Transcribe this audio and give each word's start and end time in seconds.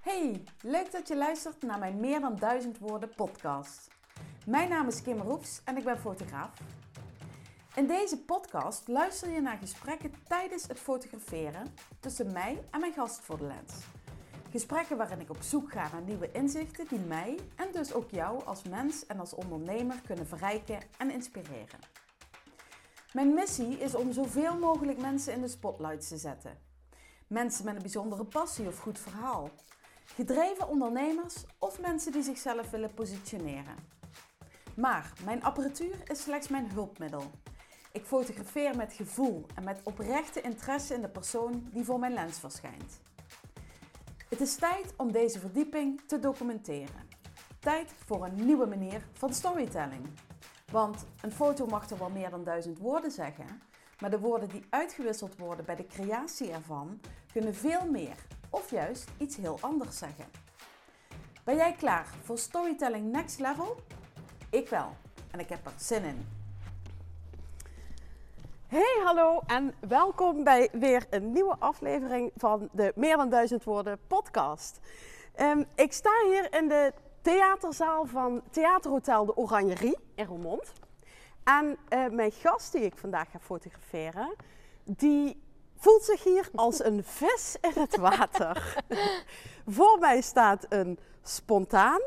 Hey, 0.00 0.44
leuk 0.62 0.92
dat 0.92 1.08
je 1.08 1.16
luistert 1.16 1.62
naar 1.62 1.78
mijn 1.78 2.00
Meer 2.00 2.20
dan 2.20 2.36
Duizend 2.36 2.78
Woorden 2.78 3.14
podcast. 3.14 3.88
Mijn 4.46 4.68
naam 4.68 4.86
is 4.86 5.02
Kim 5.02 5.20
Roefs 5.20 5.60
en 5.64 5.76
ik 5.76 5.84
ben 5.84 5.98
fotograaf. 5.98 6.50
In 7.74 7.86
deze 7.86 8.18
podcast 8.18 8.88
luister 8.88 9.30
je 9.30 9.40
naar 9.40 9.56
gesprekken 9.56 10.14
tijdens 10.28 10.66
het 10.66 10.78
fotograferen 10.78 11.74
tussen 12.00 12.32
mij 12.32 12.64
en 12.70 12.80
mijn 12.80 12.92
gast 12.92 13.20
voor 13.20 13.38
de 13.38 13.44
lens. 13.44 13.72
Gesprekken 14.50 14.96
waarin 14.96 15.20
ik 15.20 15.30
op 15.30 15.42
zoek 15.42 15.72
ga 15.72 15.88
naar 15.92 16.02
nieuwe 16.02 16.32
inzichten 16.32 16.88
die 16.88 16.98
mij 16.98 17.38
en 17.56 17.68
dus 17.72 17.92
ook 17.92 18.10
jou 18.10 18.44
als 18.44 18.62
mens 18.62 19.06
en 19.06 19.20
als 19.20 19.34
ondernemer 19.34 20.00
kunnen 20.06 20.26
verrijken 20.26 20.78
en 20.98 21.10
inspireren. 21.10 21.78
Mijn 23.12 23.34
missie 23.34 23.78
is 23.78 23.94
om 23.94 24.12
zoveel 24.12 24.58
mogelijk 24.58 25.00
mensen 25.00 25.32
in 25.32 25.40
de 25.40 25.48
spotlight 25.48 26.08
te 26.08 26.16
zetten. 26.16 26.58
Mensen 27.26 27.64
met 27.64 27.74
een 27.74 27.82
bijzondere 27.82 28.24
passie 28.24 28.66
of 28.66 28.78
goed 28.78 28.98
verhaal. 28.98 29.50
Gedreven 30.14 30.68
ondernemers 30.68 31.44
of 31.58 31.80
mensen 31.80 32.12
die 32.12 32.22
zichzelf 32.22 32.70
willen 32.70 32.94
positioneren. 32.94 33.74
Maar 34.76 35.12
mijn 35.24 35.42
apparatuur 35.42 36.10
is 36.10 36.22
slechts 36.22 36.48
mijn 36.48 36.70
hulpmiddel. 36.70 37.30
Ik 37.92 38.04
fotografeer 38.04 38.76
met 38.76 38.92
gevoel 38.92 39.46
en 39.54 39.64
met 39.64 39.80
oprechte 39.82 40.40
interesse 40.40 40.94
in 40.94 41.00
de 41.00 41.08
persoon 41.08 41.68
die 41.72 41.84
voor 41.84 41.98
mijn 41.98 42.12
lens 42.12 42.38
verschijnt. 42.38 43.00
Het 44.28 44.40
is 44.40 44.54
tijd 44.54 44.94
om 44.96 45.12
deze 45.12 45.38
verdieping 45.38 46.00
te 46.06 46.18
documenteren. 46.18 47.08
Tijd 47.58 47.92
voor 48.06 48.24
een 48.24 48.46
nieuwe 48.46 48.66
manier 48.66 49.06
van 49.12 49.34
storytelling. 49.34 50.06
Want 50.72 51.06
een 51.20 51.32
foto 51.32 51.66
mag 51.66 51.90
er 51.90 51.98
wel 51.98 52.10
meer 52.10 52.30
dan 52.30 52.44
duizend 52.44 52.78
woorden 52.78 53.10
zeggen, 53.10 53.62
maar 54.00 54.10
de 54.10 54.20
woorden 54.20 54.48
die 54.48 54.66
uitgewisseld 54.70 55.36
worden 55.36 55.64
bij 55.64 55.76
de 55.76 55.86
creatie 55.86 56.50
ervan 56.50 57.00
kunnen 57.32 57.54
veel 57.54 57.90
meer 57.90 58.16
of 58.50 58.70
juist 58.70 59.10
iets 59.18 59.36
heel 59.36 59.58
anders 59.60 59.98
zeggen. 59.98 60.24
Ben 61.44 61.56
jij 61.56 61.72
klaar 61.72 62.06
voor 62.22 62.38
Storytelling 62.38 63.12
Next 63.12 63.38
Level? 63.38 63.76
Ik 64.50 64.68
wel 64.68 64.96
en 65.30 65.40
ik 65.40 65.48
heb 65.48 65.66
er 65.66 65.72
zin 65.76 66.04
in. 66.04 66.28
Hey, 68.66 69.00
hallo 69.04 69.40
en 69.46 69.74
welkom 69.88 70.44
bij 70.44 70.68
weer 70.72 71.06
een 71.10 71.32
nieuwe 71.32 71.56
aflevering 71.58 72.32
van 72.36 72.68
de 72.72 72.92
Meer 72.94 73.16
dan 73.16 73.28
Duizend 73.28 73.64
Woorden 73.64 73.98
podcast. 74.06 74.80
Um, 75.40 75.64
ik 75.74 75.92
sta 75.92 76.10
hier 76.24 76.54
in 76.54 76.68
de 76.68 76.92
theaterzaal 77.22 78.06
van 78.06 78.42
Theaterhotel 78.50 79.24
de 79.24 79.36
Oranjerie 79.36 79.98
in 80.14 80.26
Roermond. 80.26 80.72
En 81.44 81.76
uh, 81.88 82.06
mijn 82.06 82.32
gast 82.32 82.72
die 82.72 82.82
ik 82.82 82.98
vandaag 82.98 83.30
ga 83.30 83.38
fotograferen, 83.38 84.34
die 84.84 85.42
voelt 85.80 86.02
zich 86.04 86.24
hier 86.24 86.48
als 86.54 86.84
een 86.84 87.04
vis 87.04 87.56
in 87.60 87.82
het 87.82 87.96
water. 87.96 88.74
Voor 89.76 89.98
mij 89.98 90.20
staat 90.20 90.66
een 90.68 90.98
spontaan, 91.22 92.00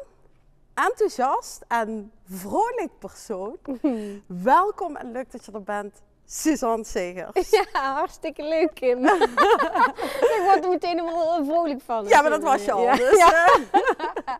enthousiast 0.74 1.62
en 1.68 2.12
vrolijk 2.30 3.00
persoon. 3.00 3.58
Welkom 4.28 4.96
en 4.96 5.12
leuk 5.12 5.32
dat 5.32 5.46
je 5.46 5.52
er 5.52 5.64
bent, 5.64 6.02
Suzanne 6.26 6.84
Segers. 6.86 7.50
Ja, 7.50 7.66
hartstikke 7.94 8.44
leuk, 8.44 8.74
Kim. 8.74 9.06
ik 10.36 10.42
word 10.46 10.64
er 10.64 10.70
meteen 10.70 11.00
helemaal 11.00 11.46
vrolijk 11.46 11.82
van. 11.82 12.08
Ja, 12.08 12.22
maar 12.22 12.30
dat 12.30 12.42
was 12.44 12.66
je 12.66 12.72
al. 12.72 12.84
Ja, 12.84 12.96
Dus, 12.96 13.18
ja. 13.18 13.46
eh, 13.72 14.36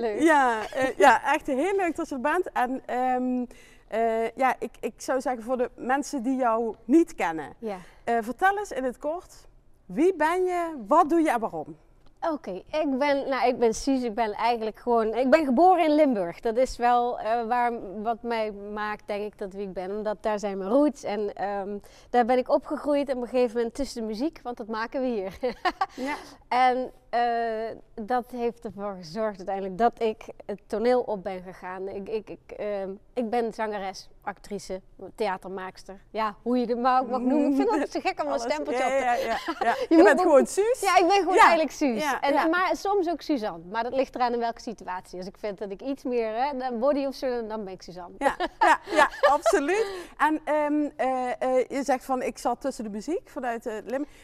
leuk. 0.00 0.20
ja, 0.20 0.70
eh, 0.70 0.96
ja, 0.96 1.32
echt 1.34 1.46
heel 1.46 1.76
leuk 1.76 1.96
dat 1.96 2.08
je 2.08 2.14
er 2.14 2.20
bent. 2.20 2.52
En 2.52 2.82
ehm, 2.86 3.44
eh, 3.88 4.30
ja, 4.36 4.54
ik, 4.58 4.70
ik 4.80 4.94
zou 4.96 5.20
zeggen 5.20 5.42
voor 5.42 5.56
de 5.56 5.70
mensen 5.74 6.22
die 6.22 6.36
jou 6.36 6.74
niet 6.84 7.14
kennen. 7.14 7.54
Ja. 7.58 7.76
eh, 8.04 8.16
vertel 8.20 8.58
eens 8.58 8.72
in 8.72 8.84
het 8.84 8.98
kort, 8.98 9.46
wie 9.86 10.14
ben 10.14 10.44
je, 10.44 10.84
wat 10.86 11.08
doe 11.08 11.20
je 11.20 11.30
en 11.30 11.40
waarom? 11.40 11.76
Oké, 12.20 12.50
ik 12.50 12.98
ben, 12.98 13.28
nou, 13.28 13.48
ik 13.48 13.58
ben 13.58 13.74
Suus. 13.74 14.02
Ik 14.02 14.14
ben 14.14 14.32
eigenlijk 14.32 14.78
gewoon, 14.78 15.14
ik 15.14 15.30
ben 15.30 15.44
geboren 15.44 15.84
in 15.84 15.94
Limburg. 15.94 16.40
Dat 16.40 16.56
is 16.56 16.76
wel 16.76 17.18
eh, 17.18 17.46
waar, 17.46 17.72
wat 18.02 18.22
mij 18.22 18.52
maakt, 18.52 19.06
denk 19.06 19.32
ik, 19.32 19.38
dat 19.38 19.52
wie 19.52 19.66
ik 19.66 19.72
ben. 19.72 19.90
Omdat 19.96 20.16
daar 20.22 20.38
zijn 20.38 20.58
mijn 20.58 20.70
roots 20.70 21.02
en 21.02 21.34
ehm, 21.34 21.78
daar 22.10 22.24
ben 22.24 22.38
ik 22.38 22.48
opgegroeid. 22.48 23.08
En 23.08 23.16
op 23.16 23.22
een 23.22 23.28
gegeven 23.28 23.56
moment 23.56 23.74
tussen 23.74 24.00
de 24.00 24.06
muziek, 24.06 24.40
want 24.42 24.56
dat 24.56 24.66
maken 24.66 25.00
we 25.00 25.06
hier. 25.06 25.38
Ja. 25.94 26.14
En 26.48 26.90
eh, 27.10 27.76
dat 27.94 28.30
heeft 28.30 28.64
ervoor 28.64 28.96
gezorgd 28.98 29.36
uiteindelijk 29.36 29.78
dat 29.78 30.02
ik 30.02 30.26
het 30.46 30.60
toneel 30.66 31.00
op 31.00 31.22
ben 31.22 31.42
gegaan. 31.42 31.88
Ik, 31.88 32.08
ik, 32.08 32.30
ik, 32.30 32.52
ehm, 32.56 32.90
ik 33.14 33.30
ben 33.30 33.54
zangeres, 33.54 34.08
actrice, 34.22 34.80
theatermaakster. 35.14 36.00
Ja, 36.10 36.36
hoe 36.42 36.58
je 36.58 36.66
het 36.66 36.78
maar 36.78 37.00
ook 37.00 37.08
mag 37.08 37.20
noemen. 37.20 37.50
Ik 37.50 37.56
vind 37.56 37.70
het 37.70 37.92
zo 37.92 38.00
gek 38.00 38.24
om 38.24 38.32
een 38.32 38.38
stempeltje 38.38 38.84
op 38.84 38.90
te 38.90 38.96
ja, 38.96 39.14
ja, 39.14 39.38
ja. 39.58 39.74
Je, 39.96 40.02
bent 40.02 40.18
ook- 40.18 40.20
gewoon 40.20 40.46
Suus? 40.46 40.80
ja, 40.80 40.96
ik 40.96 41.06
ben 41.06 41.18
gewoon 41.18 41.36
eigenlijk 41.36 41.70
Suus. 41.70 42.16
En. 42.20 42.50
Maar 42.50 42.76
soms 42.76 43.08
ook 43.08 43.20
Suzanne. 43.20 43.64
Maar 43.70 43.82
dat 43.82 43.94
ligt 43.94 44.14
eraan 44.14 44.32
in 44.32 44.38
welke 44.38 44.60
situatie. 44.60 45.18
Als 45.18 45.26
ik 45.26 45.36
vind 45.38 45.58
dat 45.58 45.70
ik 45.70 45.82
iets 45.82 46.02
meer 46.02 46.32
hè, 46.34 46.72
body 46.72 47.04
of 47.04 47.14
zo, 47.14 47.46
dan 47.46 47.64
ben 47.64 47.72
ik 47.72 47.82
Suzanne. 47.82 48.14
Ja, 48.18 48.36
ja, 48.60 48.80
ja, 48.90 49.10
absoluut. 49.36 49.86
En 50.16 50.40
ehm, 50.44 50.88
eh, 50.96 51.42
eh, 51.42 51.68
je 51.68 51.82
zegt 51.84 52.04
van, 52.04 52.22
ik 52.22 52.38
zat 52.38 52.60
tussen 52.60 52.84
de 52.84 52.90
muziek 52.90 53.28
vanuit 53.28 53.66
uh. 53.66 53.76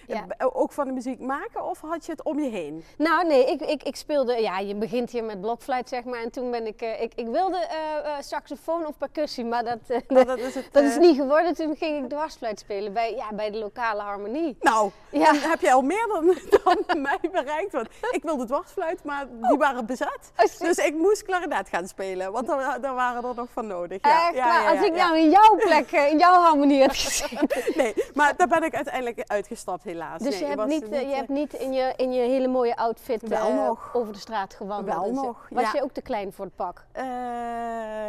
Eh, 0.06 0.46
ook 0.52 0.72
van 0.72 0.86
de 0.86 0.92
muziek 0.92 1.20
maken 1.20 1.64
of 1.64 1.80
had 1.80 2.06
je 2.06 2.12
het 2.12 2.22
om 2.22 2.40
je 2.40 2.50
heen? 2.50 2.73
Nou 2.98 3.26
nee, 3.26 3.44
ik, 3.46 3.60
ik, 3.60 3.82
ik 3.82 3.96
speelde, 3.96 4.40
ja 4.42 4.58
je 4.58 4.74
begint 4.74 5.10
hier 5.10 5.24
met 5.24 5.40
blokfluit 5.40 5.88
zeg 5.88 6.04
maar. 6.04 6.22
En 6.22 6.30
toen 6.30 6.50
ben 6.50 6.66
ik, 6.66 6.80
eh, 6.82 7.02
ik, 7.02 7.12
ik 7.14 7.26
wilde 7.26 7.56
eh, 7.56 8.12
saxofoon 8.20 8.86
of 8.86 8.98
percussie, 8.98 9.44
maar 9.44 9.64
dat, 9.64 9.78
Maar 10.08 10.26
dat 10.26 10.38
is 10.38 10.54
het. 10.54 10.68
dat 10.72 10.82
is 10.84 10.96
niet 10.98 11.16
geworden. 11.16 11.54
Toen 11.54 11.76
ging 11.76 12.02
ik 12.04 12.10
dwarsfluit 12.10 12.58
spelen 12.58 12.92
bij, 12.92 13.14
ja, 13.14 13.32
bij 13.32 13.50
de 13.50 13.58
lokale 13.58 14.00
harmonie. 14.02 14.56
Nou, 14.60 14.90
Ja. 15.10 15.24
dan 15.24 15.36
heb 15.50 15.60
je 15.60 15.72
al 15.72 15.82
meer 15.82 16.06
dan, 16.08 16.34
dan 16.86 17.02
mij 17.02 17.18
bereikt. 17.32 17.72
Want 17.72 17.88
ik 18.10 18.22
wilde 18.22 18.44
dwarsfluit, 18.46 19.04
maar 19.04 19.26
die 19.48 19.58
waren 19.58 19.86
bezet. 19.86 20.32
Oh, 20.36 20.44
Dus 20.58 20.76
ik 20.78 20.94
moest 20.94 21.22
klarinet 21.22 21.68
gaan 21.68 21.88
spelen, 21.88 22.32
want 22.32 22.46
daar, 22.46 22.80
daar 22.80 22.94
waren 22.94 23.24
er 23.24 23.34
nog 23.34 23.48
van 23.52 23.66
nodig. 23.66 23.98
Ja, 24.02 24.26
Echt 24.26 24.34
ja, 24.36 24.70
als 24.70 24.86
ik 24.86 24.92
nou 24.94 25.18
in 25.18 25.30
jouw 25.30 25.56
plek, 25.56 25.90
in 25.90 26.18
jouw 26.18 26.40
harmonie 26.40 26.80
had 26.80 26.96
gezeten. 27.04 27.48
Nee, 27.74 27.94
maar 28.14 28.36
daar 28.36 28.48
ben 28.48 28.62
ik 28.62 28.74
uiteindelijk 28.74 29.22
uitgestapt 29.26 29.84
helaas. 29.84 30.22
Dus 30.22 30.40
Nee, 30.40 30.50
je, 30.50 30.56
hebt 30.56 30.66
niet, 30.66 30.88
eh, 30.88 31.00
je 31.00 31.14
hebt 31.14 31.28
niet 31.28 31.52
in 31.52 31.72
je, 31.72 31.92
in 31.96 32.12
je 32.12 32.20
hele 32.20 32.48
mooie 32.48 32.63
outfit 32.76 33.28
Wel 33.28 33.48
eh, 33.48 33.54
nog. 33.66 33.90
over 33.92 34.12
de 34.12 34.18
straat 34.18 34.54
gewandeld. 34.54 35.04
Wel 35.04 35.14
zo. 35.14 35.22
nog, 35.22 35.46
Was 35.50 35.62
ja. 35.62 35.70
je 35.74 35.82
ook 35.82 35.92
te 35.92 36.02
klein 36.02 36.32
voor 36.32 36.44
het 36.44 36.56
pak? 36.56 36.84
eh, 36.92 37.04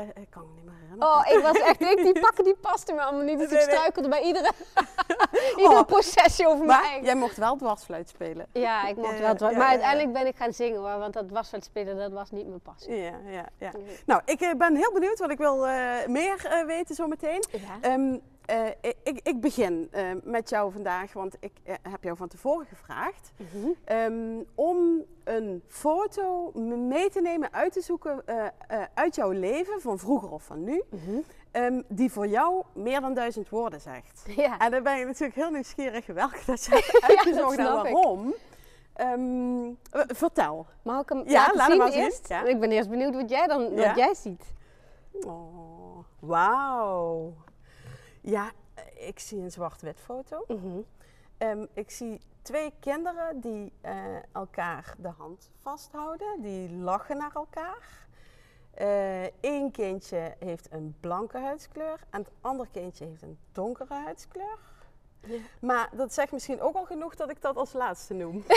ik 0.01 0.29
kan 0.29 0.41
me 0.47 0.53
niet 0.55 0.63
meer 0.65 0.73
herinneren. 0.81 1.13
Oh, 1.15 1.21
ik 1.37 1.39
was 1.43 1.57
echt, 1.59 1.81
ik, 1.81 1.97
die 2.03 2.19
pakken 2.19 2.43
die 2.43 2.55
pasten 2.55 2.95
me 2.95 3.01
allemaal 3.01 3.23
niet. 3.23 3.39
Dus 3.39 3.49
Nee, 3.49 3.59
ik 3.59 3.65
nee. 3.65 3.75
struikelde 3.75 4.09
bij 4.09 4.21
iedere, 4.21 4.51
iedere 5.57 5.79
Oh. 5.79 5.85
possessie 5.85 6.47
over 6.47 6.65
Maar 6.65 6.81
mij. 6.81 6.99
jij 7.03 7.15
mocht 7.15 7.37
wel 7.37 7.55
dwarsfluit 7.55 8.09
spelen. 8.09 8.45
Ja, 8.51 8.87
ik 8.87 8.95
mocht 8.95 9.19
Eh, 9.19 9.31
wel. 9.39 9.51
maar 9.51 9.67
uiteindelijk 9.67 10.13
ben 10.13 10.27
ik 10.27 10.35
gaan 10.35 10.53
zingen 10.53 10.79
hoor, 10.79 10.97
want 10.99 11.13
dat 11.13 11.29
het 11.51 11.63
spelen, 11.63 11.97
dat 11.97 12.11
was 12.11 12.31
niet 12.31 12.47
mijn 12.47 12.61
passie. 12.61 12.95
Ja, 12.95 13.11
ja, 13.25 13.45
ja. 13.57 13.71
Nee. 13.77 13.99
Nou, 14.05 14.21
ik 14.25 14.41
eh, 14.41 14.53
ben 14.57 14.75
heel 14.75 14.91
benieuwd, 14.93 15.19
want 15.19 15.31
ik 15.31 15.37
wil 15.37 15.67
eh, 15.67 16.05
meer 16.07 16.45
eh, 16.45 16.65
weten 16.65 16.95
zometeen. 16.95 17.43
Ja. 17.51 17.59
Ehm, 17.81 18.17
eh, 18.45 18.67
ik, 19.03 19.19
ik 19.23 19.39
begin 19.41 19.87
eh, 19.91 20.03
met 20.23 20.49
jou 20.49 20.71
vandaag, 20.71 21.13
want 21.13 21.35
ik 21.39 21.51
eh, 21.63 21.75
heb 21.89 22.03
jou 22.03 22.17
van 22.17 22.27
tevoren 22.27 22.65
gevraagd 22.65 23.31
Mhm. 23.37 23.67
ehm, 23.85 24.43
om 24.55 25.03
een 25.23 25.63
foto 25.67 26.51
mee 26.87 27.09
te 27.09 27.21
nemen, 27.21 27.53
uit 27.53 27.73
te 27.73 27.81
zoeken 27.81 28.23
uit 28.93 29.15
jouw 29.15 29.31
leven, 29.31 29.81
van 29.81 29.99
vroeger 29.99 30.29
of 30.31 30.43
van 30.43 30.63
nu, 30.63 30.83
Mhm. 30.89 31.17
ehm, 31.51 31.81
die 31.87 32.11
voor 32.11 32.27
jou 32.27 32.63
meer 32.73 33.01
dan 33.01 33.13
duizend 33.13 33.49
woorden 33.49 33.81
zegt. 33.81 34.23
Ja. 34.35 34.57
En 34.59 34.71
dan 34.71 34.83
ben 34.83 34.97
je 34.97 35.05
natuurlijk 35.05 35.35
heel 35.35 35.49
nieuwsgierig 35.51 36.05
welke 36.05 36.39
dat 36.45 36.63
je 36.65 36.71
hebt 36.71 37.01
uitgezocht 37.09 37.57
en 37.57 37.63
waarom. 37.65 38.33
Eh, 38.93 39.13
vertel. 40.07 40.65
Mag 40.81 41.01
ik 41.01 41.09
hem 41.09 41.23
Ja, 41.27 41.33
laten 41.41 41.55
laat 41.57 41.67
hem 41.67 41.71
zien 41.75 41.77
maar 41.83 41.91
zien. 41.91 42.01
eerst? 42.03 42.27
Ja. 42.27 42.43
Ik 42.43 42.59
ben 42.59 42.71
eerst 42.71 42.89
benieuwd 42.89 43.15
wat 43.15 43.29
jij 43.29 43.47
dan 43.47 43.75
wat 43.75 43.95
jij 43.95 44.13
ziet. 44.13 44.43
Oh, 45.25 45.97
wauw. 46.19 47.33
Ja, 48.25 48.51
eh, 48.73 49.07
ik 49.07 49.19
zie 49.19 49.41
een 49.41 49.51
zwart-wit 49.51 49.99
foto. 49.99 50.43
Mhm. 50.47 50.79
Ehm, 51.37 51.65
ik 51.73 51.91
zie 51.91 52.21
twee 52.41 52.73
kinderen 52.79 53.39
die 53.39 53.73
eh, 53.81 53.93
elkaar 54.31 54.95
de 54.97 55.11
hand 55.17 55.49
vasthouden. 55.61 56.41
Die 56.41 56.71
lachen 56.71 57.17
naar 57.17 57.31
elkaar. 57.33 58.03
Eén 59.41 59.71
kindje 59.71 60.35
heeft 60.39 60.67
een 60.71 60.95
blanke 60.99 61.37
huidskleur 61.37 61.99
en 62.09 62.19
het 62.19 62.31
andere 62.41 62.69
kindje 62.71 63.05
heeft 63.05 63.21
een 63.21 63.37
donkere 63.51 63.93
huidskleur. 63.93 64.57
Ja. 65.25 65.37
Maar 65.59 65.89
dat 65.91 66.13
zegt 66.13 66.31
misschien 66.31 66.61
ook 66.61 66.75
al 66.75 66.85
genoeg 66.85 67.15
dat 67.15 67.29
ik 67.29 67.41
dat 67.41 67.55
als 67.57 67.73
laatste 67.73 68.13
noem. 68.13 68.43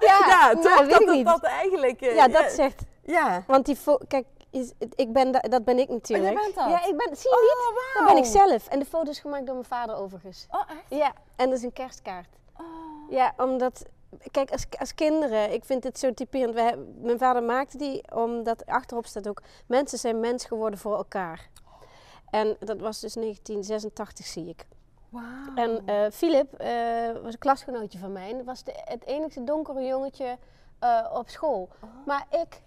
Ja, 0.00 0.18
ja, 0.26 0.52
toch? 0.52 0.80
weet 0.80 0.90
Dat, 0.90 1.06
dat, 1.06 1.24
dat 1.24 1.42
eigenlijk. 1.42 2.00
eh, 2.00 2.14
ja, 2.14 2.28
dat 2.28 2.50
zegt. 2.50 2.82
Ja. 3.02 3.44
Want 3.46 3.66
die 3.66 3.76
kijk, 4.08 4.26
is, 4.56 4.72
ik 4.94 5.12
ben 5.12 5.32
da- 5.32 5.40
dat 5.40 5.64
ben 5.64 5.78
ik 5.78 5.88
natuurlijk. 5.88 6.34
bent 6.34 6.54
dat? 6.54 6.68
Ja, 6.68 6.84
ik 6.86 6.96
ben. 6.96 7.16
Zie 7.16 7.30
je 7.30 7.36
Oh, 7.36 7.42
niet? 7.42 7.94
Dat 7.94 8.06
ben 8.06 8.16
ik 8.16 8.48
zelf. 8.48 8.68
En 8.68 8.78
de 8.78 8.84
foto 8.84 9.10
is 9.10 9.18
gemaakt 9.18 9.46
door 9.46 9.54
mijn 9.54 9.66
vader 9.66 9.96
overigens. 9.96 10.46
Oh, 10.50 10.60
echt? 10.70 11.00
Ja, 11.00 11.12
en 11.36 11.48
dat 11.48 11.58
is 11.58 11.64
een 11.64 11.72
kerstkaart. 11.72 12.28
Oh. 12.60 12.64
Ja, 13.10 13.34
omdat, 13.36 13.84
kijk, 14.30 14.50
als, 14.50 14.66
als 14.78 14.94
kinderen, 14.94 15.52
ik 15.52 15.64
vind 15.64 15.82
dit 15.82 15.98
zo 15.98 16.14
typerend. 16.14 16.54
Mijn 17.02 17.18
vader 17.18 17.42
maakte 17.42 17.78
die, 17.78 18.14
omdat 18.14 18.66
achterop 18.66 19.06
staat 19.06 19.28
ook: 19.28 19.42
mensen 19.66 19.98
zijn 19.98 20.20
mens 20.20 20.44
geworden 20.44 20.78
voor 20.78 20.96
elkaar. 20.96 21.48
En 22.30 22.56
dat 22.60 22.80
was 22.80 23.00
dus 23.00 23.14
1986, 23.14 24.26
zie 24.26 24.48
ik. 24.48 24.66
Wauw. 25.08 25.54
En 25.54 25.82
eh 25.86 26.10
Philip 26.10 26.52
eh, 26.54 26.68
was 27.22 27.32
een 27.32 27.38
klasgenootje 27.38 27.98
van 27.98 28.12
mij. 28.12 28.30
En 28.30 28.36
dat 28.36 28.46
was 28.46 28.64
de, 28.64 28.72
het 28.84 29.06
enige 29.06 29.44
donkere 29.44 29.86
jongetje 29.86 30.38
eh, 30.78 31.06
op 31.12 31.28
school. 31.28 31.68
Oh. 31.80 31.90
Maar 32.06 32.26
ik 32.30 32.60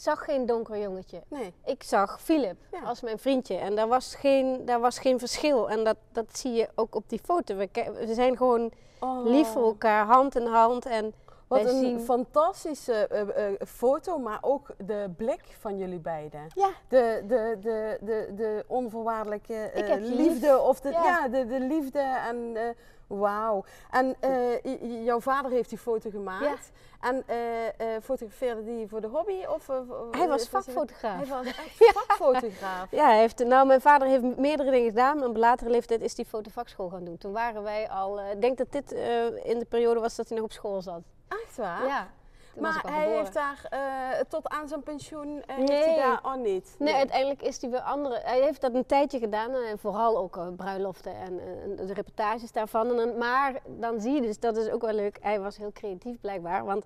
zag 0.00 0.24
geen 0.24 0.46
donker 0.46 0.78
jongetje. 0.78 1.22
Nee. 1.28 1.52
Ik 1.64 1.82
zag 1.82 2.20
Philip 2.22 2.56
Ja. 2.72 2.80
als 2.82 3.00
mijn 3.00 3.18
vriendje. 3.18 3.56
En 3.56 3.74
daar 3.76 3.88
was 3.88 4.14
geen, 4.14 4.64
daar 4.64 4.80
was 4.80 4.98
geen 4.98 5.18
verschil. 5.18 5.70
En 5.70 5.84
dat, 5.84 5.96
dat 6.12 6.38
zie 6.38 6.52
je 6.52 6.68
ook 6.74 6.94
op 6.94 7.04
die 7.08 7.20
foto. 7.24 7.56
We 7.56 8.08
zijn 8.14 8.36
gewoon 8.36 8.70
Oh. 9.00 9.24
lief 9.26 9.48
voor 9.48 9.64
elkaar, 9.64 10.06
hand 10.06 10.36
in 10.36 10.46
hand. 10.46 10.86
En 10.86 11.14
Wat 11.48 11.60
een 11.60 11.68
zien... 11.68 12.00
fantastische 12.00 12.92
eh, 13.06 13.46
eh, 13.46 13.52
foto, 13.66 14.18
maar 14.18 14.38
ook 14.40 14.70
de 14.86 15.10
blik 15.16 15.56
van 15.58 15.78
jullie 15.78 15.98
beiden. 16.00 16.46
Ja, 16.54 16.68
De, 16.88 17.22
de, 17.26 17.56
de, 17.60 17.98
de, 18.00 18.32
de 18.36 18.64
onvoorwaardelijke 18.66 19.54
eh, 19.54 19.94
liefde, 20.00 20.46
lief. 20.46 20.58
of 20.58 20.80
de, 20.80 20.90
ja. 20.90 21.02
Ja. 21.04 21.28
de, 21.28 21.46
de 21.46 21.60
liefde 21.60 21.98
en 22.00 22.56
eh, 22.56 22.62
wauw. 23.06 23.64
En 23.90 24.16
eh, 24.20 25.04
jouw 25.04 25.20
vader 25.20 25.50
heeft 25.50 25.68
die 25.68 25.78
foto 25.78 26.10
gemaakt. 26.10 26.70
En 27.00 27.22
eh, 27.26 27.66
eh, 27.66 28.02
fotografeerde 28.02 28.64
die 28.64 28.88
voor 28.88 29.00
de 29.00 29.06
hobby? 29.06 29.44
Of, 29.54 29.68
eh, 29.68 29.76
hij 30.10 30.28
was 30.28 30.48
vakfotograaf. 30.48 31.16
Hij 31.18 31.26
was 31.28 31.46
echt 31.66 31.92
vakfotograaf. 31.94 32.90
Ja, 32.90 33.04
hij 33.04 33.18
heeft, 33.18 33.44
nou, 33.44 33.66
mijn 33.66 33.80
vader 33.80 34.08
heeft 34.08 34.36
meerdere 34.36 34.70
dingen 34.70 34.88
gedaan. 34.88 35.22
En 35.22 35.28
op 35.28 35.36
latere 35.36 35.70
leeftijd 35.70 36.00
is 36.02 36.16
hij 36.16 36.24
fotovakschool 36.24 36.88
gaan 36.88 37.04
doen. 37.04 37.18
Toen 37.18 37.32
waren 37.32 37.62
wij 37.62 37.88
al... 37.90 38.20
eh, 38.20 38.30
Ik 38.30 38.40
denk 38.40 38.58
dat 38.58 38.72
dit 38.72 38.92
eh, 38.92 39.24
in 39.44 39.58
de 39.58 39.66
periode 39.68 40.00
was 40.00 40.16
dat 40.16 40.28
hij 40.28 40.36
nog 40.36 40.46
op 40.46 40.52
school 40.52 40.82
zat. 40.82 41.02
Echt 41.28 41.56
waar? 41.56 41.86
Ja. 41.86 42.08
toen 42.54 42.62
was 42.62 42.72
Maar 42.82 42.82
hij 42.92 43.00
geboren. 43.00 43.18
heeft 43.18 43.34
daar 43.34 43.66
eh, 43.70 44.20
tot 44.28 44.48
aan 44.48 44.68
zijn 44.68 44.82
pensioen, 44.82 45.42
eh, 45.46 45.56
heeft 45.56 45.68
Nee. 45.68 45.82
hij 45.84 45.96
daar, 46.22 46.38
niet? 46.38 46.74
Nee, 46.78 46.94
uiteindelijk 46.94 47.42
is 47.42 47.60
hij 47.60 47.70
weer 47.70 47.80
andere. 47.80 48.20
Hij 48.24 48.40
heeft 48.40 48.60
dat 48.60 48.74
een 48.74 48.86
tijdje 48.86 49.18
gedaan, 49.18 49.54
en 49.54 49.78
vooral 49.78 50.18
ook 50.18 50.36
eh, 50.36 50.46
bruiloften 50.56 51.14
en 51.14 51.40
eh, 51.40 51.86
de 51.86 51.92
reportages 51.92 52.52
daarvan. 52.52 52.88
En 52.90 52.96
dan, 52.96 53.18
maar 53.18 53.60
dan 53.66 54.00
zie 54.00 54.12
je 54.12 54.20
dus, 54.20 54.38
dat 54.40 54.56
is 54.56 54.68
ook 54.70 54.82
wel 54.82 54.92
leuk, 54.94 55.18
hij 55.20 55.40
was 55.40 55.56
heel 55.56 55.72
creatief 55.72 56.20
blijkbaar. 56.20 56.64
Want 56.64 56.84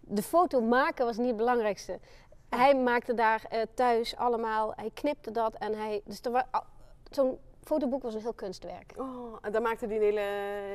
de 0.00 0.22
foto 0.22 0.60
maken 0.60 1.04
was 1.06 1.16
niet 1.16 1.26
het 1.26 1.36
belangrijkste. 1.36 1.98
Hij 2.48 2.74
maakte 2.76 3.14
daar 3.14 3.44
eh, 3.48 3.60
thuis 3.74 4.16
allemaal, 4.16 4.72
hij 4.76 4.90
knipte 4.94 5.30
dat 5.30 5.54
en 5.54 5.74
hij. 5.74 6.00
Dus 6.04 6.20
er 6.20 6.30
wa- 6.30 6.46
al- 6.50 6.64
zo'n 7.10 7.38
fotoboek 7.64 8.02
was 8.02 8.14
een 8.14 8.20
heel 8.20 8.32
kunstwerk. 8.32 8.92
Oh, 8.96 9.36
en 9.40 9.52
dan 9.52 9.62
maakte 9.62 9.86
hij 9.86 9.96
een 9.96 10.02
hele, 10.02 10.22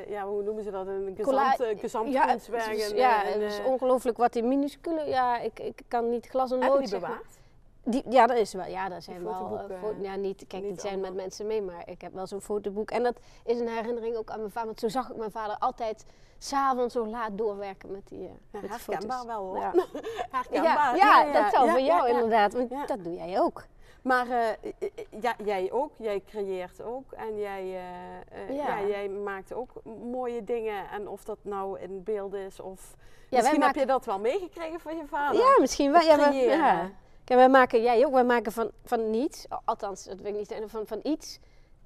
ja, 0.07 0.25
hoe 0.27 0.43
noemen 0.43 0.63
ze 0.63 0.71
dat? 0.71 0.87
Een 0.87 1.13
gezant, 1.15 1.61
uh, 1.61 1.79
gezamtkunstwerk. 1.79 2.65
het 2.65 2.77
is, 2.77 2.91
en, 2.91 2.97
ja, 2.97 3.23
en, 3.25 3.41
het 3.41 3.51
is 3.51 3.59
eh, 3.59 3.65
ongelooflijk 3.65 4.17
wat 4.17 4.33
die 4.33 4.43
minuscule. 4.43 5.05
Ja, 5.05 5.39
ik, 5.39 5.59
ik 5.59 5.81
kan 5.87 6.09
niet 6.09 6.27
glas 6.27 6.51
en 6.51 6.59
lood 6.59 6.79
die 6.79 6.89
bewaard? 6.89 7.39
Die, 7.83 8.03
ja, 8.09 8.27
dat 8.27 8.37
is 8.37 8.53
wel. 8.53 8.65
Ja, 8.65 8.89
daar 8.89 9.01
zijn 9.01 9.23
wel. 9.23 9.61
fo- 9.79 9.95
ja, 10.01 10.15
niet, 10.15 10.43
kijk, 10.47 10.63
niet 10.63 10.71
die 10.71 10.81
zijn 10.81 10.99
met 10.99 11.13
mensen 11.13 11.47
mee, 11.47 11.61
maar 11.61 11.83
ik 11.89 12.01
heb 12.01 12.13
wel 12.13 12.27
zo'n 12.27 12.41
fotoboek. 12.41 12.91
En 12.91 13.03
dat 13.03 13.19
is 13.45 13.59
een 13.59 13.67
herinnering 13.67 14.15
ook 14.15 14.29
aan 14.29 14.39
mijn 14.39 14.51
vader. 14.51 14.67
Want 14.67 14.79
zo 14.79 14.87
zag 14.89 15.09
ik 15.09 15.15
mijn 15.15 15.31
vader 15.31 15.55
altijd 15.59 16.05
s'avonds 16.37 16.93
zo 16.93 17.05
laat 17.07 17.37
doorwerken 17.37 17.91
met 17.91 18.07
die, 18.07 18.19
eh 18.19 18.25
Ja, 18.25 18.31
met 18.51 18.61
die 18.61 18.69
herkenbaar 18.69 19.17
foto's. 19.17 19.25
wel 19.25 19.43
hoor. 19.45 19.57
Ja. 19.57 19.71
herkenbaar. 20.37 20.95
Ja, 20.95 21.21
ja, 21.21 21.41
dat 21.43 21.51
ja, 21.51 21.59
voor 21.67 21.79
jou 21.79 21.83
ja, 22.01 22.07
ja. 22.07 22.13
inderdaad, 22.13 22.53
want 22.53 22.69
Ja. 22.69 22.85
dat 22.85 23.03
doe 23.03 23.13
jij 23.13 23.39
ook. 23.39 23.63
Maar 24.07 24.29
eh, 24.29 24.49
eh, 24.49 24.71
eh, 24.79 25.05
ja, 25.21 25.35
jij 25.45 25.71
ook, 25.71 25.91
jij 25.97 26.21
creëert 26.25 26.81
ook 26.81 27.11
en 27.11 27.37
jij, 27.39 27.65
ja. 27.67 28.53
Ja. 28.53 28.87
jij 28.87 29.09
maakt 29.09 29.53
ook 29.53 29.69
mooie 30.11 30.43
dingen. 30.43 30.89
En 30.89 31.07
of 31.07 31.23
dat 31.23 31.37
nou 31.41 31.79
in 31.79 32.03
beeld 32.03 32.33
is 32.33 32.59
of... 32.59 32.95
Misschien 33.31 33.61
heb 33.63 33.75
je 33.75 33.85
dat 33.85 34.05
wel 34.05 34.19
meegekregen 34.19 34.79
van 34.79 34.97
je 34.97 35.05
vader. 35.07 35.39
Ja, 35.39 35.55
misschien 35.59 35.91
wel. 35.91 36.01
Ja, 36.01 36.15
creëren. 36.15 36.57
ja. 36.57 36.91
Kijk, 37.23 37.39
wij 37.39 37.49
maken, 37.49 37.81
jij 37.81 38.05
ook, 38.05 38.11
wij 38.13 38.23
maken 38.25 38.51
van, 38.51 38.71
van 38.83 39.09
niets, 39.09 39.45
al- 39.49 39.61
althans, 39.65 40.03
dat 40.03 40.19
weet 40.19 40.33
ik 40.49 40.59
niet, 40.59 40.69
van, 40.71 40.87
van 40.87 40.99
iets, 41.03 41.39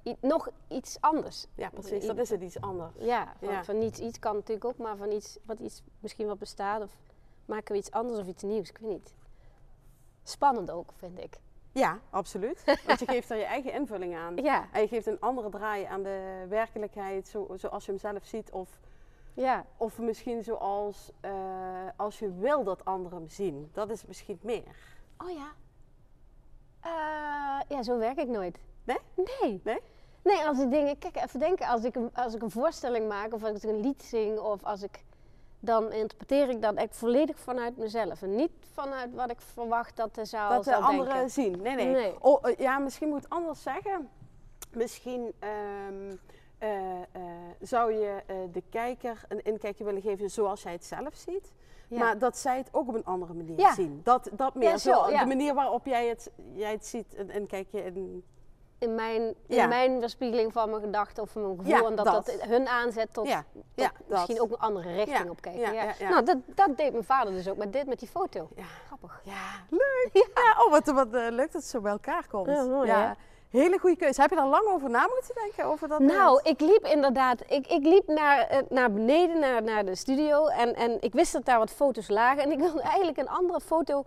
i- 0.04 0.16
nog 0.20 0.48
iets 0.68 0.96
anders. 1.00 1.46
Ja, 1.54 1.68
precies. 1.70 2.06
Dat 2.06 2.18
is 2.18 2.30
het 2.30 2.40
iets 2.42 2.60
anders. 2.60 2.92
Ja, 2.98 3.32
van, 3.38 3.48
Ja. 3.52 3.64
van 3.64 3.78
niets 3.78 3.98
iets 3.98 4.18
kan 4.18 4.34
natuurlijk 4.34 4.64
ook, 4.66 4.76
maar 4.76 4.96
van 4.96 5.12
iets 5.12 5.38
wat 5.46 5.58
iets 5.58 5.82
misschien 6.00 6.26
wat 6.26 6.38
bestaat 6.38 6.82
of 6.82 6.90
maken 7.44 7.72
we 7.72 7.78
iets 7.78 7.90
anders 7.90 8.18
of 8.20 8.26
iets 8.26 8.42
nieuws, 8.42 8.68
ik 8.68 8.78
weet 8.78 8.90
niet. 8.90 9.14
Spannend 10.22 10.70
ook, 10.70 10.90
vind 10.96 11.18
ik. 11.18 11.36
Ja, 11.72 11.98
absoluut. 12.10 12.64
Want 12.86 12.98
je 12.98 13.06
geeft 13.06 13.30
er 13.30 13.36
je 13.36 13.44
eigen 13.44 13.72
invulling 13.72 14.16
aan. 14.16 14.36
Ja, 14.36 14.68
En 14.72 14.80
je 14.80 14.88
geeft 14.88 15.06
een 15.06 15.20
andere 15.20 15.48
draai 15.48 15.84
aan 15.84 16.02
de 16.02 16.46
werkelijkheid 16.48 17.28
zo, 17.28 17.54
zoals 17.56 17.84
je 17.84 17.90
hem 17.90 18.00
zelf 18.00 18.24
ziet. 18.24 18.50
Of, 18.50 18.80
ja. 19.34 19.64
of 19.76 19.98
misschien 19.98 20.42
zoals 20.42 21.10
eh, 21.20 21.32
als 21.96 22.18
je 22.18 22.32
wil 22.38 22.64
dat 22.64 22.84
anderen 22.84 23.18
hem 23.18 23.28
zien. 23.28 23.70
Dat 23.72 23.90
is 23.90 24.06
misschien 24.06 24.38
meer. 24.42 24.76
Oh 25.18 25.30
ja. 25.30 25.52
Eh, 26.80 27.76
ja, 27.76 27.82
zo 27.82 27.98
werk 27.98 28.18
ik 28.18 28.28
nooit. 28.28 28.58
Nee? 28.84 28.98
Nee. 29.16 29.60
Nee? 29.64 29.80
Nee, 30.22 30.46
als 30.46 30.58
ik 30.58 30.70
dingen, 30.70 30.98
kijk 30.98 31.16
even 31.16 31.38
denken, 31.38 31.66
als 31.66 31.84
ik, 31.84 31.96
als 32.14 32.34
ik 32.34 32.42
een 32.42 32.50
voorstelling 32.50 33.08
maak 33.08 33.32
of 33.34 33.44
als 33.44 33.56
ik 33.56 33.70
een 33.70 33.80
lied 33.80 34.02
zing 34.02 34.38
of 34.38 34.64
als 34.64 34.82
ik, 34.82 35.04
dan 35.64 35.92
interpreteer 35.92 36.48
ik 36.48 36.62
dat 36.62 36.74
echt 36.74 36.96
volledig 36.96 37.38
vanuit 37.38 37.76
mezelf. 37.76 38.22
En 38.22 38.34
niet 38.34 38.50
vanuit 38.72 39.14
wat 39.14 39.30
ik 39.30 39.40
verwacht 39.40 39.96
dat 39.96 40.14
de 40.14 40.24
zaal 40.24 40.50
dat 40.50 40.64
de 40.64 40.76
anderen 40.76 41.12
denken. 41.12 41.30
zien. 41.30 41.62
Nee, 41.62 41.74
nee. 41.74 41.86
Nee. 41.86 42.14
Oh, 42.20 42.48
eh, 42.48 42.56
ja, 42.56 42.78
misschien 42.78 43.08
moet 43.08 43.24
ik 43.24 43.32
anders 43.32 43.62
zeggen. 43.62 44.08
Misschien 44.72 45.32
ehm, 45.38 46.16
eh, 46.58 47.00
eh, 47.02 47.22
zou 47.60 47.92
je 47.92 48.22
de 48.52 48.62
kijker 48.70 49.24
een 49.28 49.42
inkijkje 49.42 49.84
willen 49.84 50.02
geven 50.02 50.30
zoals 50.30 50.62
jij 50.62 50.72
het 50.72 50.84
zelf 50.84 51.14
ziet. 51.14 51.52
Ja. 51.88 51.98
Maar 51.98 52.18
dat 52.18 52.36
zij 52.36 52.56
het 52.56 52.68
ook 52.72 52.88
op 52.88 52.94
een 52.94 53.04
andere 53.04 53.34
manier 53.34 53.58
Ja. 53.58 53.74
zien. 53.74 54.00
Dat, 54.04 54.30
dat 54.32 54.54
meer. 54.54 54.68
Ja, 54.68 54.78
zo. 54.78 55.06
De 55.06 55.26
manier 55.26 55.54
waarop 55.54 55.86
jij 55.86 56.08
het, 56.08 56.30
jij 56.54 56.72
het 56.72 56.86
ziet, 56.86 57.16
een 57.16 57.30
inkijkje 57.30 57.84
in... 57.84 58.24
in 58.82 58.94
mijn, 58.94 59.22
in 59.22 59.34
Ja. 59.46 59.66
mijn 59.66 60.00
weerspiegeling 60.00 60.52
van 60.52 60.70
mijn 60.70 60.82
gedachten 60.82 61.22
of 61.22 61.30
van 61.30 61.42
mijn 61.42 61.56
gevoel. 61.56 61.72
Ja, 61.72 61.84
en 61.88 61.94
dat, 61.94 62.04
dat. 62.04 62.26
dat 62.26 62.40
hun 62.40 62.68
aanzet 62.68 63.08
tot, 63.12 63.26
Ja, 63.28 63.44
tot 63.74 63.90
misschien 64.08 64.34
dat. 64.36 64.44
ook 64.44 64.50
een 64.50 64.58
andere 64.58 64.94
richting 64.94 65.30
op 65.30 65.40
kijken. 65.40 65.72
ja. 65.72 65.92
Nou, 66.08 66.24
dat, 66.24 66.36
dat 66.46 66.76
deed 66.76 66.92
mijn 66.92 67.04
vader 67.04 67.32
dus 67.32 67.48
ook 67.48 67.56
met 67.56 67.72
dit, 67.72 67.86
met 67.86 67.98
die 67.98 68.08
foto. 68.08 68.48
Ja. 68.56 68.62
Grappig. 68.86 69.20
Ja, 69.24 69.42
leuk. 69.70 70.10
Ja, 70.34 70.64
oh, 70.64 70.70
wat, 70.70 70.86
wat 70.86 71.14
eh, 71.14 71.26
leuk 71.30 71.52
dat 71.52 71.64
zo 71.64 71.80
bij 71.80 71.92
elkaar 71.92 72.26
komt. 72.30 72.46
Ja, 72.46 72.62
mooi, 72.64 73.14
hele 73.50 73.78
goede 73.78 73.96
keuze. 73.96 74.20
Heb 74.20 74.30
je 74.30 74.36
daar 74.36 74.46
lang 74.46 74.66
over 74.68 74.90
na 74.90 75.08
moeten 75.14 75.34
denken? 75.34 75.64
Over 75.64 75.88
dat 75.88 76.00
Nou, 76.00 76.40
ik 76.42 76.60
liep 76.60 76.84
inderdaad, 76.84 77.40
ik, 77.48 77.66
ik 77.66 77.84
liep 77.84 78.06
naar, 78.06 78.38
eh, 78.38 78.58
naar 78.68 78.92
beneden, 78.92 79.38
naar, 79.38 79.62
naar 79.62 79.84
de 79.84 79.94
studio. 79.94 80.46
En, 80.46 80.74
en 80.74 80.96
ik 81.00 81.12
wist 81.12 81.32
dat 81.32 81.44
daar 81.44 81.58
wat 81.58 81.70
foto's 81.70 82.08
lagen. 82.08 82.42
En 82.42 82.50
ik 82.52 82.58
wilde 82.58 82.80
eigenlijk 82.82 83.18
een 83.18 83.28
andere 83.28 83.60
foto 83.60 84.04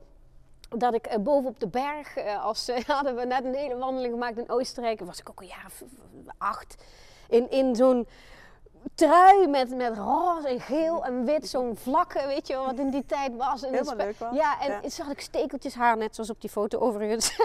dat 0.69 0.93
ik 0.93 1.05
eh, 1.05 1.17
boven 1.19 1.49
op 1.49 1.59
de 1.59 1.67
berg, 1.67 2.15
eh, 2.17 2.43
als 2.45 2.67
eh, 2.67 2.83
hadden 2.95 3.15
we 3.15 3.25
net 3.25 3.43
een 3.45 3.53
hele 3.55 3.77
wandeling 3.77 4.13
gemaakt 4.13 4.37
in 4.37 4.49
Oostenrijk. 4.49 4.99
Was 4.99 5.19
ik 5.19 5.29
ook 5.29 5.41
een 5.41 5.47
jaar 5.47 5.65
of 5.65 5.83
acht. 6.37 6.75
In, 7.29 7.49
in 7.51 7.75
zo'n 7.75 8.07
trui 8.95 9.47
met, 9.47 9.75
met 9.75 9.97
roze 9.97 10.47
en 10.47 10.59
geel 10.59 11.05
en 11.05 11.25
wit, 11.25 11.47
zo'n 11.49 11.75
vlakke, 11.75 12.23
weet 12.27 12.47
je 12.47 12.53
wel, 12.53 12.65
wat 12.65 12.79
in 12.79 12.89
die 12.89 13.05
tijd 13.05 13.35
was. 13.35 13.63
En 13.63 13.71
Helemaal 13.73 13.97
het 13.97 14.15
spe- 14.15 14.23
leuk 14.25 14.31
was. 14.31 14.39
Ja, 14.39 14.59
en 14.61 14.71
Ja. 14.71 15.03
had 15.03 15.11
ik 15.11 15.21
stekeltjes 15.21 15.75
haar, 15.75 15.97
net 15.97 16.15
zoals 16.15 16.29
op 16.29 16.41
die 16.41 16.49
foto 16.49 16.79
overigens. 16.79 17.39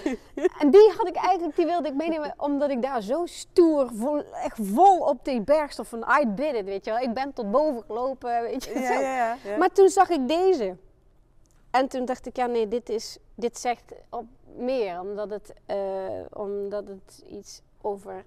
en 0.60 0.70
die 0.70 0.92
had 0.96 1.06
ik 1.08 1.16
eigenlijk, 1.16 1.56
die 1.56 1.66
wilde 1.66 1.88
ik 1.88 1.94
meenemen, 1.94 2.34
omdat 2.36 2.70
ik 2.70 2.82
daar 2.82 3.02
zo 3.02 3.26
stoer, 3.26 3.90
vol, 3.94 4.22
echt 4.42 4.58
vol 4.62 4.98
op 4.98 5.24
die 5.24 5.40
berg 5.40 5.72
stond 5.72 5.88
van 5.88 6.04
I 6.20 6.34
did 6.34 6.54
it, 6.54 6.64
weet 6.64 6.84
je 6.84 6.90
wel. 6.90 7.00
Ik 7.00 7.14
ben 7.14 7.32
tot 7.32 7.50
boven 7.50 7.82
gelopen, 7.86 8.42
weet 8.42 8.64
je 8.64 8.78
ja, 8.78 9.00
ja. 9.44 9.56
Maar 9.58 9.72
toen 9.72 9.88
zag 9.88 10.08
ik 10.08 10.28
deze. 10.28 10.76
En 11.74 11.88
toen 11.88 12.04
dacht 12.04 12.26
ik, 12.26 12.36
ja 12.36 12.46
nee, 12.46 12.68
dit, 12.68 12.88
is, 12.88 13.18
dit 13.34 13.58
zegt 13.58 13.92
op 14.10 14.24
meer. 14.56 15.00
Omdat 15.00 15.30
het, 15.30 15.54
eh, 15.66 16.20
omdat 16.32 16.88
het 16.88 17.24
iets 17.26 17.62
over 17.80 18.24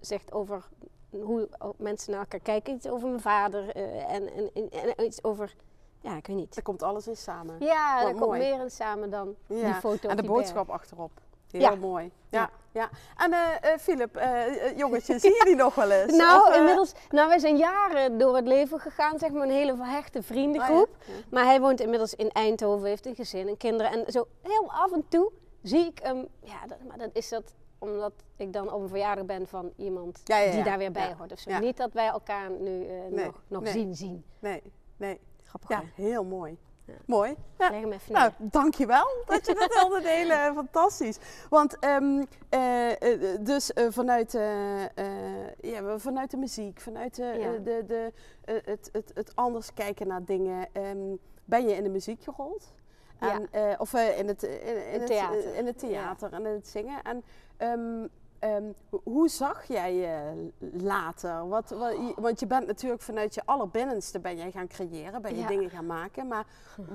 zegt 0.00 0.32
over 0.32 0.68
hoe 1.10 1.48
mensen 1.76 2.10
naar 2.10 2.20
elkaar 2.20 2.40
kijken. 2.40 2.74
Iets 2.74 2.88
over 2.88 3.08
mijn 3.08 3.20
vader 3.20 3.68
eh, 3.68 4.14
en, 4.14 4.32
en, 4.34 4.50
en, 4.54 4.96
en 4.96 5.04
iets 5.04 5.24
over, 5.24 5.54
ja 6.00 6.16
ik 6.16 6.26
weet 6.26 6.36
niet. 6.36 6.56
Er 6.56 6.62
komt 6.62 6.82
alles 6.82 7.06
in 7.08 7.16
samen. 7.16 7.56
Ja, 7.60 8.02
Wat 8.02 8.12
er 8.12 8.18
komt 8.18 8.38
meer 8.38 8.60
in 8.60 8.70
samen 8.70 9.10
dan 9.10 9.34
die 9.46 9.58
Ja, 9.58 9.74
foto 9.74 10.08
En 10.08 10.16
de 10.16 10.22
boodschap 10.22 10.70
achterop. 10.70 11.10
Heel 11.58 11.70
Ja. 11.70 11.74
mooi. 11.74 12.10
Ja, 12.30 12.50
Ja. 12.72 12.90
En 13.16 13.32
eh 13.32 13.72
eh, 13.72 13.78
Philip, 13.78 14.16
eh, 14.16 14.66
eh, 14.66 14.76
jongetje, 14.78 15.18
zie 15.18 15.30
je 15.34 15.44
die 15.44 15.54
nog 15.56 15.74
wel 15.74 15.90
eens? 15.90 16.16
Nou, 16.24 16.48
Of, 16.48 16.56
inmiddels, 16.56 16.92
nou, 17.10 17.28
wij 17.28 17.38
zijn 17.38 17.56
jaren 17.56 18.18
door 18.18 18.36
het 18.36 18.46
leven 18.46 18.80
gegaan, 18.80 19.18
zeg 19.18 19.30
maar, 19.30 19.42
een 19.42 19.50
hele 19.50 19.76
hechte 19.84 20.22
vriendengroep. 20.22 20.88
oh 20.88 21.06
ja. 21.06 21.12
Maar 21.30 21.44
hij 21.44 21.60
woont 21.60 21.80
inmiddels 21.80 22.14
in 22.14 22.30
Eindhoven, 22.30 22.88
heeft 22.88 23.06
een 23.06 23.14
gezin 23.14 23.48
en 23.48 23.56
kinderen. 23.56 23.92
En 23.92 24.12
zo 24.12 24.26
heel 24.42 24.72
af 24.72 24.92
en 24.92 25.04
toe 25.08 25.32
zie 25.62 25.86
ik 25.86 25.98
hem, 26.02 26.28
ja, 26.42 26.66
dat, 26.66 26.78
maar 26.88 26.98
dan 26.98 27.10
is 27.12 27.28
dat 27.28 27.54
omdat 27.78 28.12
ik 28.36 28.52
dan 28.52 28.72
op 28.72 28.82
een 28.82 28.88
verjaardag 28.88 29.24
ben 29.24 29.46
van 29.46 29.72
iemand 29.76 30.20
Ja, 30.24 30.38
ja, 30.38 30.50
die 30.52 30.62
daar 30.62 30.78
weer 30.78 30.92
bij 30.92 31.14
hoort 31.18 31.32
of 31.32 31.38
zo. 31.38 31.58
Niet 31.58 31.76
dat 31.76 31.92
wij 31.92 32.06
elkaar 32.06 32.50
nu 32.50 32.70
Nee, 33.10 33.24
nog, 33.24 33.42
nog 33.48 33.62
nee. 33.62 33.72
zien 33.72 33.94
zien. 33.94 34.24
Nee, 34.38 34.62
nee. 34.96 35.20
Grappig. 35.42 35.68
Ja, 35.68 35.82
heel 35.94 36.24
mooi. 36.24 36.58
Ja. 36.86 36.94
Mooi. 37.06 37.34
Ja. 37.58 37.70
Leg 37.70 37.80
hem 37.80 37.92
even 37.92 38.12
Nou, 38.12 38.32
dankjewel 38.38 39.06
dat 39.26 39.46
je 39.46 39.54
dat 39.54 39.74
wilde 39.74 40.00
delen. 40.02 40.54
Fantastisch. 40.54 41.18
Want 41.50 41.78
ehm, 41.78 42.24
eh, 42.48 43.02
eh, 43.02 43.38
dus 43.40 43.72
eh, 43.72 43.86
vanuit, 43.90 44.34
eh, 44.34 44.82
eh, 44.84 45.50
ja, 45.60 45.98
vanuit 45.98 46.30
de 46.30 46.36
muziek, 46.36 46.80
vanuit 46.80 47.14
de, 47.16 47.22
Ja. 47.22 47.32
eh, 47.54 47.64
de, 47.64 47.84
de, 47.86 48.12
eh, 48.44 48.54
het, 48.64 48.88
het, 48.92 49.10
het 49.14 49.36
anders 49.36 49.74
kijken 49.74 50.06
naar 50.06 50.24
dingen, 50.24 50.68
ehm, 50.72 51.16
ben 51.44 51.68
je 51.68 51.74
in 51.76 51.82
de 51.82 51.88
muziek 51.90 52.22
gerold. 52.22 52.72
En, 53.18 53.48
eh, 53.50 53.74
of 53.78 53.94
eh, 53.94 54.18
in 54.18 54.28
het, 54.28 54.42
in, 54.42 54.60
in 54.76 54.76
Het 54.92 55.00
het 55.00 55.06
theater. 55.06 55.44
eh, 55.52 55.58
in 55.58 55.66
het 55.66 55.78
theater 55.78 56.32
en 56.32 56.46
in 56.46 56.52
het 56.54 56.68
zingen. 56.68 57.02
En 57.02 57.22
ehm, 57.56 58.06
ehm, 58.44 58.64
ho- 58.90 59.00
hoe 59.04 59.28
zag 59.28 59.64
jij 59.68 59.94
je 59.94 60.48
later? 60.72 61.48
Wat, 61.48 61.70
wat, 61.70 61.92
je- 61.92 62.12
want 62.16 62.40
je 62.40 62.46
bent 62.46 62.66
natuurlijk 62.66 63.02
vanuit 63.02 63.34
je 63.34 63.42
allerbinnenste 63.44 64.20
ben 64.20 64.36
jij 64.36 64.50
gaan 64.50 64.66
creëren, 64.66 65.22
ben 65.22 65.34
je 65.34 65.40
Ja. 65.40 65.46
dingen 65.46 65.70
gaan 65.70 65.86
maken. 65.86 66.28
Maar 66.28 66.44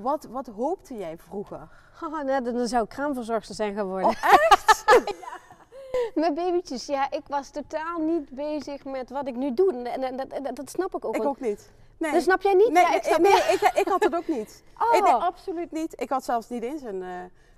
wat, 0.00 0.24
wat 0.30 0.46
hoopte 0.46 0.96
jij 0.96 1.18
vroeger? 1.18 1.68
Haha, 1.92 2.22
nou, 2.22 2.42
dan 2.52 2.66
zou 2.68 2.82
ik 2.84 2.88
kraamverzorgster 2.88 3.54
zijn 3.54 3.74
geworden. 3.74 4.08
Oh, 4.08 4.14
echt? 4.22 4.84
Met 6.14 6.34
babytjes, 6.34 6.86
ja, 6.86 7.10
ik 7.10 7.22
was 7.28 7.50
totaal 7.50 7.98
niet 7.98 8.30
bezig 8.30 8.84
met 8.84 9.10
wat 9.10 9.26
ik 9.28 9.36
nu 9.36 9.54
doe. 9.54 9.72
En, 9.88 10.02
en, 10.30 10.54
dat, 10.54 10.70
snap 10.70 10.94
ik 10.94 11.04
ook. 11.04 11.16
Ik 11.16 11.24
ook 11.24 11.40
niet. 11.40 11.70
Nee. 11.96 12.12
Dat 12.12 12.22
snap 12.22 12.42
jij 12.42 12.54
niet? 12.54 12.70
Nee, 12.70 12.82
ja, 12.82 12.94
ik 12.94 13.02
snap 13.02 13.18
nee, 13.18 13.32
ik, 13.32 13.70
ik 13.74 13.88
had 13.88 14.02
het 14.04 14.14
ook 14.14 14.28
niet. 14.28 14.62
Oh. 14.90 14.96
Ik, 14.96 15.02
nee, 15.02 15.12
absoluut 15.12 15.72
niet. 15.72 16.00
Ik 16.00 16.08
had 16.08 16.24
zelfs 16.24 16.48
niet 16.48 16.62
eens 16.62 16.82
een, 16.82 17.02
eh, 17.02 17.08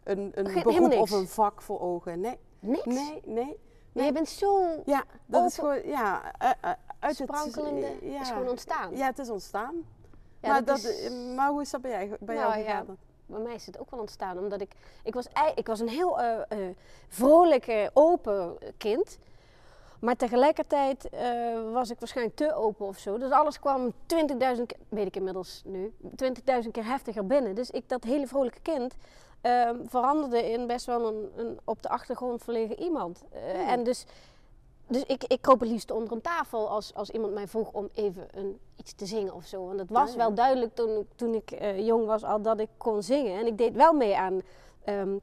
een, 0.04 0.32
een 0.34 0.52
beroep 0.62 0.92
of 0.92 1.10
een 1.10 1.28
vak 1.28 1.62
voor 1.62 1.80
ogen. 1.80 2.20
Nee, 2.20 2.38
Niks? 2.60 2.84
nee, 2.84 3.22
nee. 3.24 3.58
Maar 3.92 4.04
je 4.04 4.12
bent 4.12 4.28
zo 4.28 4.82
Ja, 4.84 5.04
dat 5.26 5.44
is 5.50 5.54
gewoon, 5.54 5.86
ja, 5.86 6.22
eh, 6.38 6.50
eh, 6.60 6.70
uit 6.98 7.18
het... 7.18 7.28
sprankelende, 7.28 7.88
ja. 8.02 8.20
is 8.20 8.28
gewoon 8.28 8.48
ontstaan. 8.48 8.96
Ja, 8.96 9.06
het 9.06 9.18
is 9.18 9.30
ontstaan. 9.30 9.74
Ja, 10.40 10.48
maar, 10.48 10.64
dat 10.64 10.78
is- 10.78 11.04
eh, 11.04 11.34
maar 11.36 11.48
hoe 11.50 11.60
is 11.62 11.70
dat 11.70 11.80
bij, 11.80 12.16
bij 12.20 12.36
Nou, 12.36 12.48
jou 12.48 12.58
ja. 12.58 12.64
gegaan? 12.70 12.86
dan? 12.86 12.96
Bij 13.26 13.40
mij 13.40 13.54
is 13.54 13.66
het 13.66 13.78
ook 13.78 13.90
wel 13.90 14.00
ontstaan, 14.00 14.38
omdat 14.38 14.60
ik... 14.60 14.72
Ik 15.04 15.14
was, 15.14 15.26
ik 15.54 15.66
was 15.66 15.80
een 15.80 15.88
heel 15.88 16.20
eh 16.20 16.40
eh 16.48 16.74
vrolijke, 17.08 17.90
open 17.94 18.58
kind. 18.78 19.18
Maar 20.00 20.16
tegelijkertijd 20.16 21.08
eh, 21.08 21.72
was 21.72 21.90
ik 21.90 21.98
waarschijnlijk 21.98 22.36
te 22.36 22.54
open 22.54 22.86
of 22.86 22.98
zo. 22.98 23.18
Dus 23.18 23.30
alles 23.30 23.60
kwam 23.60 23.92
20.000 24.06 24.66
keer, 24.66 24.78
weet 24.88 25.06
ik 25.06 25.16
inmiddels 25.16 25.62
nu, 25.64 25.92
20.000 26.62 26.70
keer 26.70 26.84
heftiger 26.86 27.26
binnen. 27.26 27.54
Dus 27.54 27.70
ik, 27.70 27.88
dat 27.88 28.04
hele 28.04 28.26
vrolijke 28.26 28.60
kind, 28.60 28.94
ehm, 29.42 29.76
veranderde 29.86 30.50
in 30.50 30.66
best 30.66 30.86
wel 30.86 31.06
een, 31.08 31.30
een 31.36 31.58
op 31.64 31.82
de 31.82 31.88
achtergrond 31.88 32.42
verlegen 32.44 32.80
iemand. 32.80 33.22
Eh, 33.32 33.40
Hmm. 33.52 33.68
En 33.68 33.84
dus, 33.84 34.04
dus 34.86 35.02
ik, 35.06 35.24
ik 35.24 35.42
kroop 35.42 35.60
het 35.60 35.68
liefst 35.68 35.90
onder 35.90 36.12
een 36.12 36.20
tafel 36.20 36.68
als, 36.68 36.94
als 36.94 37.10
iemand 37.10 37.32
mij 37.32 37.48
vroeg 37.48 37.70
om 37.72 37.88
even 37.94 38.26
een, 38.34 38.58
iets 38.76 38.92
te 38.94 39.06
zingen 39.06 39.34
of 39.34 39.44
zo. 39.44 39.66
Want 39.66 39.78
het 39.78 39.90
was 39.90 40.10
ja. 40.10 40.16
wel 40.16 40.34
duidelijk 40.34 40.74
toen, 40.74 40.98
ik- 40.98 41.06
toen 41.16 41.34
ik 41.34 41.50
eh, 41.50 41.86
jong 41.86 42.06
was 42.06 42.24
al 42.24 42.42
dat 42.42 42.60
ik 42.60 42.68
kon 42.76 43.02
zingen. 43.02 43.38
En 43.38 43.46
ik 43.46 43.58
deed 43.58 43.74
wel 43.74 43.92
mee 43.92 44.16
aan, 44.16 44.40
ehm, 44.84 45.16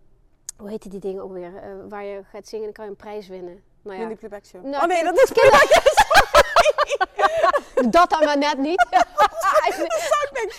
hoe 0.58 0.70
heette 0.70 0.90
die 0.90 1.00
dingen 1.00 1.24
ook 1.24 1.34
weer, 1.34 1.56
eh, 1.58 1.70
waar 1.90 2.04
je 2.04 2.22
gaat 2.24 2.48
zingen 2.48 2.66
en 2.68 2.74
dan 2.74 2.86
kan 2.86 2.86
je 2.86 2.92
een 2.92 3.12
prijs 3.12 3.28
winnen. 3.28 3.64
Nou 3.82 3.98
ja, 3.98 4.04
Mini 4.04 4.16
Playback 4.16 4.46
Show. 4.46 4.64
Nou, 4.64 4.76
oh 4.84 4.88
nee, 4.88 5.04
dat 5.04 5.18
is 5.18 5.32
dat 7.96 8.10
dan 8.10 8.24
maar 8.24 8.38
net 8.38 8.58
niet. 8.58 8.86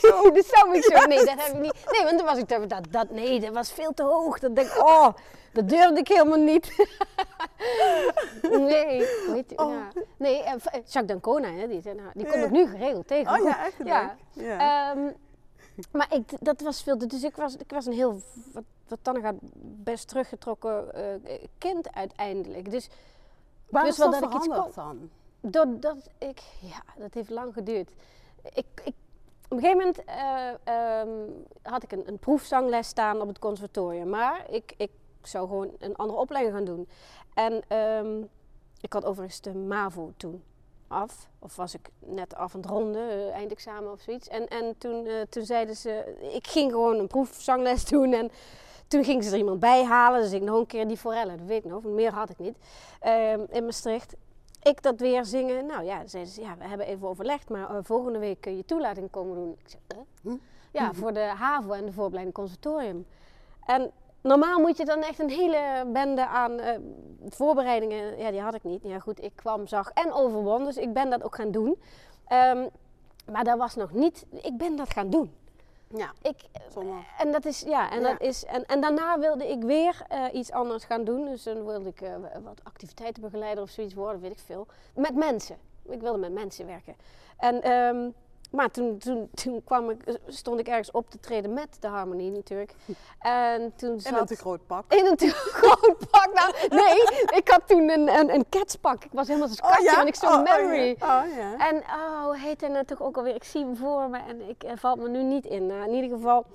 Oh, 0.03 0.35
de 0.35 0.43
Soundmix 0.47 0.87
Show. 0.87 1.07
Nee, 1.07 1.19
dat 1.25 1.29
heb 1.45 1.55
ik 1.55 1.61
niet. 1.61 1.75
Nee, 1.91 2.05
want 2.05 2.19
toen 2.19 2.27
was 2.27 2.39
ik 2.39 2.49
dat, 2.49 2.85
dat, 2.91 3.11
nee, 3.11 3.41
dat 3.41 3.53
was 3.53 3.73
veel 3.73 3.93
te 3.95 4.03
hoog. 4.03 4.39
Dat 4.39 4.55
denk 4.57 4.69
ik, 4.71 4.79
oh, 4.83 5.09
dat 5.53 5.69
durfde 5.69 5.99
ik 6.01 6.09
helemaal 6.09 6.39
niet. 6.39 6.67
nee, 8.43 8.99
hoe 9.27 9.35
heet 9.35 9.49
die? 9.49 9.59
Oh. 9.59 9.71
Ja. 9.73 10.03
Nee, 10.17 10.43
eh, 10.43 10.53
v- 10.59 10.67
eh, 10.67 10.73
Jacques 10.73 11.07
Dancona, 11.07 11.49
hè, 11.49 11.69
die, 11.69 11.81
nou, 11.85 12.09
die 12.15 12.25
komt 12.25 12.35
Ja. 12.37 12.43
ook 12.45 12.51
nu 12.51 12.67
geregeld 12.67 13.07
tegen. 13.07 13.33
Oh 13.41 13.45
ja, 13.45 13.65
echt 13.65 13.75
Ja. 13.85 14.17
Ja. 14.33 14.91
Ehm, 14.91 15.01
maar 15.93 16.07
ik, 16.15 16.31
dat 16.41 16.61
was 16.61 16.83
veel. 16.83 16.97
te- 16.97 17.07
Dus 17.07 17.23
ik 17.23 17.37
was, 17.37 17.57
ik 17.57 17.71
was 17.71 17.87
een 17.87 17.93
heel, 17.93 18.21
wat, 18.53 18.63
wat 18.89 18.99
dan 19.03 19.21
gaat, 19.21 19.35
best 19.63 20.09
teruggetrokken 20.09 20.95
eh, 20.95 21.35
kind 21.59 21.95
uiteindelijk. 21.95 22.71
Dus 22.71 22.89
Waar 23.69 23.83
dus 23.85 23.93
is 23.93 23.99
wel 23.99 24.11
dat 24.11 24.21
dat 24.21 24.31
ik 24.31 24.37
iets 24.37 24.75
dan? 24.75 25.11
Ik, 26.19 26.41
ja, 26.61 26.83
dat 26.97 27.15
heeft 27.15 27.31
lang 27.31 27.53
geduurd. 27.53 27.91
Ik, 28.43 28.67
ik, 28.85 28.95
op 29.49 29.57
een 29.57 29.61
gegeven 29.61 29.79
moment 29.79 30.05
eh, 30.05 30.51
ehm, 30.65 31.09
had 31.63 31.83
ik 31.83 31.93
een, 31.93 32.09
een 32.09 32.19
proefzangles 32.19 32.87
staan 32.87 33.21
op 33.21 33.29
het 33.29 33.39
conservatorium. 33.39 34.09
Maar 34.09 34.51
ik, 34.51 34.75
ik 34.77 34.91
zou 35.23 35.49
gewoon 35.49 35.71
een 35.79 35.97
andere 35.97 36.19
opleiding 36.19 36.57
gaan 36.57 36.65
doen. 36.65 36.89
En 37.35 37.63
ehm, 37.69 38.23
ik 38.81 38.93
had 38.93 39.05
overigens 39.05 39.41
de 39.41 39.55
MAVO 39.55 40.13
toen 40.17 40.43
af. 40.89 41.29
Of 41.39 41.57
was 41.57 41.75
ik 41.75 41.91
net 41.99 42.35
af 42.35 42.55
aan 42.55 42.61
het 42.61 42.71
ronden, 42.71 43.11
eh, 43.11 43.31
eindexamen 43.31 43.93
of 43.93 44.01
zoiets. 44.01 44.29
En, 44.29 44.49
en 44.49 44.75
toen, 44.79 45.07
eh, 45.07 45.21
toen 45.29 45.45
zeiden 45.45 45.77
ze, 45.77 46.17
ik 46.33 46.47
ging 46.47 46.71
gewoon 46.71 46.99
een 46.99 47.07
proefzangles 47.07 47.85
doen. 47.95 48.13
En 48.13 48.31
toen 48.89 49.05
gingen 49.05 49.25
ze 49.25 49.31
er 49.31 49.39
iemand 49.39 49.61
bij 49.61 49.85
halen. 49.85 50.21
Dus 50.21 50.33
ik 50.33 50.43
nog 50.43 50.59
een 50.59 50.67
keer 50.67 50.89
die 50.89 50.97
forellen, 50.97 51.37
dat 51.37 51.47
weet 51.47 51.65
ik 51.65 51.71
nog. 51.71 51.83
Meer 51.83 52.13
had 52.13 52.31
ik 52.31 52.39
niet. 52.39 52.57
Ehm, 53.01 53.41
in 53.51 53.65
Maastricht 53.65 54.15
ik 54.63 54.83
dat 54.83 55.01
weer 55.01 55.25
zingen. 55.25 55.67
Nou 55.67 55.85
ja, 55.85 56.07
zeiden 56.07 56.33
ze, 56.33 56.41
ja, 56.41 56.57
we 56.59 56.65
hebben 56.65 56.87
even 56.87 57.09
overlegd, 57.09 57.49
maar 57.49 57.71
eh, 57.71 57.77
volgende 57.83 58.19
week 58.19 58.41
kun 58.41 58.57
je 58.57 58.65
toelating 58.65 59.11
komen 59.11 59.35
doen. 59.35 59.57
Ik 59.59 59.69
zeg, 59.69 59.81
eh? 59.87 59.99
Hm? 60.23 60.37
Ja, 60.73 60.93
voor 60.93 61.13
de 61.13 61.21
HAVO 61.21 61.73
en 61.73 61.87
de 61.87 61.93
vooropleiding 61.93 62.35
conservatorium. 62.35 63.07
En 63.65 63.91
normaal 64.21 64.61
moet 64.61 64.77
je 64.77 64.85
dan 64.85 65.03
echt 65.03 65.19
een 65.19 65.31
hele 65.31 65.85
bende 65.87 66.27
aan 66.27 66.59
eh, 66.59 66.79
voorbereidingen, 67.29 68.19
ja, 68.19 68.31
die 68.31 68.41
had 68.41 68.55
ik 68.55 68.65
niet. 68.65 68.83
Ja 68.83 68.99
goed, 68.99 69.23
ik 69.23 69.33
kwam, 69.35 69.67
zag 69.67 69.91
en 69.91 70.13
overwon, 70.13 70.65
dus 70.65 70.77
ik 70.77 70.93
ben 70.93 71.11
dat 71.11 71.23
ook 71.23 71.35
gaan 71.35 71.51
doen. 71.51 71.81
Ehm, 72.27 72.67
maar 73.31 73.45
dat 73.45 73.59
was 73.59 73.75
nog 73.75 73.93
niet, 73.93 74.27
ik 74.43 74.57
ben 74.57 74.77
dat 74.77 74.91
gaan 74.91 75.11
doen. 75.11 75.33
Ja, 75.97 76.13
Ik, 76.23 76.37
en 77.19 77.33
dat 77.33 77.45
is, 77.45 77.61
ja, 77.61 77.91
en, 77.91 78.01
Ja. 78.01 78.09
Dat 78.09 78.21
is, 78.21 78.45
en, 78.45 78.67
en 78.67 78.81
daarna 78.81 79.19
wilde 79.19 79.51
ik 79.51 79.63
weer 79.63 80.03
eh, 80.09 80.25
iets 80.33 80.53
anders 80.53 80.85
gaan 80.85 81.05
doen. 81.05 81.25
Dus 81.25 81.43
dan 81.43 81.65
wilde 81.65 81.89
ik 81.89 82.01
eh, 82.01 82.15
wat 82.43 82.61
activiteitenbegeleider 82.63 83.63
of 83.63 83.71
zoiets 83.71 83.95
worden, 83.95 84.21
weet 84.21 84.31
ik 84.31 84.39
veel. 84.39 84.67
Met 84.95 85.15
mensen. 85.15 85.57
Ik 85.83 86.01
wilde 86.01 86.19
met 86.19 86.33
mensen 86.33 86.67
werken. 86.67 86.95
En, 87.37 87.63
ehm, 87.63 88.11
maar 88.51 88.71
toen, 88.71 88.99
toen, 88.99 89.31
toen 89.35 89.65
kwam 89.65 89.91
ik, 89.91 90.19
stond 90.27 90.61
ik 90.61 90.69
ergens 90.69 90.91
op 90.91 91.11
te 91.11 91.21
treden 91.21 91.53
met 91.53 91.77
de 91.81 91.87
harmonie 91.87 92.31
natuurlijk. 92.31 92.75
En 93.21 93.73
toen 93.77 93.93
En 93.93 94.01
zat... 94.01 94.21
een 94.21 94.27
te 94.27 94.37
groot 94.37 94.67
pak. 94.67 94.93
In 94.93 95.07
een 95.07 95.17
te 95.17 95.29
groot 95.61 95.97
pak. 96.11 96.31
Nou, 96.35 96.55
nee, 96.69 96.97
ik 97.39 97.49
had 97.49 97.63
toen 97.67 97.89
een, 97.91 98.09
een, 98.09 98.35
een 98.35 98.45
catspak. 98.49 99.05
Ik 99.05 99.13
was 99.13 99.27
helemaal 99.27 99.49
zo'n 99.49 99.71
katje, 99.71 99.97
want 99.97 100.09
ik 100.09 100.15
zo'n 100.15 100.33
Oh, 100.33 100.43
memory. 100.43 100.91
Oh, 100.91 100.99
ja. 100.99 101.23
Oh, 101.23 101.37
ja. 101.37 101.69
En 101.71 101.77
oh, 101.77 102.25
hoe 102.25 102.39
heet 102.39 102.61
hij 102.61 102.71
nou 102.71 102.85
toch 102.85 103.03
ook 103.03 103.17
alweer? 103.17 103.35
Ik 103.35 103.45
zie 103.45 103.65
hem 103.65 103.77
voor 103.77 104.09
me 104.09 104.19
en 104.19 104.49
ik 104.49 104.63
eh, 104.63 104.73
valt 104.77 104.99
me 104.99 105.09
nu 105.09 105.23
niet 105.23 105.45
in. 105.45 105.67
Nou, 105.67 105.89
in 105.89 105.95
ieder 105.95 106.11
geval, 106.11 106.47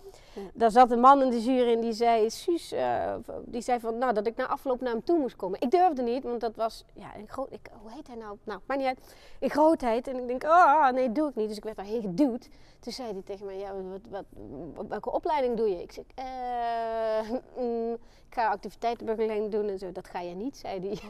daar 0.54 0.72
zat 0.72 0.92
een 0.92 1.00
man 1.00 1.22
in 1.22 1.30
de 1.30 1.42
jury 1.44 1.74
en 1.74 1.82
die 1.82 1.94
zei, 1.94 2.30
Suus, 2.30 2.72
eh, 2.72 3.14
die 3.46 3.62
zei 3.62 3.80
van, 3.80 3.98
nou, 3.98 4.14
dat 4.14 4.28
ik 4.28 4.36
na 4.36 4.48
afloop 4.48 4.82
naar 4.82 4.92
hem 4.92 5.04
toe 5.04 5.20
moest 5.20 5.36
komen. 5.36 5.62
Ik 5.62 5.72
durfde 5.72 6.02
niet, 6.02 6.24
want 6.24 6.42
dat 6.42 6.56
was, 6.56 6.86
ja, 6.94 7.14
in 7.14 7.28
groot, 7.28 7.52
ik, 7.52 7.70
hoe 7.82 7.92
heet 7.92 8.08
hij 8.08 8.16
nou? 8.16 8.38
Nou, 8.44 8.60
maakt 8.66 8.80
niet 8.80 8.90
uit. 8.90 9.00
In 9.40 9.50
grootheid. 9.50 10.08
En 10.08 10.16
ik 10.16 10.28
denk, 10.28 10.44
oh, 10.44 10.90
nee, 10.90 11.12
doe 11.12 11.30
ik 11.30 11.36
niet. 11.36 11.48
Dus 11.48 11.58
ik 11.58 11.64
werd 11.64 11.78
daarheen 11.86 12.02
geduwd. 12.02 12.50
Toen 12.80 12.94
zei 12.94 13.12
hij 13.14 13.22
tegen 13.22 13.46
mij, 13.46 13.58
ja, 13.58 13.74
wat, 13.82 14.00
wat, 14.10 14.26
wat- 14.74 14.88
welke 14.88 15.12
opleiding 15.12 15.58
doe 15.58 15.70
je? 15.70 15.82
Ik 15.82 15.92
zeg, 15.92 16.04
eh, 16.16 17.30
mm, 17.64 17.94
ik 18.28 18.34
ga 18.34 18.50
activiteitenbegeleiding 18.50 19.52
doen 19.52 19.68
en 19.70 19.80
zo. 19.80 19.92
Dat 19.92 20.08
ga 20.08 20.20
je 20.20 20.36
niet, 20.36 20.58
zei 20.58 20.80
hij. 20.88 21.00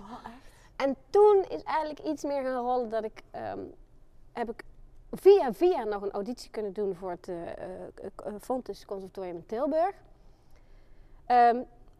En 0.76 0.96
toen 1.10 1.46
is 1.50 1.64
eigenlijk 1.64 2.00
iets 2.00 2.24
meer 2.24 2.42
gaan 2.44 2.64
rollen 2.66 2.90
dat 2.90 3.04
ik, 3.04 3.22
ehm, 3.32 3.60
heb 4.34 4.50
ik 4.50 4.64
via 5.12 5.54
via 5.54 5.84
nog 5.84 6.02
een 6.02 6.12
auditie 6.12 6.50
kunnen 6.52 6.74
doen 6.74 6.96
voor 6.96 7.12
het 7.12 7.28
eh, 7.28 7.36
Fontes 8.40 8.86
Conservatorium 8.86 9.36
in 9.36 9.46
Tilburg. 9.46 9.96
Ehm, 11.26 11.58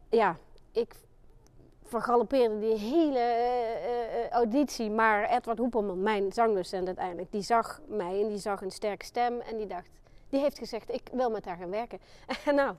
ja, 0.10 0.38
ik 0.72 0.96
vergalopeerde 1.86 2.60
die 2.60 2.78
hele 2.78 3.20
eh, 3.20 4.30
auditie, 4.30 4.90
maar 4.90 5.30
Edward 5.30 5.58
Hoepelman, 5.58 6.02
mijn 6.02 6.34
zangdocent 6.34 6.88
uiteindelijk, 6.88 7.32
die 7.32 7.42
zag 7.42 7.82
mij 7.88 8.22
en 8.22 8.28
die 8.28 8.38
zag 8.38 8.62
een 8.62 8.72
sterke 8.72 9.06
stem 9.06 9.40
en 9.40 9.58
die 9.58 9.68
dacht, 9.68 9.90
die 10.30 10.40
heeft 10.40 10.58
gezegd, 10.58 10.94
ik 10.94 11.10
wil 11.12 11.30
met 11.30 11.46
haar 11.46 11.58
gaan 11.58 11.70
werken. 11.70 12.00
En 12.46 12.56
nou, 12.56 12.76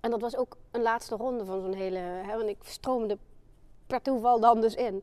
en 0.00 0.10
dat 0.10 0.20
was 0.20 0.36
ook 0.36 0.56
een 0.70 0.82
laatste 0.82 1.16
ronde 1.16 1.44
van 1.44 1.60
zo'n 1.60 1.74
hele, 1.74 1.98
hè, 1.98 2.36
want 2.36 2.48
ik 2.48 2.58
stroomde 2.60 3.18
per 3.86 4.02
toeval 4.02 4.40
dan 4.40 4.60
dus 4.60 4.74
in. 4.74 4.96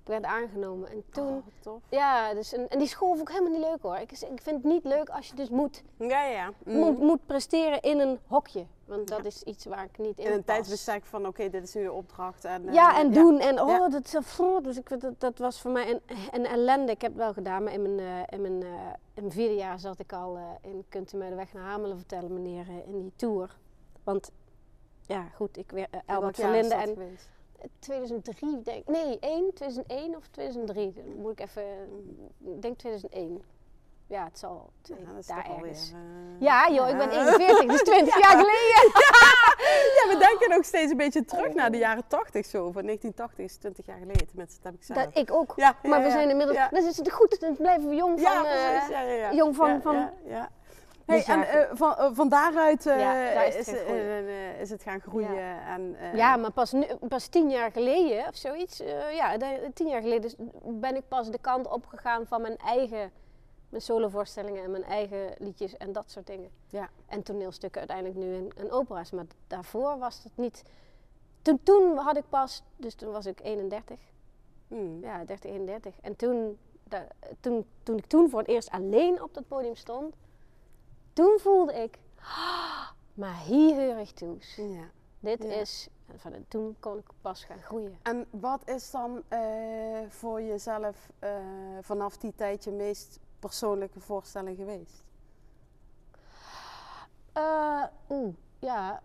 Ik 0.00 0.14
werd 0.14 0.24
aangenomen 0.24 0.88
en 0.88 1.04
toen... 1.10 1.36
Oh, 1.36 1.42
tof. 1.60 1.82
Ja, 1.88 2.34
dus 2.34 2.52
en, 2.52 2.68
en 2.68 2.78
die 2.78 2.88
school 2.88 3.08
vond 3.08 3.28
ik 3.28 3.34
helemaal 3.34 3.58
niet 3.58 3.68
leuk 3.68 3.82
hoor. 3.82 3.96
Ik, 3.96 4.10
ik 4.10 4.42
vind 4.42 4.56
het 4.56 4.64
niet 4.64 4.84
leuk 4.84 5.08
als 5.08 5.28
je 5.28 5.34
dus 5.34 5.48
moet, 5.48 5.82
Ja, 5.98 6.24
ja. 6.24 6.52
Mm. 6.64 6.78
moet, 6.78 6.98
moet 6.98 7.26
presteren 7.26 7.80
in 7.80 7.98
een 7.98 8.18
hokje. 8.26 8.66
Want 8.88 9.08
dat 9.08 9.18
Ja. 9.18 9.24
is 9.24 9.42
iets 9.42 9.64
waar 9.64 9.84
ik 9.84 9.98
niet 9.98 10.18
in 10.18 10.24
In 10.24 10.32
een 10.32 10.44
pas. 10.44 10.54
tijdsbestek 10.54 11.04
van, 11.04 11.26
oké, 11.26 11.48
dit 11.48 11.62
is 11.62 11.74
nu 11.74 11.82
de 11.82 11.92
opdracht. 11.92 12.44
En, 12.44 12.68
eh, 12.68 12.74
Ja, 12.74 12.98
en 12.98 13.12
doen. 13.12 13.38
En 13.40 13.60
oh, 13.60 13.68
Ja. 13.68 13.88
dat 13.88 14.04
is 14.04 14.10
zo 14.10 14.20
Dus 14.62 14.76
ik, 14.76 15.00
dat, 15.00 15.20
dat 15.20 15.38
was 15.38 15.60
voor 15.60 15.70
mij 15.70 15.90
een, 15.90 16.00
een 16.32 16.46
ellende. 16.46 16.92
Ik 16.92 17.00
heb 17.00 17.10
het 17.10 17.20
wel 17.20 17.32
gedaan, 17.32 17.62
maar 17.62 17.72
in 17.72 17.82
mijn, 17.82 17.98
eh, 17.98 18.38
in 18.38 18.40
mijn, 18.42 18.62
eh, 18.62 18.68
in 19.14 19.22
mijn 19.22 19.32
vierde 19.32 19.54
jaar 19.54 19.78
zat 19.78 19.98
ik 19.98 20.12
al 20.12 20.38
in 20.62 20.84
Kunt 20.88 21.12
u 21.12 21.16
mij 21.16 21.28
de 21.28 21.34
weg 21.34 21.52
naar 21.52 21.64
Hamelen 21.64 21.96
vertellen, 21.96 22.32
meneer, 22.32 22.66
in 22.86 23.00
die 23.02 23.12
tour. 23.16 23.56
Want, 24.04 24.30
ja 25.00 25.22
goed, 25.34 25.56
ik 25.56 25.70
weer 25.70 25.88
jaar 26.06 26.36
van 26.36 26.50
Linden 26.50 26.78
en 26.78 26.88
geweest? 26.88 27.28
2003 27.78 28.62
denk 28.62 28.78
ik. 28.78 28.88
Nee, 28.88 29.18
1, 29.20 29.54
2001 29.54 30.16
of 30.16 30.26
2003. 30.30 30.92
Dan 30.92 31.16
moet 31.16 31.32
ik 31.32 31.40
even, 31.40 31.62
ik 32.44 32.62
denk 32.62 32.78
2001. 32.78 33.42
Ja, 34.08 34.24
het 34.24 34.38
zal 34.38 34.70
twee, 34.82 34.98
Ja, 35.00 35.06
dat 35.10 35.18
is 35.18 35.26
daar 35.26 35.44
alweer, 35.48 35.68
ergens. 35.70 35.92
eh, 35.92 35.98
Ja 36.38 36.68
joh, 36.70 36.88
ik 36.88 36.96
ben 36.96 37.10
ja. 37.10 37.26
41, 37.38 37.66
dus 37.66 37.82
20 37.92 38.18
jaar 38.20 38.30
geleden. 38.30 38.92
Ja, 39.98 40.12
we 40.12 40.16
denken 40.18 40.56
ook 40.56 40.64
steeds 40.64 40.90
een 40.90 40.96
beetje 40.96 41.24
terug 41.24 41.54
naar 41.54 41.70
de 41.70 41.78
jaren 41.78 42.02
80 42.06 42.46
zo. 42.46 42.58
Van 42.72 42.82
1980 42.84 43.44
is 43.44 43.56
20 43.56 43.86
jaar 43.86 43.98
geleden. 43.98 44.26
Tenminste, 44.26 44.56
dat 44.62 44.64
heb 44.72 44.74
ik 44.80 44.82
zelf. 44.86 44.98
Dat, 45.04 45.16
ik 45.16 45.32
ook. 45.32 45.52
Ja, 45.56 45.74
ja, 45.82 45.88
maar 45.88 45.98
we 46.00 46.04
ja, 46.06 46.10
zijn 46.12 46.30
inmiddels, 46.30 46.58
ja. 46.58 46.68
dus 46.68 46.84
is 46.84 46.96
het 46.96 47.10
goed, 47.12 47.40
dan 47.40 47.56
blijven 47.56 47.88
we 47.88 47.94
jong 47.94 48.20
van, 48.20 48.32
ja, 48.32 48.44
eh. 48.44 48.88
Ja, 48.90 49.00
ja, 49.00 49.12
ja. 49.12 49.32
jong 49.32 49.56
van- 49.56 49.68
Ja, 49.68 49.80
van- 49.80 49.94
ja, 49.96 50.12
ja. 50.24 50.48
Hey, 51.06 51.16
Dus 51.16 51.26
en 51.26 51.38
ja, 51.38 51.44
eh, 51.46 51.68
van, 51.72 52.14
van 52.14 52.28
daaruit 52.28 52.84
Ja, 52.84 52.96
daar 53.34 53.46
is 53.46 53.54
is, 53.56 53.66
het 53.66 53.76
gaan 53.76 53.84
groeien. 53.86 54.58
is 54.60 54.70
het 54.70 54.82
gaan 54.82 55.00
groeien. 55.00 55.60
En, 55.66 55.96
eh, 56.00 56.14
Ja, 56.14 56.36
maar 56.36 56.50
pas, 56.52 56.72
nu, 56.72 56.84
pas 57.08 57.26
tien 57.26 57.50
jaar 57.50 57.70
geleden 57.72 58.26
of 58.28 58.36
zoiets, 58.36 58.82
ja, 59.12 59.36
tien 59.74 59.88
jaar 59.88 60.00
geleden 60.00 60.30
ben 60.64 60.96
ik 60.96 61.08
pas 61.08 61.30
de 61.30 61.38
kant 61.40 61.68
opgegaan 61.68 62.26
van 62.26 62.40
mijn 62.42 62.56
eigen, 62.56 63.10
mijn 63.68 63.82
solovoorstellingen 63.82 64.64
en 64.64 64.70
mijn 64.70 64.84
eigen 64.84 65.34
liedjes 65.38 65.76
en 65.76 65.92
dat 65.92 66.10
soort 66.10 66.26
dingen. 66.26 66.50
Ja. 66.68 66.88
En 67.06 67.22
toneelstukken 67.22 67.78
uiteindelijk 67.78 68.18
nu 68.18 68.34
in, 68.34 68.52
in 68.56 68.70
opera's, 68.70 69.10
maar 69.10 69.26
daarvoor 69.46 69.98
was 69.98 70.22
het 70.22 70.32
niet. 70.36 70.62
Toen, 71.42 71.60
toen 71.62 71.96
had 71.96 72.16
ik 72.16 72.24
pas, 72.28 72.62
dus 72.76 72.94
toen 72.94 73.12
was 73.12 73.26
ik 73.26 73.40
31, 73.40 73.98
hmm. 74.68 75.00
ja, 75.02 75.24
30, 75.24 75.50
31. 75.50 76.00
En 76.00 76.16
toen, 76.16 76.58
da- 76.84 77.08
toen, 77.40 77.66
toen 77.82 77.96
ik 77.96 78.06
toen 78.06 78.30
voor 78.30 78.38
het 78.38 78.48
eerst 78.48 78.70
alleen 78.70 79.22
op 79.22 79.34
dat 79.34 79.48
podium 79.48 79.74
stond, 79.76 80.14
toen 81.12 81.38
voelde 81.38 81.72
ik, 81.74 81.98
"Ah, 82.18 82.88
maar 83.14 83.38
hier 83.38 83.74
hoor 83.86 83.98
ik 84.00 84.10
toe. 84.10 84.36
ja. 84.56 84.90
Dit 85.20 85.42
Ja. 85.42 85.48
is, 85.52 85.88
en 86.06 86.18
van, 86.18 86.32
toen 86.48 86.76
kon 86.80 86.98
ik 86.98 87.06
pas 87.20 87.44
gaan 87.44 87.62
groeien. 87.62 87.98
En 88.02 88.26
wat 88.30 88.68
is 88.68 88.90
dan 88.90 89.22
eh, 89.28 89.40
voor 90.08 90.42
jezelf 90.42 91.10
eh, 91.18 91.30
vanaf 91.80 92.16
die 92.16 92.32
tijd 92.36 92.64
je 92.64 92.70
meest 92.70 93.18
persoonlijke 93.38 94.00
voorstelling 94.00 94.56
geweest? 94.56 95.04
Oeh, 98.08 98.34
ja. 98.58 99.02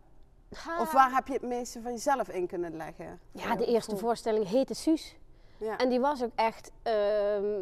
Ha. 0.56 0.82
Of 0.82 0.92
waar 0.92 1.14
heb 1.14 1.28
je 1.28 1.34
het 1.34 1.42
meeste 1.42 1.82
van 1.82 1.92
jezelf 1.92 2.28
in 2.30 2.48
kunnen 2.48 2.76
leggen? 2.76 3.20
Ja, 3.32 3.56
de 3.56 3.66
eerste 3.66 3.92
voor- 3.92 4.00
voorstelling 4.00 4.48
heette 4.48 4.74
Suus. 4.74 5.18
Ja. 5.58 5.78
En 5.78 5.90
die 5.90 6.00
was 6.00 6.24
ook 6.24 6.32
echt, 6.36 6.72
ehm, 6.84 7.62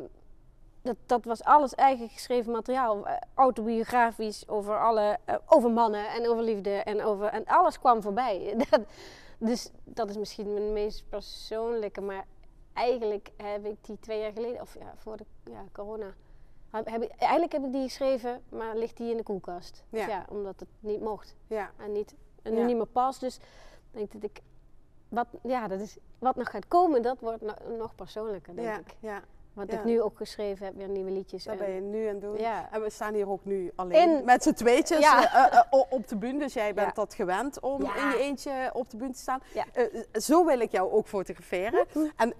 dat, 0.81 0.95
dat 1.05 1.25
was 1.25 1.43
alles 1.43 1.75
eigen 1.75 2.09
geschreven 2.09 2.51
materiaal. 2.51 3.07
eh, 3.07 3.15
autobiografisch 3.33 4.47
over, 4.47 4.79
alle, 4.79 5.17
eh, 5.25 5.35
over 5.45 5.71
mannen 5.71 6.07
en 6.09 6.27
over 6.29 6.43
liefde 6.43 6.69
en 6.75 7.03
over, 7.03 7.27
en 7.27 7.45
alles 7.45 7.79
kwam 7.79 8.01
voorbij. 8.01 8.55
Dat, 8.69 8.81
dus 9.37 9.71
dat 9.83 10.09
is 10.09 10.17
misschien 10.17 10.53
mijn 10.53 10.73
meest 10.73 11.09
persoonlijke, 11.09 12.01
maar 12.01 12.25
eigenlijk 12.73 13.31
heb 13.37 13.65
ik 13.65 13.77
die 13.85 13.99
twee 13.99 14.19
jaar 14.21 14.31
geleden, 14.31 14.61
of 14.61 14.75
ja, 14.79 14.93
voor 14.97 15.17
de 15.17 15.25
ja, 15.43 15.63
corona, 15.71 16.13
heb, 16.71 17.01
ik, 17.03 17.11
eigenlijk 17.11 17.51
heb 17.51 17.63
ik 17.63 17.71
die 17.71 17.81
geschreven, 17.83 18.41
maar 18.49 18.75
ligt 18.77 18.97
die 18.97 19.11
in 19.11 19.17
de 19.17 19.23
koelkast. 19.23 19.83
Dus 19.89 19.99
Ja. 20.01 20.07
ja, 20.07 20.25
omdat 20.29 20.59
het 20.59 20.69
niet 20.79 21.01
mocht 21.01 21.35
ja. 21.47 21.71
en, 21.77 21.91
niet, 21.91 22.15
en 22.41 22.53
nu 22.53 22.59
Ja. 22.59 22.65
niet 22.65 22.75
meer 22.75 22.85
past. 22.85 23.19
Dus 23.19 23.35
ik 23.35 23.41
denk 23.91 24.11
dat 24.11 24.23
ik, 24.23 24.41
wat, 25.09 25.27
ja, 25.43 25.67
dat 25.67 25.79
is, 25.79 25.97
wat 26.19 26.35
nog 26.35 26.49
gaat 26.49 26.67
komen, 26.67 27.01
dat 27.01 27.19
wordt 27.19 27.41
no- 27.41 27.75
nog 27.77 27.95
persoonlijker, 27.95 28.55
denk 28.55 28.67
ja, 28.67 28.77
ik. 28.79 28.95
ja, 28.99 29.21
Wat 29.53 29.71
ja. 29.71 29.77
ik 29.77 29.83
nu 29.83 30.01
ook 30.01 30.17
geschreven 30.17 30.65
heb, 30.65 30.75
weer 30.75 30.89
nieuwe 30.89 31.11
liedjes. 31.11 31.43
dat 31.43 31.53
en- 31.53 31.59
ben 31.59 31.73
je 31.73 31.81
nu 31.81 32.05
aan 32.07 32.13
het 32.13 32.21
doen. 32.21 32.37
Ja. 32.37 32.69
En 32.71 32.81
we 32.81 32.89
staan 32.89 33.13
hier 33.13 33.29
ook 33.29 33.45
nu 33.45 33.71
alleen 33.75 34.09
In- 34.17 34.25
met 34.25 34.43
z'n 34.43 34.53
tweetjes 34.53 34.99
Ja. 34.99 35.23
eh, 35.33 35.45
eh, 35.53 35.59
eh, 35.71 35.81
op 35.89 36.07
de 36.07 36.15
bühne. 36.17 36.39
Dus 36.39 36.53
jij 36.53 36.73
bent 36.73 36.95
dat 36.95 37.13
gewend 37.13 37.59
om 37.59 37.81
in 37.81 37.87
je 38.09 38.17
eentje 38.19 38.69
op 38.73 38.89
de 38.89 38.97
bühne 38.97 39.13
te 39.13 39.19
staan. 39.19 39.39
Zo 40.13 40.45
wil 40.45 40.59
ik 40.59 40.71
jou 40.71 40.91
ook 40.91 41.07
fotograferen. 41.07 41.85
En 42.17 42.33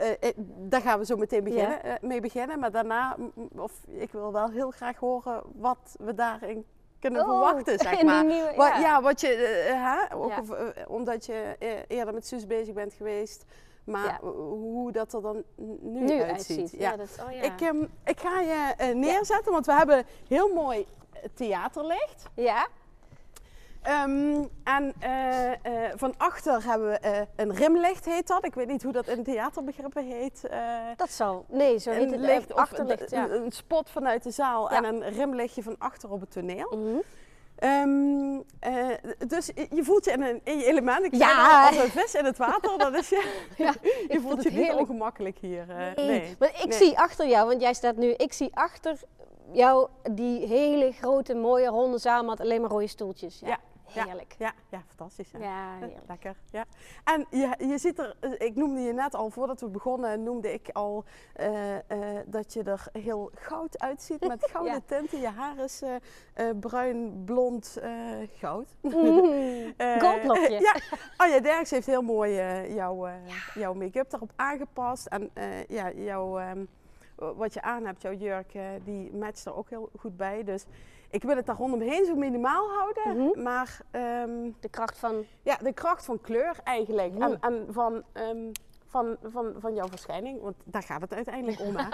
daar 0.69 0.81
gaan 0.81 0.99
we 0.99 1.05
zo 1.05 1.15
meteen 1.17 1.43
beginnen, 1.43 1.79
mee 2.01 2.19
beginnen. 2.21 2.59
Maar 2.59 2.71
daarna, 2.71 3.15
mm, 3.17 3.31
mm, 3.35 3.49
of 3.59 3.71
ik 3.87 4.11
wil 4.11 4.31
wel 4.31 4.49
heel 4.49 4.71
graag 4.71 4.97
horen 4.97 5.41
wat 5.55 5.95
we 5.99 6.13
daarin 6.13 6.65
kunnen 6.99 7.21
Oh, 7.21 7.27
verwachten, 7.27 7.79
zeg 7.87 7.91
in 7.91 7.97
die 7.97 8.05
maar. 8.05 8.25
nieuwe- 8.25 8.53
Wat, 8.55 8.75
ja. 8.81 9.01
wat 9.01 9.21
je, 9.21 9.27
hè? 9.73 10.15
Ook 10.15 10.31
of, 10.39 10.49
omdat 10.87 11.25
je 11.25 11.55
eerder 11.87 12.13
met 12.13 12.27
Suus 12.27 12.47
bezig 12.47 12.73
bent 12.73 12.93
geweest. 12.93 13.45
Maar 13.83 14.05
Ja. 14.21 14.27
hoe 14.29 14.91
dat 14.91 15.13
er 15.13 15.21
dan 15.21 15.43
nu, 15.55 15.99
nu 15.99 16.21
uitziet. 16.21 16.59
uitziet. 16.59 16.79
Ja. 16.81 16.89
Ja. 16.89 16.95
dat 16.97 17.09
oh 17.27 17.31
ja. 17.31 17.41
Ik, 17.41 17.61
ehm, 17.61 17.85
ik 18.05 18.19
ga 18.19 18.39
je 18.39 18.73
eh, 18.77 18.95
neerzetten, 18.95 19.51
want 19.51 19.65
we 19.65 19.73
hebben 19.73 20.05
heel 20.27 20.53
mooi 20.53 20.85
eh, 21.13 21.21
theaterlicht. 21.33 22.25
ja? 22.35 22.67
Ehm, 23.81 24.43
en 24.63 24.93
eh, 24.99 25.91
van 25.95 26.13
achter 26.17 26.63
hebben 26.65 26.89
we 26.89 27.27
een 27.35 27.53
rimlicht, 27.55 28.05
heet 28.05 28.27
dat. 28.27 28.45
Ik 28.45 28.53
weet 28.53 28.67
niet 28.67 28.83
hoe 28.83 28.91
dat 28.91 29.07
in 29.07 29.23
theaterbegrippen 29.23 30.05
heet. 30.05 30.49
Dat 30.95 31.09
zal. 31.11 31.45
Nee, 31.47 31.77
zo 31.77 31.91
heet 31.91 32.01
een 32.03 32.11
het. 32.11 32.19
licht 32.21 32.53
of 32.53 32.59
achterlicht, 32.59 33.09
ja. 33.09 33.23
een, 33.29 33.43
een 33.43 33.51
spot 33.51 33.89
vanuit 33.89 34.23
de 34.23 34.31
zaal 34.31 34.69
en 34.69 34.83
een 34.85 35.09
rimlichtje 35.09 35.63
van 35.63 35.75
achter 35.77 36.11
op 36.11 36.19
het 36.19 36.31
toneel. 36.31 36.77
Mhm. 36.77 36.97
Ehm, 37.55 38.39
eh, 38.59 38.87
dus 39.27 39.51
je- 39.69 39.83
voelt 39.83 40.05
je 40.05 40.11
in, 40.11 40.21
een, 40.21 40.41
in 40.43 40.57
je 40.57 40.65
element. 40.65 41.05
Ik 41.05 41.15
Ja. 41.15 41.67
als 41.67 41.77
een 41.77 41.89
vis 41.89 42.15
in 42.15 42.25
het 42.25 42.37
water. 42.37 42.77
Dat 42.77 42.93
is 42.93 43.09
je, 43.09 43.41
Ja, 43.57 43.73
je 44.13 44.19
voelt 44.21 44.43
je 44.43 44.51
niet 44.51 44.71
ongemakkelijk 44.73 45.37
hier. 45.37 45.65
eh, 45.69 45.77
Nee. 45.95 46.05
nee. 46.19 46.35
Maar 46.39 46.49
ik 46.49 46.65
Nee. 46.69 46.77
zie 46.77 46.97
achter 46.99 47.27
jou, 47.27 47.47
want 47.47 47.61
jij 47.61 47.73
staat 47.73 47.95
nu, 47.95 48.07
ik 48.13 48.33
zie 48.33 48.49
achter 48.55 48.99
jou 49.51 49.87
die 50.11 50.47
hele 50.47 50.91
grote, 50.91 51.35
mooie, 51.35 51.67
ronde 51.67 51.97
zaal 51.97 52.23
met 52.23 52.39
alleen 52.39 52.61
maar 52.61 52.69
rode 52.69 52.87
stoeltjes. 52.87 53.41
Ja. 53.45 53.57
Heerlijk. 53.93 54.35
Ja, 54.37 54.53
ja 54.69 54.83
fantastisch. 54.87 55.31
Ja. 55.31 55.39
Ja, 55.39 55.77
heerlijk. 55.79 55.99
Lekker, 56.07 56.35
ja. 56.51 56.65
En 57.03 57.25
je, 57.29 57.55
je 57.57 57.77
ziet 57.77 57.99
er, 57.99 58.15
eh, 58.19 58.31
ik 58.37 58.55
noemde 58.55 58.81
je 58.81 58.93
net 58.93 59.15
al, 59.15 59.29
voordat 59.29 59.61
we 59.61 59.67
begonnen, 59.67 60.23
noemde 60.23 60.53
ik 60.53 60.69
al 60.73 61.03
eh, 61.33 61.75
eh, 61.77 62.25
dat 62.25 62.53
je 62.53 62.63
er 62.63 62.85
heel 62.91 63.31
goud 63.35 63.79
uitziet 63.79 64.27
met 64.27 64.47
gouden 64.51 64.73
Ja. 64.73 64.79
tinten. 64.97 65.19
Je 65.19 65.27
haar 65.29 65.57
is 65.57 65.81
bruin, 66.59 67.23
blond, 67.25 67.77
goud. 68.37 68.67
Mm. 68.81 69.19
Eh, 69.77 69.99
Goldlokje. 69.99 70.59
ja, 70.59 70.75
Anja 71.17 71.39
Derks 71.39 71.69
heeft 71.71 71.85
heel 71.87 72.01
mooi 72.01 72.33
jouw, 72.73 73.07
jouw 73.53 73.73
make-up 73.73 74.13
erop 74.13 74.31
aangepast. 74.35 75.05
En 75.05 75.31
ja, 75.67 75.91
jouw, 75.91 76.39
ehm, 76.39 76.65
wat 77.15 77.53
je 77.53 77.61
aan 77.61 77.85
hebt, 77.85 78.01
jouw 78.01 78.13
jurk, 78.13 78.51
die 78.83 79.13
matcht 79.15 79.45
er 79.45 79.55
ook 79.55 79.69
heel 79.69 79.89
goed 79.99 80.17
bij. 80.17 80.43
Dus 80.43 80.65
ik 81.11 81.23
wil 81.23 81.35
het 81.35 81.45
daar 81.45 81.55
rondomheen 81.55 82.05
zo 82.05 82.15
minimaal 82.15 82.69
houden. 82.69 83.17
Mhm. 83.17 83.41
Maar 83.43 83.79
ehm, 83.91 84.51
De 84.59 84.69
kracht 84.69 84.97
van. 84.97 85.25
ja, 85.41 85.55
de 85.55 85.73
kracht 85.73 86.05
van 86.05 86.21
kleur 86.21 86.55
eigenlijk. 86.63 87.13
Mm. 87.13 87.21
En, 87.21 87.37
en 87.41 87.67
van, 87.69 88.03
ehm, 88.13 88.51
van, 88.85 89.17
van, 89.23 89.53
van 89.57 89.73
jouw 89.73 89.87
verschijning. 89.87 90.41
Want 90.41 90.55
daar 90.63 90.83
gaat 90.83 91.01
het 91.01 91.13
uiteindelijk 91.13 91.59
om. 91.59 91.75
Hè? 91.75 91.89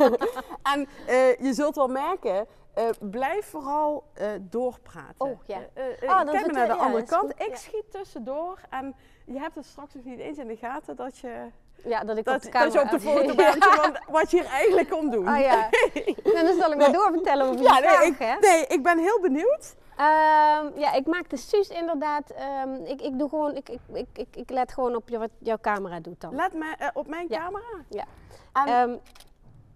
en 0.72 0.88
eh, 1.06 1.36
je 1.36 1.52
zult 1.52 1.76
wel 1.76 1.88
merken, 1.88 2.46
eh, 2.74 2.88
blijf 3.00 3.46
vooral 3.46 4.04
eh, 4.14 4.30
doorpraten. 4.40 5.26
Oh, 5.26 5.40
ja. 5.46 5.58
Dan 6.00 6.26
kijk 6.26 6.46
maar 6.46 6.52
naar 6.52 6.66
de 6.66 6.74
ja, 6.74 6.80
andere 6.80 7.04
kant. 7.04 7.32
goed, 7.32 7.40
Ik 7.40 7.48
ja. 7.48 7.56
schiet 7.56 7.90
tussendoor. 7.90 8.60
En 8.70 8.94
je 9.26 9.38
hebt 9.38 9.54
het 9.54 9.66
straks 9.66 9.94
nog 9.94 10.04
niet 10.04 10.18
eens 10.18 10.38
in 10.38 10.46
de 10.46 10.56
gaten 10.56 10.96
dat 10.96 11.18
je, 11.18 11.50
Ja, 11.84 12.04
dat 12.04 12.16
ik 12.16 12.24
dat, 12.24 12.34
op 12.36 12.42
de 12.42 12.48
camera 12.48 12.70
dat 12.72 12.72
je 12.72 12.80
op 12.80 12.90
de 12.90 13.00
foto 13.00 13.34
bent. 13.34 13.64
van 13.74 13.96
wat 14.08 14.30
je 14.30 14.36
hier 14.40 14.46
eigenlijk 14.50 14.90
komt 14.90 15.12
doen. 15.12 15.26
Ah 15.28 15.40
ja. 15.40 15.68
Nou, 16.24 16.46
dan 16.46 16.58
zal 16.60 16.70
ik 16.72 16.76
maar 16.78 16.92
doorvertellen 16.92 17.46
over 17.46 17.62
Ja, 17.62 17.78
nee, 17.78 18.06
ik, 18.10 18.18
hè? 18.18 18.34
nee, 18.40 18.66
ik 18.66 18.82
ben 18.82 18.98
heel 18.98 19.20
benieuwd. 19.20 19.74
Ehm, 19.96 20.78
ja, 20.78 20.92
ik 20.92 21.06
maak 21.06 21.30
de 21.30 21.36
Suus 21.36 21.68
inderdaad. 21.68 22.30
ehm, 22.30 22.74
ik, 22.84 23.00
ik 23.02 23.18
doe 23.18 23.28
gewoon, 23.28 23.56
ik, 23.56 23.68
ik, 23.68 23.80
ik, 23.92 24.06
ik, 24.12 24.36
ik 24.36 24.50
let 24.50 24.72
gewoon 24.72 24.94
op 24.96 25.08
je, 25.08 25.18
wat 25.18 25.30
jouw 25.38 25.58
camera 25.60 26.00
doet 26.00 26.20
dan. 26.20 26.34
Let 26.34 26.52
me 26.52 26.74
eh, 26.78 26.88
op 26.92 27.06
mijn 27.06 27.26
Ja. 27.28 27.38
camera. 27.38 27.64
Ja. 27.88 28.04
En, 28.52 28.66
Ehm, 28.66 28.96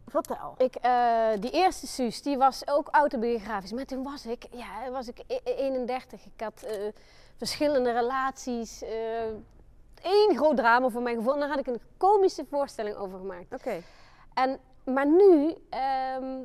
vertel. 0.07 0.55
ik, 0.59 0.75
eh, 0.75 1.27
die 1.41 1.51
eerste 1.51 1.87
Suus, 1.87 2.23
die 2.23 2.37
was 2.39 2.63
ook 2.69 2.89
autobiografisch. 2.91 3.73
Maar 3.73 3.85
toen 3.85 4.03
was 4.03 4.27
ik, 4.27 4.45
ja, 4.51 4.91
was 4.91 5.09
ik 5.09 5.19
e- 5.27 5.41
31. 5.45 6.21
Ik 6.25 6.41
had 6.41 6.63
eh, 6.63 6.75
verschillende 7.37 7.91
relaties. 7.93 8.83
Één 10.03 10.37
groot 10.37 10.57
drama 10.57 10.89
voor 10.89 11.03
mij 11.03 11.15
gevonden. 11.15 11.41
Daar 11.41 11.49
had 11.49 11.59
ik 11.59 11.67
een 11.67 11.81
komische 11.97 12.45
voorstelling 12.51 12.97
over 12.97 13.19
gemaakt. 13.19 13.55
Oké. 13.55 13.83
En, 14.35 14.59
maar 14.85 15.07
nu 15.07 15.55
ehm, 15.71 16.39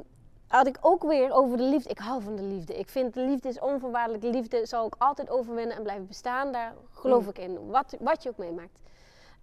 had 0.47 0.67
ik 0.67 0.77
ook 0.81 1.03
weer 1.03 1.31
over 1.31 1.57
de 1.57 1.63
liefde. 1.63 1.89
Ik 1.89 1.97
hou 1.97 2.21
van 2.21 2.35
de 2.35 2.41
liefde. 2.41 2.77
Ik 2.77 2.89
vind 2.89 3.13
de 3.13 3.21
liefde 3.21 3.49
is 3.49 3.59
onvoorwaardelijk. 3.59 4.23
Liefde 4.23 4.65
zal 4.65 4.83
ook 4.83 4.95
altijd 4.97 5.29
overwinnen 5.29 5.77
en 5.77 5.83
blijven 5.83 6.07
bestaan. 6.07 6.51
Daar 6.51 6.73
geloof 6.93 7.23
Mm. 7.23 7.29
ik 7.29 7.37
in. 7.37 7.69
Wat, 7.69 7.95
wat 7.99 8.23
je 8.23 8.29
ook 8.29 8.37
meemaakt. 8.37 8.79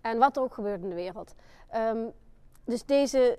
En 0.01 0.19
wat 0.19 0.37
er 0.37 0.43
ook 0.43 0.55
gebeurt 0.55 0.83
in 0.83 0.89
de 0.89 0.95
wereld. 0.95 1.35
Ehm, 1.69 2.05
dus 2.65 2.85
deze, 2.85 3.39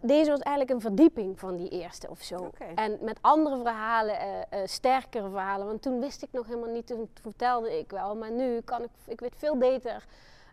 deze 0.00 0.30
was 0.30 0.40
eigenlijk 0.40 0.70
een 0.70 0.80
verdieping 0.80 1.38
van 1.38 1.56
die 1.56 1.68
eerste 1.68 2.10
of 2.10 2.22
zo. 2.22 2.50
En 2.74 2.98
met 3.00 3.18
andere 3.20 3.60
verhalen, 3.62 4.18
eh, 4.50 4.60
sterkere 4.64 5.30
verhalen. 5.30 5.66
Want 5.66 5.82
toen 5.82 6.00
wist 6.00 6.22
ik 6.22 6.28
nog 6.32 6.46
helemaal 6.46 6.72
niet, 6.72 6.86
toen 6.86 7.10
vertelde 7.20 7.78
ik 7.78 7.90
wel. 7.90 8.16
Maar 8.16 8.30
nu 8.30 8.60
kan 8.60 8.82
ik, 8.82 8.90
ik 9.06 9.20
weet 9.20 9.34
veel 9.36 9.56
beter 9.56 10.06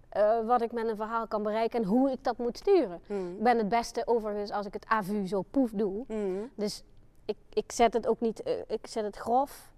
eh, 0.10 0.46
wat 0.46 0.62
ik 0.62 0.72
met 0.72 0.88
een 0.88 0.96
verhaal 0.96 1.28
kan 1.28 1.44
bereiken 1.44 1.80
en 1.80 1.86
hoe 1.86 2.12
ik 2.12 2.24
dat 2.24 2.38
moet 2.38 2.58
sturen. 2.58 3.02
Mm. 3.08 3.36
Ik 3.38 3.44
ben 3.44 3.58
het 3.58 3.70
beste 3.70 4.02
overigens 4.06 4.52
als 4.52 4.66
ik 4.66 4.74
het 4.74 4.86
avu 4.88 5.28
zo 5.28 5.42
poef 5.42 5.72
doe. 5.72 6.04
Mm. 6.08 6.52
Dus 6.56 6.84
ik, 7.26 7.38
ik 7.54 7.72
zet 7.72 7.94
het 7.94 8.08
ook 8.08 8.20
niet, 8.20 8.42
ik 8.68 8.88
zet 8.88 9.04
het 9.04 9.16
grof 9.16 9.72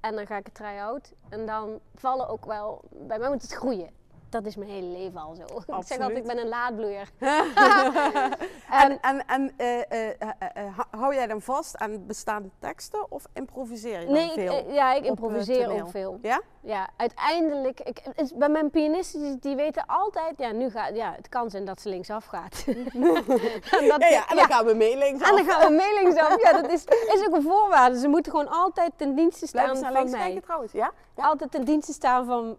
en 0.00 0.14
dan 0.14 0.26
ga 0.26 0.36
ik 0.36 0.46
het 0.46 0.54
try-out. 0.54 1.12
En 1.28 1.46
dan 1.46 1.80
vallen 1.94 2.28
ook 2.28 2.44
wel, 2.44 2.80
bij 2.90 3.18
mij 3.18 3.28
moet 3.28 3.42
het 3.42 3.52
groeien. 3.52 3.90
Dat 4.30 4.46
is 4.46 4.56
mijn 4.56 4.70
hele 4.70 4.86
leven 4.86 5.20
al 5.20 5.34
zo. 5.34 5.42
Ik 5.78 5.86
zeg 5.86 5.98
altijd, 5.98 6.18
ik 6.18 6.26
ben 6.26 6.38
een 6.38 6.48
laadbloeier. 6.48 7.08
En, 8.70 9.00
en, 9.00 9.26
en 9.26 9.52
eh, 9.56 9.78
eh, 9.90 10.08
eh, 10.54 10.78
hou- 10.90 11.14
jij 11.14 11.26
dan 11.26 11.40
vast 11.40 11.76
aan 11.76 12.06
bestaande 12.06 12.48
teksten 12.58 13.10
of 13.12 13.24
improviseer 13.32 13.98
je 14.00 14.04
dan 14.04 14.14
Nee, 14.14 14.30
veel? 14.30 14.52
eh, 14.52 14.74
ja, 14.74 14.94
ik 14.94 15.04
improviseer 15.04 15.70
ook 15.70 15.90
veel. 15.90 16.18
Ja? 16.22 16.40
Ja, 16.60 16.88
uiteindelijk, 16.96 17.80
ik, 17.80 18.02
is- 18.14 18.34
bij 18.34 18.48
mijn 18.48 18.70
pianisten, 18.70 19.20
die, 19.20 19.38
die 19.38 19.56
weten 19.56 19.84
altijd, 19.86 20.34
ja, 20.38 20.52
nu 20.52 20.70
gaat, 20.70 20.96
ja, 20.96 21.12
het 21.16 21.28
kan 21.28 21.50
zijn 21.50 21.64
dat 21.64 21.80
ze 21.80 21.88
linksaf 21.88 22.24
gaat. 22.24 22.64
en, 22.66 23.88
dat, 23.88 24.00
Ja, 24.00 24.08
ja, 24.08 24.28
en 24.28 24.36
dan 24.36 24.44
gaan 24.46 24.64
we 24.66 24.74
mee 24.74 24.96
links 24.96 25.28
en 25.28 25.36
dan 25.36 25.44
gaan 25.44 25.68
we 25.70 25.74
mee 25.76 26.02
linksaf. 26.04 26.42
Ja, 26.42 26.52
dat 26.52 26.70
is, 26.70 26.84
is 26.84 27.26
ook 27.26 27.34
een 27.34 27.42
voorwaarde. 27.42 27.98
Ze 27.98 28.08
moeten 28.08 28.32
gewoon 28.32 28.48
altijd 28.48 28.92
ten 28.96 29.14
dienste 29.14 29.46
staan 29.46 29.76
van 29.76 29.92
links 29.92 30.10
mij. 30.10 30.20
kijken 30.20 30.42
trouwens, 30.42 30.72
ja? 30.72 30.92
ja? 31.16 31.24
Altijd 31.24 31.50
ten 31.50 31.64
dienste 31.64 31.92
staan 31.92 32.26
van, 32.26 32.56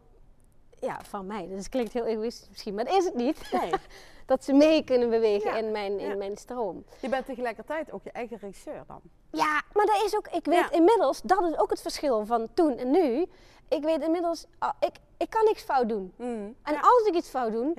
ja, 0.81 0.99
van 1.03 1.25
mij. 1.25 1.47
Dus 1.47 1.57
het 1.57 1.69
klinkt 1.69 1.93
heel 1.93 2.05
egoïstisch 2.05 2.49
misschien, 2.49 2.73
maar 2.73 2.85
dat 2.85 2.93
is 2.95 3.05
het 3.05 3.15
niet. 3.15 3.51
Nee. 3.51 3.71
dat 4.25 4.43
ze 4.43 4.53
mee 4.53 4.83
kunnen 4.83 5.09
bewegen 5.09 5.51
Ja, 5.51 5.57
in, 5.57 5.71
mijn, 5.71 5.99
in 5.99 6.09
ja. 6.09 6.15
mijn 6.15 6.37
stroom. 6.37 6.83
Je 6.99 7.09
bent 7.09 7.25
tegelijkertijd 7.25 7.91
ook 7.91 8.03
je 8.03 8.11
eigen 8.11 8.37
regisseur 8.37 8.83
dan. 8.87 9.01
Ja, 9.31 9.61
maar 9.73 9.85
dat 9.85 10.01
is 10.05 10.15
ook, 10.15 10.27
ik 10.27 10.45
weet 10.45 10.57
Ja. 10.57 10.71
inmiddels, 10.71 11.21
dat 11.21 11.41
is 11.43 11.57
ook 11.57 11.69
het 11.69 11.81
verschil 11.81 12.25
van 12.25 12.47
toen 12.53 12.77
en 12.77 12.91
nu. 12.91 13.25
Ik 13.67 13.83
weet 13.83 14.01
inmiddels, 14.01 14.45
ah, 14.59 14.73
ik, 14.79 14.91
ik 15.17 15.29
kan 15.29 15.45
niks 15.45 15.63
fout 15.63 15.89
doen. 15.89 16.13
Mm. 16.15 16.55
En 16.63 16.75
als 16.75 17.03
ik 17.05 17.13
iets 17.15 17.29
fout 17.29 17.51
doe. 17.51 17.71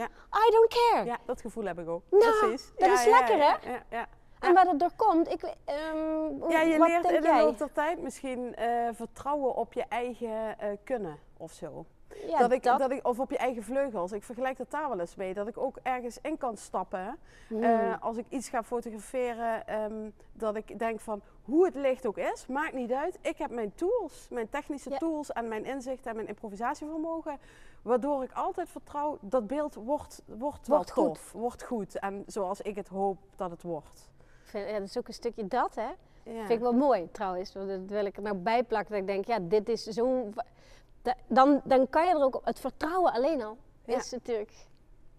I 0.46 0.50
don't 0.50 0.68
care. 0.68 1.04
ja, 1.04 1.18
dat 1.26 1.40
gevoel 1.40 1.64
heb 1.64 1.78
ik 1.78 1.88
ook. 1.88 2.02
Nou, 2.10 2.38
Precies. 2.38 2.72
dat 2.76 2.98
is 2.98 3.04
lekker, 3.04 3.36
hè? 3.36 3.70
Ja, 3.72 3.82
ja. 3.90 4.06
En 4.40 4.54
waar 4.54 4.64
dat 4.64 4.78
door 4.78 4.92
komt, 4.96 5.32
ik, 5.32 5.42
ehm, 5.64 6.50
Ja, 6.50 6.60
je 6.60 6.78
wat 6.78 6.88
leert 6.88 7.10
in 7.10 7.20
de 7.20 7.36
loop 7.36 7.58
der 7.58 7.72
tijd 7.72 8.02
misschien 8.02 8.54
eh, 8.54 8.88
vertrouwen 8.92 9.54
op 9.54 9.72
je 9.72 9.84
eigen 9.88 10.58
eh, 10.58 10.68
kunnen 10.84 11.18
of 11.36 11.52
zo. 11.52 11.84
Ja, 12.26 12.38
dat 12.38 12.52
ik, 12.52 12.62
dat... 12.62 12.90
ik, 12.90 13.06
of 13.06 13.18
op 13.18 13.30
je 13.30 13.36
eigen 13.36 13.62
vleugels. 13.62 14.12
Ik 14.12 14.22
vergelijk 14.22 14.56
dat 14.56 14.70
daar 14.70 14.88
wel 14.88 15.00
eens 15.00 15.14
mee. 15.14 15.34
Dat 15.34 15.48
ik 15.48 15.58
ook 15.58 15.76
ergens 15.82 16.18
in 16.22 16.38
kan 16.38 16.56
stappen. 16.56 17.18
Hmm. 17.48 17.62
eh, 17.62 17.94
als 18.00 18.16
ik 18.16 18.24
iets 18.28 18.48
ga 18.48 18.62
fotograferen, 18.62 19.66
ehm, 19.66 20.10
dat 20.32 20.56
ik 20.56 20.78
denk 20.78 21.00
van 21.00 21.20
hoe 21.44 21.64
het 21.64 21.74
licht 21.74 22.06
ook 22.06 22.18
is, 22.18 22.46
maakt 22.46 22.72
niet 22.72 22.92
uit. 22.92 23.18
Ik 23.20 23.38
heb 23.38 23.50
mijn 23.50 23.74
tools, 23.74 24.28
mijn 24.30 24.48
technische 24.48 24.90
Ja. 24.90 24.98
tools 24.98 25.32
en 25.32 25.48
mijn 25.48 25.64
inzicht 25.64 26.06
en 26.06 26.14
mijn 26.14 26.28
improvisatievermogen. 26.28 27.38
Waardoor 27.82 28.22
ik 28.22 28.32
altijd 28.32 28.68
vertrouw 28.68 29.18
dat 29.20 29.46
beeld 29.46 29.74
wordt, 29.74 30.22
wordt, 30.26 30.68
goed. 30.68 30.86
tof, 30.94 31.32
wordt 31.32 31.62
goed. 31.62 31.98
En 31.98 32.22
zoals 32.26 32.60
ik 32.60 32.76
het 32.76 32.88
hoop 32.88 33.18
dat 33.36 33.50
het 33.50 33.62
wordt. 33.62 34.10
Ja, 34.52 34.78
dat 34.78 34.88
is 34.88 34.98
ook 34.98 35.08
een 35.08 35.14
stukje 35.14 35.46
dat, 35.46 35.74
hè. 35.74 35.88
Ja. 36.22 36.38
Vind 36.38 36.50
ik 36.50 36.60
wel 36.60 36.72
mooi 36.72 37.08
trouwens. 37.12 37.52
want 37.52 37.68
Dat 37.68 37.80
wil 37.86 38.04
ik 38.04 38.16
er 38.16 38.22
nou 38.22 38.36
bijplakken. 38.36 38.90
Dat 38.90 39.00
ik 39.00 39.06
denk, 39.06 39.24
ja, 39.24 39.38
dit 39.48 39.68
is 39.68 39.84
zo'n... 39.84 40.34
da- 41.02 41.16
Dan, 41.26 41.60
dan 41.64 41.88
kan 41.88 42.06
je 42.06 42.10
er 42.14 42.22
ook 42.22 42.34
op... 42.34 42.44
Het 42.44 42.60
vertrouwen 42.60 43.12
alleen 43.12 43.42
al 43.42 43.56
Ja. 43.84 43.96
is 43.96 44.10
natuurlijk... 44.10 44.52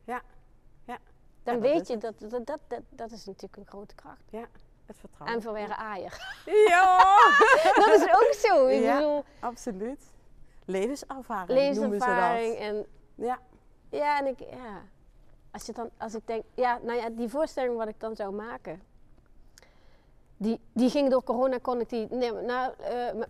Ja. 0.04 0.22
Ja. 0.86 0.98
Dan 1.44 1.56
Ja, 1.56 1.62
weet 1.62 1.88
je, 1.88 1.98
dat, 1.98 2.14
dat, 2.20 2.46
dat, 2.46 2.60
dat, 2.68 2.82
dat 2.90 3.12
is 3.12 3.26
natuurlijk 3.26 3.56
een 3.58 3.68
grote 3.68 3.96
kracht. 3.96 4.24
het 4.86 4.98
vertrouwen. 5.00 5.36
En 5.36 5.42
verwerren 5.42 5.78
aaier. 5.78 6.42
Ja, 6.68 6.98
dat 7.86 7.88
is 7.88 8.04
ook 8.04 8.34
zo. 8.34 8.66
Ik 8.66 8.82
Ja. 8.82 8.96
bedoel, 8.98 9.24
absoluut. 9.40 10.04
Levenservaring 10.66 11.48
noemen 11.50 11.76
ze 11.76 11.82
levenservaring 11.82 12.54
dat. 12.54 12.62
en... 12.68 12.86
Ja. 13.16 13.40
Ja, 13.90 14.20
en 14.20 14.26
ik... 14.28 14.40
Ja. 14.40 14.82
Als, 15.52 15.66
je 15.66 15.74
dan, 15.74 15.90
als 15.98 16.14
ik 16.16 16.28
denk... 16.28 16.44
Ja, 16.56 16.80
nou 16.84 16.98
ja, 17.00 17.10
die 17.10 17.30
voorstelling 17.30 17.78
wat 17.78 17.88
ik 17.88 18.00
dan 18.00 18.16
zou 18.16 18.34
maken... 18.34 18.82
Die, 20.42 20.60
die 20.74 20.90
ging 20.90 21.10
door 21.10 21.24
corona, 21.24 21.58
kon 21.58 21.80
ik 21.80 21.90
die... 21.90 22.08
Nee, 22.10 22.32
nou, 22.32 22.72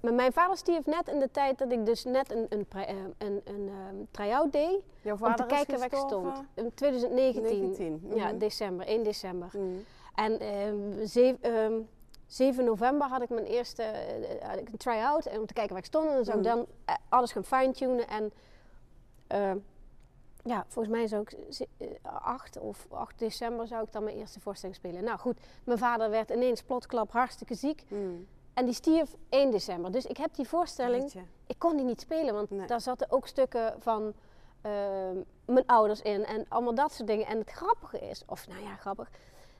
m- 0.02 0.16
mijn 0.16 0.34
vader 0.34 0.58
stierf 0.58 0.86
net 0.86 1.08
in 1.08 1.20
de 1.20 1.32
tijd 1.32 1.58
dat 1.58 1.72
ik 1.72 1.86
dus 1.86 2.04
net 2.04 2.32
een, 2.32 2.46
een, 2.50 2.66
eh, 2.70 2.88
een, 3.18 3.42
een 3.44 3.70
ehm, 3.70 3.96
try-out 4.12 4.52
deed. 4.52 4.80
Jouw 5.02 5.14
Om 5.14 5.20
vader 5.20 5.36
te 5.48 5.54
is 5.56 5.58
kijken 5.58 5.78
waar 5.78 5.86
ik 5.94 6.08
stond. 6.08 6.44
In 6.54 6.72
2019. 6.74 7.42
19. 7.44 8.02
Ja, 8.16 8.28
mhm. 8.28 8.38
december, 8.38 8.86
1 8.88 9.04
december. 9.04 9.50
Mm. 9.58 9.84
En 10.16 10.40
ehm, 10.40 11.06
zev- 11.06 11.38
ehm, 11.42 11.74
7 12.28 12.66
november 12.66 13.08
had 13.08 13.22
ik 13.22 13.30
mijn 13.30 13.46
eerste 13.46 13.84
eh, 13.84 14.48
had 14.50 14.60
ik 14.60 14.70
een 14.70 14.78
try-out. 14.78 15.26
En 15.26 15.40
om 15.40 15.46
te 15.46 15.54
kijken 15.54 15.72
waar 15.74 15.82
ik 15.84 15.88
stond. 15.90 16.08
En 16.10 16.16
dan 16.16 16.26
zou 16.26 16.38
ik 16.38 16.46
Mhm. 16.46 16.56
dan 16.56 16.66
alles 17.10 17.32
gaan 17.32 17.44
fine-tunen. 17.44 18.08
En 18.08 18.32
ehm, 19.28 19.58
ja, 20.44 20.66
volgens 20.68 20.96
mij 20.96 21.08
zou 21.08 21.22
ik 21.22 21.36
ze- 21.54 21.68
eh, 21.78 21.88
8 22.24 22.58
of 22.60 22.88
8 22.90 23.20
december 23.20 23.68
zou 23.68 23.84
ik 23.84 23.92
dan 23.92 24.04
mijn 24.04 24.16
eerste 24.18 24.40
voorstelling 24.40 24.78
spelen. 24.78 25.04
Nou 25.04 25.20
goed, 25.20 25.38
mijn 25.64 25.78
vader 25.78 26.10
werd 26.10 26.30
ineens 26.30 26.62
plotklap 26.64 27.12
hartstikke 27.12 27.56
ziek. 27.56 27.84
Mm. 27.88 28.28
En 28.54 28.66
die 28.66 28.74
stierf 28.74 29.16
1 29.30 29.52
december. 29.52 29.92
Dus 29.92 30.06
ik 30.06 30.18
heb 30.18 30.36
die 30.36 30.48
voorstelling 30.48 31.02
Jeetje. 31.04 31.22
ik 31.48 31.56
kon 31.60 31.76
die 31.76 31.86
niet 31.86 32.02
spelen, 32.02 32.34
want 32.34 32.50
Nee. 32.50 32.68
daar 32.68 32.82
zaten 32.82 33.12
ook 33.12 33.28
stukken 33.28 33.76
van 33.82 34.14
ehm, 34.62 35.18
mijn 35.46 35.66
ouders 35.66 36.02
in 36.02 36.26
en 36.26 36.46
allemaal 36.50 36.76
dat 36.76 36.92
soort 36.92 37.08
dingen. 37.08 37.26
En 37.28 37.38
het 37.38 37.50
grappige 37.52 38.00
is, 38.00 38.24
of 38.26 38.48
nou 38.48 38.62
ja, 38.64 38.76
grappig, 38.76 39.10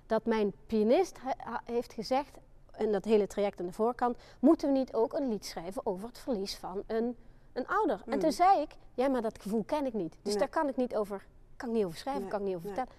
dat 0.06 0.26
mijn 0.26 0.54
pianist 0.66 1.18
he- 1.22 1.74
heeft 1.74 1.94
gezegd, 1.94 2.38
in 2.78 2.92
dat 2.92 3.06
hele 3.06 3.28
traject 3.28 3.60
aan 3.60 3.66
de 3.66 3.72
voorkant, 3.74 4.18
moeten 4.40 4.72
we 4.72 4.78
niet 4.78 4.94
ook 4.94 5.14
een 5.14 5.30
lied 5.30 5.46
schrijven 5.46 5.86
over 5.86 6.08
het 6.08 6.18
verlies 6.20 6.56
van 6.58 6.84
een, 6.88 7.18
een 7.54 7.68
ouder? 7.68 8.02
En 8.06 8.14
Mm. 8.14 8.20
toen 8.20 8.32
zei 8.32 8.62
ik, 8.62 8.76
ja, 8.94 9.08
maar 9.08 9.22
dat 9.22 9.42
gevoel 9.42 9.64
ken 9.64 9.86
ik 9.86 9.94
niet. 9.94 10.12
Dus 10.22 10.32
Nee. 10.34 10.38
daar 10.38 10.50
kan 10.50 10.68
ik 10.70 10.76
niet 10.76 10.96
over, 10.96 11.26
kan 11.56 11.70
ik 11.70 11.76
niet 11.76 11.86
over 11.86 11.98
schrijven, 11.98 12.22
Nee, 12.22 12.32
kan 12.32 12.40
ik 12.40 12.46
niet 12.46 12.56
over 12.56 12.68
vertellen. 12.68 12.92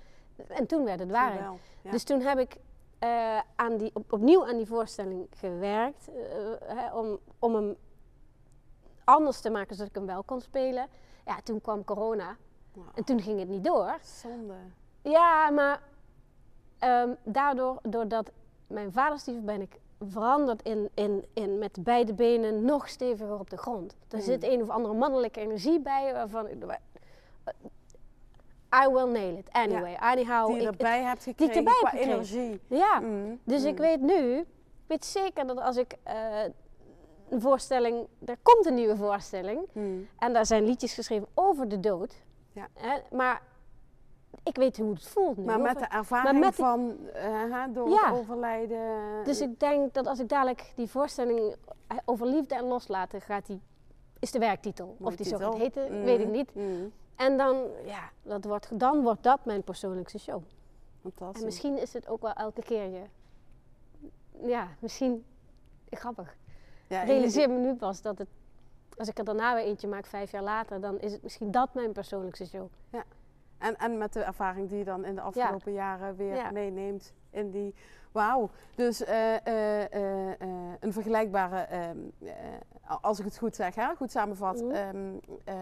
En 0.49 0.67
toen 0.67 0.85
werd 0.85 0.99
het 1.01 1.11
waarheid. 1.11 1.59
Ja. 1.83 1.91
Dus 1.91 2.05
toen 2.05 2.21
heb 2.21 2.39
ik 2.39 2.57
eh, 2.99 3.41
aan 3.57 3.77
die, 3.77 3.91
op, 3.95 4.13
opnieuw 4.13 4.47
aan 4.47 4.57
die 4.57 4.67
voorstelling 4.67 5.27
gewerkt. 5.37 6.09
eh, 6.09 6.15
hè, 6.77 6.95
om, 6.95 7.19
om 7.39 7.55
hem 7.55 7.77
anders 9.05 9.41
te 9.41 9.51
maken 9.51 9.75
zodat 9.75 9.89
ik 9.91 9.95
hem 9.97 10.07
wel 10.07 10.23
kon 10.23 10.41
spelen. 10.41 10.87
Ja, 11.27 11.41
toen 11.45 11.61
kwam 11.61 11.85
corona 11.85 12.37
Wow. 12.73 12.85
en 12.95 13.05
toen 13.05 13.21
ging 13.21 13.39
het 13.39 13.49
niet 13.49 13.65
door. 13.65 13.99
Zonde. 14.03 14.55
Ja, 15.03 15.51
maar 15.51 15.81
ehm, 16.79 17.15
daardoor, 17.25 17.79
doordat 17.83 18.31
mijn 18.67 18.93
vader 18.93 19.19
stierf, 19.19 19.41
ben 19.43 19.61
ik 19.61 19.81
veranderd 20.09 20.63
in, 20.63 20.89
in, 20.95 21.25
in 21.33 21.59
met 21.59 21.85
beide 21.85 22.15
benen 22.15 22.65
nog 22.65 22.89
steviger 22.89 23.39
op 23.39 23.51
de 23.51 23.57
grond. 23.57 23.97
Er 24.09 24.17
Mm. 24.19 24.23
zit 24.25 24.43
een 24.45 24.63
of 24.63 24.69
andere 24.69 24.95
mannelijke 24.95 25.41
energie 25.41 25.81
bij 25.81 26.13
waarvan 26.13 26.49
ik... 26.49 26.57
I 28.85 28.89
will 28.89 29.07
nail 29.13 29.37
it 29.37 29.49
anyway. 29.53 29.95
Anyhow, 30.01 30.47
die 30.47 30.57
je 30.57 30.63
ik- 30.63 30.69
erbij 30.69 31.03
hebt 31.03 31.23
gekregen 31.23 31.55
erbij 31.57 31.73
qua 31.81 31.89
gekregen. 31.89 32.13
energie. 32.13 32.61
ja, 32.69 33.01
Mm, 33.01 33.41
dus 33.45 33.63
mm. 33.63 33.67
ik 33.69 33.79
weet 33.79 34.01
nu, 34.01 34.39
ik 34.39 34.47
weet 34.87 35.05
zeker 35.05 35.47
dat 35.47 35.59
als 35.61 35.77
ik 35.77 35.97
eh, 36.03 36.43
een 37.29 37.41
voorstelling, 37.41 38.07
er 38.27 38.37
komt 38.43 38.67
een 38.67 38.75
nieuwe 38.75 38.97
voorstelling 38.97 39.61
Mm. 39.73 40.09
en 40.19 40.33
daar 40.33 40.47
zijn 40.47 40.65
liedjes 40.65 40.95
geschreven 40.95 41.29
over 41.35 41.69
de 41.69 41.81
dood. 41.81 42.15
Ja. 42.53 42.69
Hè, 42.75 42.99
maar 43.17 43.43
ik 44.43 44.57
weet 44.57 44.77
hoe 44.79 44.93
het 44.95 45.07
voelt 45.09 45.37
nu. 45.37 45.45
Maar 45.45 45.61
met 45.61 45.79
de 45.79 45.85
ervaring 45.85 46.41
met 46.41 46.55
van 46.55 46.97
eh, 47.13 47.23
hè, 47.51 47.73
door 47.73 47.89
Ja. 47.89 48.07
het 48.11 48.19
overlijden. 48.21 49.25
Dus 49.25 49.41
ik 49.41 49.61
denk 49.61 49.95
dat 49.95 50.07
als 50.07 50.19
ik 50.19 50.29
dadelijk 50.29 50.73
die 50.77 50.89
voorstelling 50.89 51.57
eh, 51.87 51.97
over 52.05 52.27
liefde 52.27 52.55
en 52.55 52.65
loslaten 52.65 53.21
gaat 53.21 53.47
die 53.47 53.61
is 54.19 54.31
de 54.31 54.39
werktitel. 54.39 54.97
Of 55.01 55.17
die 55.17 55.27
zo 55.27 55.37
gaat 55.39 55.55
heten, 55.57 55.93
Mm, 55.99 56.05
weet 56.05 56.21
ik 56.21 56.29
niet. 56.29 56.55
mm. 56.55 56.93
En 57.17 57.37
dan, 57.37 57.57
ja, 57.85 58.11
dat 58.23 58.45
wordt, 58.45 58.79
dan 58.81 59.03
wordt 59.03 59.23
dat 59.23 59.45
mijn 59.45 59.63
persoonlijkste 59.63 60.19
show. 60.19 60.43
Fantastisch. 61.03 61.41
En 61.41 61.45
misschien 61.47 61.79
is 61.79 61.93
het 61.93 62.09
ook 62.09 62.23
wel 62.23 62.33
elke 62.33 62.63
keer 62.63 62.85
je. 62.89 63.03
Ja, 64.45 64.69
misschien. 64.79 65.25
Grappig. 65.91 66.37
ja, 66.89 67.03
realiseer 67.03 67.51
me 67.51 67.59
nu 67.59 67.75
pas 67.75 68.03
dat 68.03 68.19
het. 68.19 68.29
Als 68.97 69.09
ik 69.09 69.19
er 69.19 69.25
daarna 69.25 69.55
weer 69.55 69.65
eentje 69.65 69.89
maak, 69.89 70.07
vijf 70.07 70.31
jaar 70.31 70.43
later, 70.43 70.81
dan 70.81 71.01
is 71.01 71.13
het 71.13 71.23
misschien 71.23 71.51
dat 71.51 71.75
mijn 71.75 71.93
persoonlijkste 71.93 72.47
show. 72.47 72.69
En, 73.63 73.77
en 73.77 73.99
met 73.99 74.13
de 74.13 74.21
ervaring 74.23 74.69
die 74.69 74.79
je 74.79 74.85
dan 74.85 75.05
in 75.05 75.15
de 75.15 75.21
afgelopen 75.21 75.73
jaren 75.73 76.17
weer 76.17 76.35
Ja. 76.35 76.51
meeneemt 76.51 77.13
in 77.31 77.51
die. 77.51 77.75
Wauw. 78.13 78.51
Dus 78.75 79.05
eh, 79.05 79.47
eh, 79.47 79.83
eh, 79.93 80.39
een 80.81 80.93
vergelijkbare, 80.93 81.57
ehm, 81.61 81.97
eh, 82.25 82.35
als 83.01 83.19
ik 83.19 83.25
het 83.25 83.39
goed 83.39 83.57
zeg, 83.57 83.75
hè, 83.75 83.95
goed 83.95 84.11
samenvat, 84.11 84.63
Mhm. 84.63 84.71
ehm, 84.71 85.13
eh, 85.45 85.55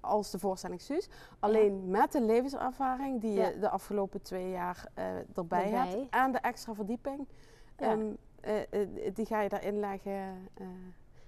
als 0.00 0.30
de 0.30 0.38
voorstelling 0.38 0.80
Suus. 0.80 1.08
Alleen 1.38 1.90
met 1.90 2.12
de 2.12 2.20
levenservaring 2.22 3.20
die 3.20 3.32
je 3.32 3.58
de 3.58 3.68
afgelopen 3.68 4.22
twee 4.22 4.50
jaar 4.50 4.86
erbij, 5.34 5.68
hebt. 5.70 6.10
En 6.10 6.32
de 6.32 6.38
extra 6.38 6.74
verdieping. 6.74 7.28
Ehm, 7.76 8.04
eh, 8.40 8.60
eh, 8.60 8.88
die 9.14 9.26
ga 9.26 9.40
je 9.40 9.48
daarin 9.48 9.80
leggen. 9.80 10.48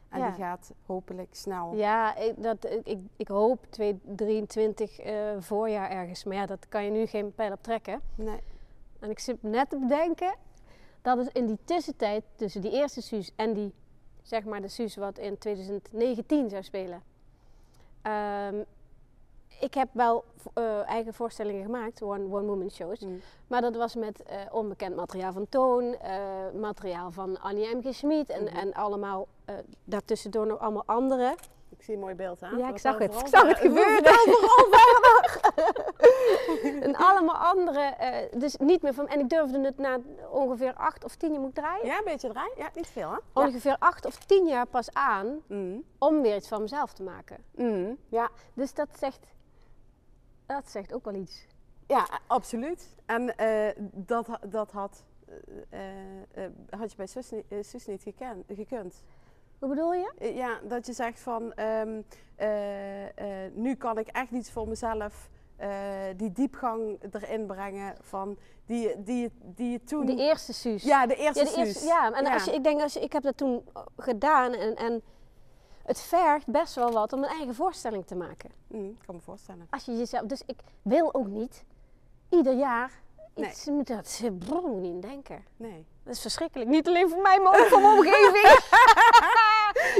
En 0.08 0.18
Ja. 0.18 0.26
die 0.28 0.38
gaat 0.38 0.72
hopelijk 0.86 1.34
snel. 1.34 1.74
Ja, 1.74 2.16
ik, 2.16 2.42
dat, 2.42 2.64
ik, 2.84 2.98
ik, 3.16 3.28
hoop 3.28 3.66
2023 3.70 4.98
eh 4.98 5.14
voorjaar 5.38 5.90
ergens. 5.90 6.24
Maar 6.24 6.36
ja, 6.36 6.46
dat 6.46 6.68
kan 6.68 6.84
je 6.84 6.90
nu 6.90 7.06
geen 7.06 7.34
pijl 7.34 7.52
op 7.52 7.62
trekken. 7.62 8.00
Nee. 8.14 8.40
En 9.00 9.10
ik 9.10 9.18
zit 9.18 9.42
net 9.42 9.70
te 9.70 9.78
bedenken 9.78 10.34
dat 11.02 11.18
het 11.18 11.28
in 11.32 11.46
die 11.46 11.58
tussentijd 11.64 12.24
tussen 12.34 12.60
die 12.60 12.72
eerste 12.72 13.02
Suus 13.02 13.30
en 13.36 13.52
die, 13.52 13.72
zeg 14.22 14.44
maar, 14.44 14.60
de 14.60 14.68
Suus 14.68 14.96
wat 14.96 15.18
in 15.18 15.38
2019 15.38 16.50
zou 16.50 16.62
spelen. 16.62 17.02
Ehm, 18.02 18.62
ik 19.60 19.74
heb 19.74 19.88
wel 19.92 20.24
eh, 20.54 20.88
eigen 20.88 21.14
voorstellingen 21.14 21.64
gemaakt, 21.64 22.02
one- 22.02 22.24
one-woman 22.36 22.70
shows. 22.70 23.00
Mm. 23.00 23.20
Maar 23.46 23.60
dat 23.60 23.76
was 23.76 23.94
met 23.94 24.22
eh, 24.22 24.36
onbekend 24.50 24.96
materiaal 24.96 25.32
van 25.32 25.48
Toon, 25.48 25.94
eh, 25.94 26.20
materiaal 26.60 27.10
van 27.10 27.40
Annie 27.40 27.74
M. 27.76 27.82
G. 27.82 27.94
Schmid 27.94 28.28
en, 28.30 28.44
Mhm. 28.44 28.56
en 28.56 28.72
allemaal 28.74 29.26
daartussendoor 29.84 30.46
nog 30.46 30.58
allemaal 30.58 30.82
andere. 30.86 31.34
Ik 31.68 31.82
zie 31.82 31.94
een 31.94 32.00
mooi 32.00 32.14
beeld, 32.14 32.40
hè? 32.40 32.48
Ja, 32.48 32.68
ik 32.68 32.78
zag 32.78 32.98
het. 32.98 33.14
Ik 33.20 33.26
zag 33.26 33.48
het 33.48 33.58
gebeuren. 33.58 34.02
en 36.82 36.96
allemaal 36.96 37.36
andere, 37.36 37.94
dus 38.36 38.56
niet 38.56 38.82
meer 38.82 38.94
van. 38.94 39.08
En 39.08 39.20
ik 39.20 39.28
durfde 39.28 39.60
het 39.60 39.78
na 39.78 39.98
ongeveer 40.30 40.74
acht 40.74 41.04
of 41.04 41.14
tien 41.16 41.32
jaar 41.32 41.40
moet 41.40 41.54
draaien. 41.54 41.86
Ja, 41.86 41.98
een 41.98 42.04
beetje 42.04 42.28
draaien? 42.28 42.52
Ja, 42.56 42.68
niet 42.74 42.86
veel, 42.86 43.10
hè? 43.10 43.16
Ongeveer 43.42 43.76
acht 43.78 44.04
of 44.06 44.18
tien 44.18 44.46
jaar 44.46 44.66
pas 44.66 44.92
aan 44.92 45.42
Mm. 45.48 45.82
om 45.98 46.22
weer 46.22 46.36
iets 46.36 46.48
van 46.48 46.60
mezelf 46.60 46.92
te 46.92 47.02
maken. 47.02 47.36
Mm. 47.54 47.96
Ja. 48.08 48.28
Dus 48.54 48.74
dat 48.74 48.88
zegt, 48.98 49.26
dat 50.46 50.70
zegt 50.70 50.92
ook 50.94 51.04
wel 51.04 51.14
iets. 51.14 51.46
Ja, 51.86 52.08
absoluut. 52.26 52.94
En 53.06 53.36
eh, 53.36 53.68
dat, 53.92 54.28
dat 54.48 54.70
had, 54.72 55.04
eh, 55.70 55.88
eh, 56.44 56.50
had 56.70 56.90
je 56.90 56.96
bij 56.96 57.06
zus, 57.06 57.30
ni- 57.30 57.42
eh, 57.48 57.62
zus 57.62 57.86
niet 57.86 58.02
geken- 58.02 58.44
gekund. 58.48 59.02
Hoe 59.58 59.68
bedoel 59.68 59.92
je? 59.94 60.32
Ja, 60.34 60.60
dat 60.68 60.86
je 60.86 60.92
zegt 60.92 61.20
van 61.20 61.52
ehm, 61.52 62.00
eh, 62.36 63.44
eh, 63.46 63.52
nu 63.54 63.74
kan 63.74 63.98
ik 63.98 64.08
echt 64.08 64.30
iets 64.30 64.50
voor 64.50 64.68
mezelf, 64.68 65.28
die 66.16 66.32
diepgang 66.32 66.98
erin 67.12 67.46
brengen 67.46 67.94
van 68.00 68.38
die, 68.66 69.02
die, 69.02 69.30
die 69.42 69.70
je 69.70 69.84
toen... 69.84 70.06
De 70.06 70.16
eerste 70.16 70.52
Suus. 70.52 70.82
ja, 70.82 71.06
de 71.06 71.14
eerste 71.14 71.44
Ja, 71.44 71.50
de 71.50 71.56
eerste, 71.56 71.78
Suus. 71.78 71.88
ja, 71.88 72.12
en 72.12 72.26
Als 72.26 72.44
je, 72.44 72.52
ik 72.52 72.64
denk, 72.64 72.80
als 72.80 72.92
je, 72.92 73.00
ik 73.00 73.12
heb 73.12 73.22
dat 73.22 73.36
toen 73.36 73.64
gedaan 73.96 74.52
en, 74.54 74.74
en 74.76 75.02
het 75.86 76.00
vergt 76.00 76.46
best 76.46 76.74
wel 76.74 76.90
wat 76.92 77.12
om 77.12 77.22
een 77.22 77.28
eigen 77.28 77.54
voorstelling 77.54 78.06
te 78.06 78.14
maken. 78.14 78.50
Mm, 78.66 78.88
ik 78.88 79.06
kan 79.06 79.14
me 79.14 79.20
voorstellen. 79.20 79.66
Als 79.70 79.84
je 79.84 79.96
jezelf, 79.96 80.26
dus 80.26 80.42
ik 80.46 80.58
wil 80.82 81.14
ook 81.14 81.26
niet 81.26 81.64
ieder 82.30 82.54
jaar 82.54 82.90
Nee. 83.34 83.48
iets, 83.50 83.64
moet 83.66 83.86
dat 83.86 84.22
brrr, 84.38 84.62
moet 84.62 84.80
niet 84.80 85.02
denken. 85.02 85.44
Nee. 85.56 85.86
Dat 86.02 86.14
is 86.14 86.20
verschrikkelijk, 86.20 86.70
niet 86.70 86.88
alleen 86.88 87.08
voor 87.08 87.22
mij, 87.22 87.40
maar 87.40 87.60
ook 87.60 87.66
voor 87.66 87.80
mijn 87.80 87.92
omgeving. 87.98 88.58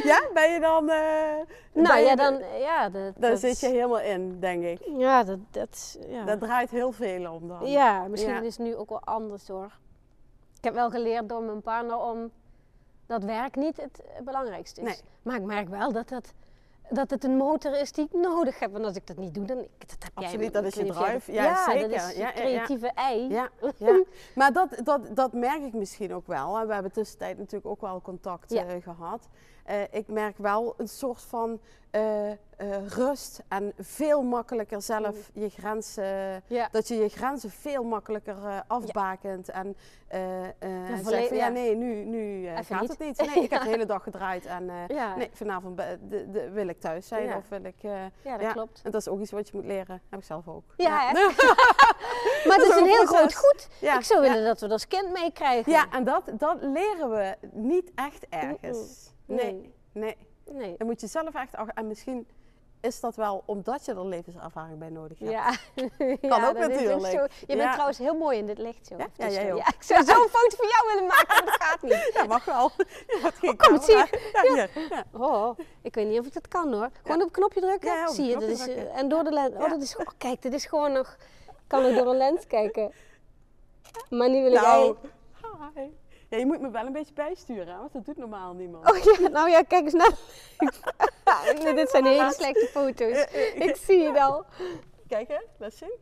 Ja, 0.02 0.22
ben 0.34 0.52
je 0.52 0.60
dan... 0.60 0.86
ben 0.86 1.46
nou 1.72 1.98
ja, 1.98 2.14
dan, 2.14 2.42
ja, 2.58 2.88
dat, 2.88 3.12
Daar 3.16 3.30
dat- 3.30 3.40
zit 3.40 3.60
je 3.60 3.66
helemaal 3.68 4.00
in, 4.00 4.40
denk 4.40 4.64
ik. 4.64 4.80
Ja, 4.96 5.24
dat, 5.24 5.38
dat, 5.50 5.98
ja. 6.08 6.24
Daar 6.24 6.38
draait 6.38 6.70
heel 6.70 6.92
veel 6.92 7.32
om 7.32 7.48
dan. 7.48 7.66
ja, 7.66 8.06
misschien 8.08 8.32
Ja. 8.34 8.40
is 8.40 8.56
het 8.56 8.66
nu 8.66 8.76
ook 8.76 8.88
wel 8.88 9.00
anders 9.04 9.48
hoor. 9.48 9.78
Ik 10.58 10.64
heb 10.64 10.74
wel 10.74 10.90
geleerd 10.90 11.28
door 11.28 11.42
mijn 11.42 11.62
partner 11.62 11.96
om 11.98 12.30
dat 13.06 13.24
werk 13.24 13.56
niet 13.56 13.76
het 13.76 14.00
belangrijkste 14.24 14.80
is. 14.80 14.86
Nee. 14.86 15.00
Maar 15.22 15.36
ik 15.36 15.42
merk 15.44 15.68
wel 15.68 15.92
dat, 15.92 16.08
dat, 16.08 16.32
dat 16.90 17.10
het 17.10 17.24
een 17.24 17.36
motor 17.36 17.80
is 17.80 17.92
die 17.92 18.04
ik 18.04 18.12
nodig 18.20 18.58
heb. 18.58 18.74
En 18.74 18.84
als 18.84 18.96
ik 18.96 19.06
dat 19.06 19.16
niet 19.16 19.34
doe, 19.34 19.44
dan 19.44 19.56
dat 19.56 19.66
heb 19.98 20.12
jij. 20.14 20.24
Absoluut, 20.24 20.52
dat 20.52 20.64
is 20.64 20.74
je 20.74 20.84
drive. 20.84 21.12
dat- 21.12 21.34
Ja, 21.34 21.54
dat 21.66 21.74
zeker. 21.74 21.90
is 21.90 22.12
je 22.12 22.18
Ja, 22.18 22.26
ja, 22.26 22.26
ja. 22.26 22.32
creatieve 22.32 22.90
ei. 22.94 23.28
Ja, 23.28 23.48
ja. 23.76 24.02
maar 24.34 24.52
dat, 24.52 24.80
dat, 24.84 25.00
dat 25.16 25.32
merk 25.32 25.62
ik 25.62 25.72
misschien 25.72 26.14
ook 26.14 26.26
wel. 26.26 26.66
We 26.66 26.74
hebben 26.74 26.92
tussentijd 26.92 27.38
natuurlijk 27.38 27.66
ook 27.66 27.80
wel 27.80 28.00
contact 28.02 28.52
Ja. 28.52 28.64
eh, 28.66 28.82
gehad. 28.82 29.28
Eh, 29.66 29.80
ik 29.90 30.08
merk 30.08 30.38
wel 30.38 30.74
een 30.76 30.88
soort 30.88 31.20
van 31.22 31.60
eh, 31.90 32.30
eh, 32.30 32.36
rust 32.88 33.42
en 33.48 33.72
veel 33.78 34.22
makkelijker 34.22 34.82
zelf 34.82 35.30
je 35.32 35.48
grenzen. 35.48 36.42
Ja. 36.46 36.68
Dat 36.70 36.88
je 36.88 36.94
je 36.94 37.08
grenzen 37.08 37.50
veel 37.50 37.84
makkelijker 37.84 38.36
eh, 38.44 38.58
afbakent. 38.66 39.48
En 39.48 39.76
eh, 40.08 40.20
zegt 40.86 41.02
volledig- 41.02 41.28
van, 41.28 41.36
ja, 41.36 41.44
ja. 41.46 41.52
nee, 41.52 41.74
nu, 41.76 42.04
nu 42.04 42.46
gaat 42.48 42.80
niet. 42.80 42.90
het 42.90 42.98
niet. 42.98 43.26
Nee, 43.34 43.44
ik 43.44 43.50
heb 43.50 43.62
de 43.62 43.68
hele 43.76 43.86
dag 43.86 44.02
gedraaid 44.02 44.46
en 44.46 44.70
Ja. 44.88 45.16
nee, 45.16 45.30
vanavond 45.32 45.76
de, 45.76 45.98
de, 46.32 46.50
wil 46.50 46.68
ik 46.68 46.80
thuis 46.80 47.08
zijn 47.08 47.26
Ja. 47.26 47.36
of 47.36 47.48
wil 47.48 47.64
ik... 47.64 47.76
Ja, 47.80 48.10
dat 48.22 48.40
ja. 48.40 48.52
klopt. 48.52 48.80
En 48.84 48.90
dat 48.90 49.00
is 49.00 49.08
ook 49.08 49.20
iets 49.20 49.30
wat 49.30 49.48
je 49.48 49.56
moet 49.56 49.64
leren. 49.66 50.02
Heb 50.10 50.18
ik 50.18 50.24
zelf 50.24 50.48
ook. 50.48 50.64
Ja, 50.76 51.02
ja. 51.02 51.12
Maar 52.46 52.56
het 52.56 52.66
is 52.68 52.76
een 52.76 52.86
heel 52.86 53.06
groot 53.06 53.34
goed. 53.34 53.68
Ja, 53.80 53.98
Ik 53.98 54.04
zou 54.04 54.24
ja. 54.24 54.28
willen 54.32 54.46
dat 54.46 54.54
we 54.60 54.60
dat 54.66 54.72
als 54.72 54.86
kind 54.88 55.10
meekrijgen. 55.12 55.72
Ja, 55.72 55.86
en 55.90 56.04
dat, 56.04 56.30
dat 56.38 56.56
leren 56.60 57.10
we 57.10 57.36
niet 57.52 57.92
echt 57.94 58.26
ergens. 58.28 59.14
Nee, 59.26 59.52
Nee. 59.52 59.72
nee. 59.92 60.16
Nee. 60.50 60.74
Dan 60.78 60.86
moet 60.86 61.00
je 61.00 61.06
zelf 61.06 61.34
echt... 61.34 61.54
En 61.74 61.86
misschien 61.86 62.26
is 62.80 63.00
dat 63.00 63.16
wel 63.16 63.42
omdat 63.46 63.84
je 63.84 63.92
er 63.92 64.06
levenservaring 64.06 64.78
bij 64.78 64.88
nodig 64.88 65.18
hebt. 65.18 65.30
Ja, 65.30 65.50
Kan 66.28 66.44
ook 66.44 66.58
natuurlijk. 66.58 67.06
zo. 67.12 67.22
Je 67.40 67.46
bent 67.46 67.60
Ja. 67.60 67.70
trouwens 67.72 67.98
heel 67.98 68.14
mooi 68.14 68.38
in 68.38 68.46
dit 68.46 68.58
licht. 68.58 68.86
Zo. 68.86 68.96
Ja? 68.96 69.06
Ja, 69.16 69.28
jij 69.28 69.46
zo- 69.48 69.54
ook. 69.54 69.68
ik 69.68 69.82
zou 69.82 70.04
zo'n 70.04 70.28
foto 70.28 70.56
van 70.56 70.68
jou 70.68 70.86
willen 70.94 71.06
maken, 71.08 71.26
maar 71.28 71.44
dat 71.44 71.62
gaat 71.62 71.82
niet. 71.82 72.10
Ja, 72.14 72.24
mag 72.24 72.44
wel. 72.44 72.70
Je 72.76 73.30
geen 73.34 73.56
kom, 73.56 73.78
hier. 73.80 74.10
Ja. 74.90 75.04
Oh, 75.12 75.58
ik 75.82 75.94
weet 75.94 76.08
niet 76.08 76.20
of 76.20 76.26
ik 76.26 76.32
dat 76.32 76.48
kan 76.48 76.72
hoor. 76.72 76.90
Gewoon 77.02 77.18
op 77.20 77.26
het 77.28 77.32
knopje 77.36 77.60
drukken. 77.60 78.08
Zie 78.08 78.24
je, 78.24 78.32
dat 78.34 78.42
is, 78.48 78.68
eh, 78.68 78.96
en 78.98 79.08
door 79.08 79.24
de 79.24 79.32
lens. 79.32 79.54
Oh, 79.54 79.70
dat 79.70 79.82
is, 79.82 79.96
oh, 79.96 80.06
kijk, 80.18 80.42
dit 80.42 80.52
is 80.52 80.66
gewoon 80.66 80.92
nog. 80.92 81.16
Ik 81.46 81.54
kan 81.66 81.84
ook 81.84 81.94
door 81.96 82.06
een 82.06 82.16
lens 82.16 82.46
kijken. 82.46 82.92
Maar 84.10 84.28
nu 84.30 84.42
wil 84.42 84.52
ik 84.52 84.60
Nou, 84.60 84.96
eigenlijk. 85.42 85.74
hi. 85.74 86.05
Ja, 86.28 86.38
je 86.38 86.46
moet 86.46 86.60
me 86.60 86.70
wel 86.70 86.86
een 86.86 86.92
beetje 86.92 87.14
bijsturen, 87.14 87.66
hè, 87.66 87.78
want 87.78 87.92
dat 87.92 88.04
doet 88.04 88.16
normaal 88.16 88.52
niemand. 88.52 88.90
Oh 88.90 88.96
ja, 88.96 89.28
nou 89.28 89.50
ja, 89.50 89.62
kijk 89.62 89.84
eens 89.84 89.92
naar. 89.92 90.14
dit 91.74 91.90
zijn 91.90 92.04
hele 92.04 92.32
slechte 92.32 92.66
foto's. 92.66 93.26
Ik 93.54 93.76
zie 93.76 94.02
het 94.06 94.18
al. 94.18 94.44
Kijk 95.08 95.28
hè, 95.28 95.40
laat 95.58 95.74
zien. 95.74 95.98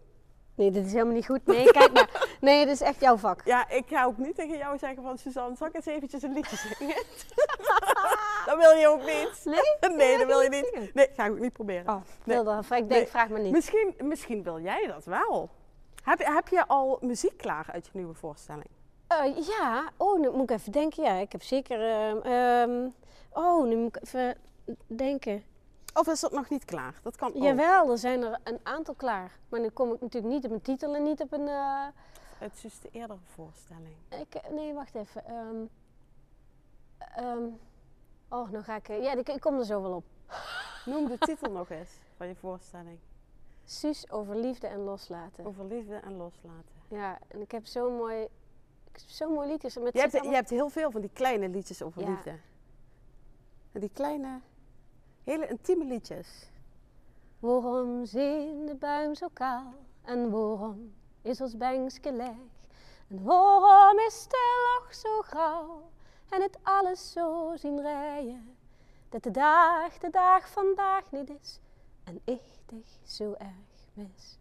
Nee, 0.55 0.71
dit 0.71 0.87
is 0.87 0.93
helemaal 0.93 1.15
niet 1.15 1.27
goed. 1.27 1.47
Nee, 1.47 1.71
kijk 1.73 1.93
maar. 1.93 2.37
Nee, 2.41 2.65
dit 2.65 2.75
is 2.75 2.81
echt 2.81 3.01
jouw 3.01 3.17
vak. 3.17 3.41
Ja, 3.45 3.69
ik 3.69 3.85
ga 3.89 4.05
ook 4.05 4.19
niet 4.19 4.35
tegen 4.35 4.59
jou 4.59 4.79
zeggen 4.79 5.03
van 5.03 5.19
Suzanne, 5.19 5.57
zal 5.57 5.67
ik 5.67 5.75
eens 5.75 5.87
eventjes 5.87 6.23
een 6.23 6.33
liedje 6.33 6.57
zingen? 6.57 6.97
dat 8.47 8.59
wil 8.59 8.71
je 8.71 8.89
ook 8.89 9.05
niet. 9.05 9.41
Nee? 9.45 9.93
Nee, 9.97 10.19
dat 10.19 10.27
wil 10.27 10.41
je 10.41 10.49
niet 10.49 10.71
zingen? 10.73 10.91
Nee, 10.95 11.09
ga 11.17 11.25
ik 11.25 11.33
ook 11.33 11.39
niet 11.39 11.53
proberen. 11.53 11.89
Oh, 11.89 12.01
Nee. 12.25 12.39
Ik 12.39 12.69
denk, 12.69 12.89
Nee. 12.89 13.07
vraag 13.07 13.29
me 13.29 13.39
niet. 13.39 13.53
Misschien, 13.53 13.95
misschien 13.99 14.43
wil 14.43 14.61
jij 14.61 14.87
dat 14.87 15.05
wel. 15.05 15.51
Heb, 16.03 16.19
heb 16.19 16.49
je 16.49 16.67
al 16.67 16.99
muziek 17.01 17.37
klaar 17.37 17.67
uit 17.73 17.85
je 17.87 17.91
nieuwe 17.95 18.15
voorstelling? 18.15 18.69
Eh, 19.23 19.47
ja, 19.47 19.91
oh, 19.97 20.21
nu 20.21 20.31
moet 20.31 20.51
ik 20.51 20.57
even 20.57 20.73
denken. 20.73 21.03
Ja, 21.03 21.13
ik 21.15 21.33
heb 21.33 21.43
zeker. 21.43 21.89
ehm, 21.91 22.17
ehm, 22.19 22.89
oh, 23.33 23.65
nu 23.67 23.77
moet 23.77 23.97
ik 23.97 24.03
even 24.03 24.37
denken. 24.87 25.43
Of 25.95 26.07
is 26.09 26.21
dat 26.21 26.33
nog 26.33 26.49
niet 26.49 26.65
klaar? 26.65 27.01
Dat 27.03 27.17
kan 27.17 27.35
ook. 27.35 27.43
Jawel, 27.43 27.91
er 27.91 27.99
zijn 27.99 28.23
er 28.23 28.39
een 28.45 28.59
aantal 28.63 28.95
klaar. 28.95 29.39
Maar 29.49 29.61
nu 29.61 29.69
kom 29.69 29.93
ik 29.93 30.01
natuurlijk 30.01 30.35
niet 30.35 30.45
op 30.45 30.51
een 30.51 30.63
titel 30.63 30.95
en 30.95 31.03
niet 31.03 31.21
op 31.21 31.33
een. 31.33 31.49
eh, 31.49 31.87
Het 32.39 32.53
is 32.55 32.61
dus 32.61 32.81
de 32.81 32.89
eerdere 32.93 33.19
voorstelling. 33.25 33.95
ik, 34.21 34.51
nee, 34.51 34.73
wacht 34.75 34.95
even. 34.95 35.25
ehm, 37.17 37.47
oh, 38.29 38.51
nou 38.51 38.65
ga 38.65 38.77
ik. 38.77 38.89
eh, 38.89 39.03
ja, 39.03 39.13
ik, 39.15 39.29
ik 39.29 39.41
kom 39.41 39.59
er 39.59 39.65
zo 39.65 39.83
wel 39.83 39.93
op. 39.93 40.05
Noem 40.91 41.09
de 41.09 41.19
titel 41.19 41.51
nog 41.53 41.71
eens 41.71 41.91
van 42.17 42.27
je 42.27 42.35
voorstelling. 42.35 42.99
Suus 43.65 44.11
over 44.11 44.37
liefde 44.37 44.67
en 44.67 44.81
loslaten. 44.81 45.47
Over 45.47 45.65
liefde 45.65 45.95
en 45.97 46.17
loslaten. 46.17 46.75
Ja, 46.89 47.19
en 47.29 47.41
ik 47.41 47.51
heb 47.51 47.67
zo'n 47.67 47.97
mooi. 47.97 48.29
Zo'n 49.07 49.33
mooi 49.33 49.49
liedjes. 49.49 49.77
Met 49.79 49.93
Je 49.95 50.01
hebt, 50.01 50.13
je 50.13 50.29
hebt 50.29 50.51
heel 50.51 50.69
veel 50.69 50.91
van 50.91 51.01
die 51.01 51.11
kleine 51.13 51.49
liedjes 51.49 51.83
over 51.83 52.03
Ja. 52.03 52.09
liefde. 52.09 52.39
En 53.73 53.81
die 53.81 53.91
kleine, 53.93 54.41
hele 55.25 55.47
intieme 55.49 55.85
liedjes. 55.85 56.51
Waarom 57.39 58.05
zijn 58.05 58.67
de 58.67 58.75
buim 58.75 59.15
zo 59.15 59.29
kaal? 59.33 59.73
En 60.03 60.31
waarom 60.31 60.95
is 61.23 61.41
ons 61.41 61.57
bankske 61.57 62.13
leeg? 62.13 62.37
En 63.09 63.23
waarom 63.23 63.99
is 63.99 64.27
de 64.29 64.79
lach 64.81 64.95
zo 64.95 65.21
grauw? 65.21 65.91
En 66.31 66.43
het 66.43 66.59
alles 66.63 67.13
zo 67.13 67.53
zien 67.57 67.81
rijden? 67.81 68.57
Dat 69.09 69.23
de 69.23 69.31
dag, 69.31 69.99
de 69.99 70.11
dag 70.11 70.49
vandaag 70.49 71.11
niet 71.13 71.31
is. 71.41 71.61
En 72.05 72.21
ik 72.25 72.43
dich 72.67 72.99
zo 73.05 73.33
erg 73.39 73.87
mis. 73.93 74.39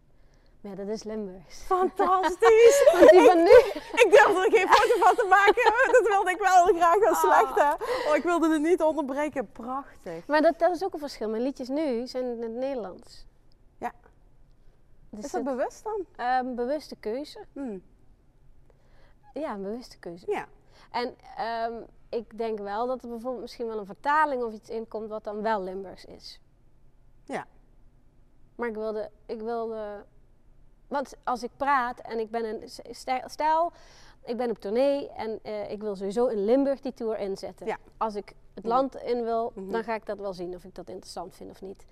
Ja, 0.64 0.74
dat 0.74 0.88
is 0.88 1.02
Limburgs. 1.02 1.58
Fantastisch! 1.62 2.84
Want 2.92 3.10
die 3.10 3.20
van 3.20 3.36
nu... 3.36 3.50
ik 4.02 4.06
durfde 4.10 4.44
er 4.44 4.52
geen 4.52 4.68
foto 4.68 5.04
van 5.04 5.14
te 5.16 5.26
maken. 5.28 5.92
Dat 5.92 6.08
wilde 6.08 6.30
ik 6.30 6.38
wel 6.38 6.64
graag 6.64 7.08
als 7.08 7.20
slechte. 7.20 7.84
Oh, 8.08 8.16
ik 8.16 8.22
wilde 8.22 8.52
het 8.52 8.62
niet 8.62 8.82
onderbreken. 8.82 9.52
Prachtig. 9.52 10.26
Maar 10.26 10.42
dat, 10.42 10.58
dat 10.58 10.74
is 10.74 10.84
ook 10.84 10.92
een 10.92 10.98
verschil. 10.98 11.28
Mijn 11.28 11.42
liedjes 11.42 11.68
nu 11.68 12.06
zijn 12.06 12.24
in 12.24 12.42
het 12.42 12.50
Nederlands. 12.52 13.26
Ja. 13.78 13.92
Dus 15.10 15.24
Is 15.24 15.30
dat 15.30 15.44
het, 15.44 15.56
bewust 15.56 15.84
dan? 15.84 16.06
ehm, 16.16 16.54
bewuste 16.54 16.96
keuze. 16.96 17.44
Hm. 17.52 17.78
Ja, 19.34 19.54
een 19.54 19.62
bewuste 19.62 19.98
keuze. 19.98 20.30
Ja. 20.30 20.46
En 20.90 21.16
ehm, 21.36 21.72
ik 22.08 22.38
denk 22.38 22.58
wel 22.58 22.86
dat 22.86 23.02
er 23.02 23.08
bijvoorbeeld 23.08 23.42
misschien 23.42 23.66
wel 23.66 23.78
een 23.78 23.86
vertaling 23.86 24.42
of 24.42 24.52
iets 24.52 24.70
in 24.70 24.88
komt 24.88 25.08
wat 25.08 25.24
dan 25.24 25.42
wel 25.42 25.62
Limburgs 25.62 26.04
is. 26.04 26.40
Ja. 27.24 27.46
Maar 28.54 28.68
ik 28.68 28.74
wilde, 28.74 29.10
ik 29.26 29.40
wilde, 29.40 30.04
want 30.88 31.14
als 31.24 31.42
ik 31.42 31.50
praat 31.56 31.98
en 32.00 32.18
ik 32.18 32.30
ben 32.30 32.44
een, 32.44 32.68
stel, 32.90 33.20
stel, 33.26 33.72
ik 34.24 34.36
ben 34.36 34.50
op 34.50 34.58
tournee 34.58 35.10
en 35.10 35.38
eh, 35.42 35.70
ik 35.70 35.80
wil 35.82 35.96
sowieso 35.96 36.26
in 36.26 36.44
Limburg 36.44 36.80
die 36.80 36.94
tour 36.94 37.18
inzetten. 37.18 37.66
Ja. 37.66 37.76
Als 37.96 38.14
ik 38.14 38.32
het 38.54 38.64
Mhm. 38.64 38.72
land 38.72 38.96
in 38.96 39.22
wil, 39.24 39.52
Mhm. 39.54 39.70
dan 39.70 39.84
ga 39.84 39.94
ik 39.94 40.06
dat 40.06 40.18
wel 40.18 40.32
zien 40.32 40.54
of 40.54 40.64
ik 40.64 40.74
dat 40.74 40.88
interessant 40.88 41.34
vind 41.36 41.50
of 41.50 41.60
niet. 41.60 41.84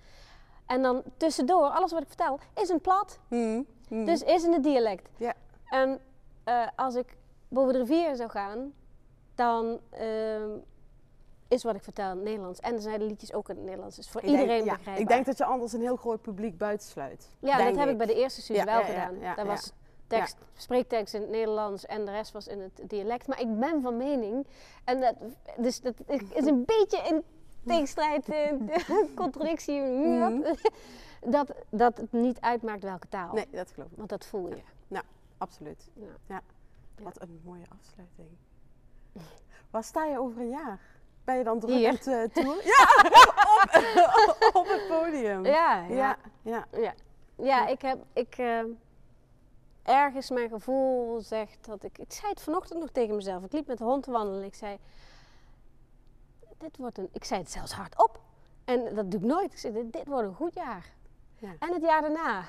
En 0.65 0.81
dan 0.81 1.03
tussendoor, 1.17 1.69
alles 1.69 1.91
wat 1.91 2.01
ik 2.01 2.07
vertel, 2.07 2.39
is 2.55 2.69
een 2.69 2.81
plat. 2.81 3.19
Hm. 3.27 3.61
Hm. 3.87 4.05
Dus 4.05 4.21
is 4.21 4.43
in 4.43 4.53
het 4.53 4.63
dialect. 4.63 5.09
Ja. 5.17 5.33
En 5.69 5.99
eh, 6.43 6.67
als 6.75 6.95
ik 6.95 7.15
boven 7.47 7.73
de 7.73 7.79
rivier 7.79 8.15
zou 8.15 8.29
gaan, 8.29 8.73
dan 9.35 9.79
ehm, 9.89 10.49
is 11.53 11.63
wat 11.63 11.75
ik 11.75 11.83
vertel 11.83 12.09
in 12.11 12.15
het 12.15 12.23
Nederlands. 12.25 12.59
En 12.59 12.71
dan 12.71 12.81
zijn 12.81 12.99
de 12.99 13.05
liedjes 13.05 13.33
ook 13.33 13.49
in 13.49 13.55
het 13.55 13.63
Nederlands. 13.65 13.95
Dus 13.95 14.09
voor 14.09 14.21
Ik 14.21 14.27
denk- 14.27 14.39
iedereen 14.39 14.63
ja, 14.65 14.73
begrijpbaar. 14.75 15.01
Ik 15.01 15.07
denk 15.07 15.25
dat 15.25 15.37
je 15.37 15.45
anders 15.45 15.73
een 15.73 15.81
heel 15.81 15.95
groot 15.95 16.21
publiek 16.21 16.57
buitensluit. 16.57 17.29
ja, 17.39 17.57
dat 17.65 17.75
heb 17.75 17.89
ik 17.89 17.97
bij 17.97 18.05
de 18.05 18.15
eerste 18.15 18.53
Ja, 18.53 18.63
wel 18.65 18.79
ja, 18.79 18.87
ja, 18.87 18.93
gedaan. 19.05 19.19
ja, 19.19 19.35
Daar 19.35 19.45
ja. 19.45 19.51
was 19.51 19.73
tekst, 20.07 20.37
spreektekst 20.55 21.13
in 21.13 21.21
het 21.21 21.29
Nederlands 21.29 21.85
en 21.85 22.05
de 22.05 22.11
rest 22.11 22.31
was 22.31 22.47
in 22.47 22.59
het 22.59 22.81
dialect. 22.89 23.27
Maar 23.27 23.39
ik 23.41 23.59
ben 23.59 23.81
van 23.81 23.97
mening, 23.97 24.47
en 24.83 24.99
dat, 25.01 25.15
dus 25.57 25.81
dat 25.81 25.93
is 26.33 26.45
een 26.45 26.65
beetje 26.65 26.97
in 27.07 27.23
tegenstrijd, 27.65 28.29
eh, 28.29 28.51
contradictie, 29.15 29.81
Mhm. 29.81 30.41
dat, 31.35 31.51
dat 31.69 31.97
het 31.97 32.11
niet 32.11 32.41
uitmaakt 32.41 32.83
welke 32.83 33.07
taal. 33.09 33.33
Nee, 33.33 33.47
dat 33.51 33.71
geloof 33.71 33.91
ik. 33.91 33.97
Want 33.97 34.09
dat 34.09 34.25
voel 34.25 34.47
je. 34.49 34.61
Absoluut. 35.37 35.89
Ja. 35.93 36.05
Ja. 36.27 36.41
Wat 37.03 37.21
een 37.21 37.39
mooie 37.43 37.65
afsluiting. 37.79 38.27
Waar 39.71 39.83
sta 39.83 40.05
je 40.05 40.19
over 40.19 40.41
een 40.41 40.49
jaar? 40.49 40.79
Ben 41.23 41.37
je 41.37 41.43
dan 41.43 41.59
druk 41.59 41.75
Hier. 41.75 41.87
aan 41.89 41.95
het 41.95 42.07
eh, 42.07 42.43
tour? 42.43 42.55
Ja, 42.73 44.13
op, 44.27 44.49
op 44.53 44.67
het 44.67 44.87
podium. 44.87 45.45
Ja, 45.45 45.83
ja, 45.89 46.15
ja. 46.41 46.65
ja. 46.71 46.93
Ja, 47.35 47.67
ik 47.67 47.81
heb. 47.81 47.97
Ik, 48.13 48.35
eh, 48.37 48.59
ergens 49.83 50.29
mijn 50.29 50.49
gevoel 50.49 51.21
zegt 51.21 51.57
dat 51.65 51.83
ik. 51.83 51.97
Ik 51.97 52.11
zei 52.13 52.29
het 52.29 52.41
vanochtend 52.41 52.79
nog 52.79 52.89
tegen 52.91 53.15
mezelf. 53.15 53.43
Ik 53.43 53.51
liep 53.51 53.67
met 53.67 53.77
de 53.77 53.83
hond 53.83 54.03
te 54.03 54.11
wandelen. 54.11 54.43
Ik 54.43 54.55
zei. 54.55 54.77
Dit 56.57 56.77
wordt 56.77 56.97
een. 56.97 57.09
Ik 57.11 57.23
zei 57.23 57.39
het 57.41 57.51
zelfs 57.51 57.71
hardop. 57.71 58.19
En 58.65 58.95
dat 58.95 59.11
doe 59.11 59.19
ik 59.19 59.25
nooit. 59.25 59.51
Ik 59.51 59.57
zei: 59.59 59.73
Dit, 59.73 59.93
dit 59.93 60.07
wordt 60.07 60.27
een 60.27 60.35
goed 60.35 60.53
jaar. 60.53 60.85
Ja. 61.37 61.49
En 61.59 61.73
het 61.73 61.81
jaar 61.81 62.01
daarna. 62.01 62.43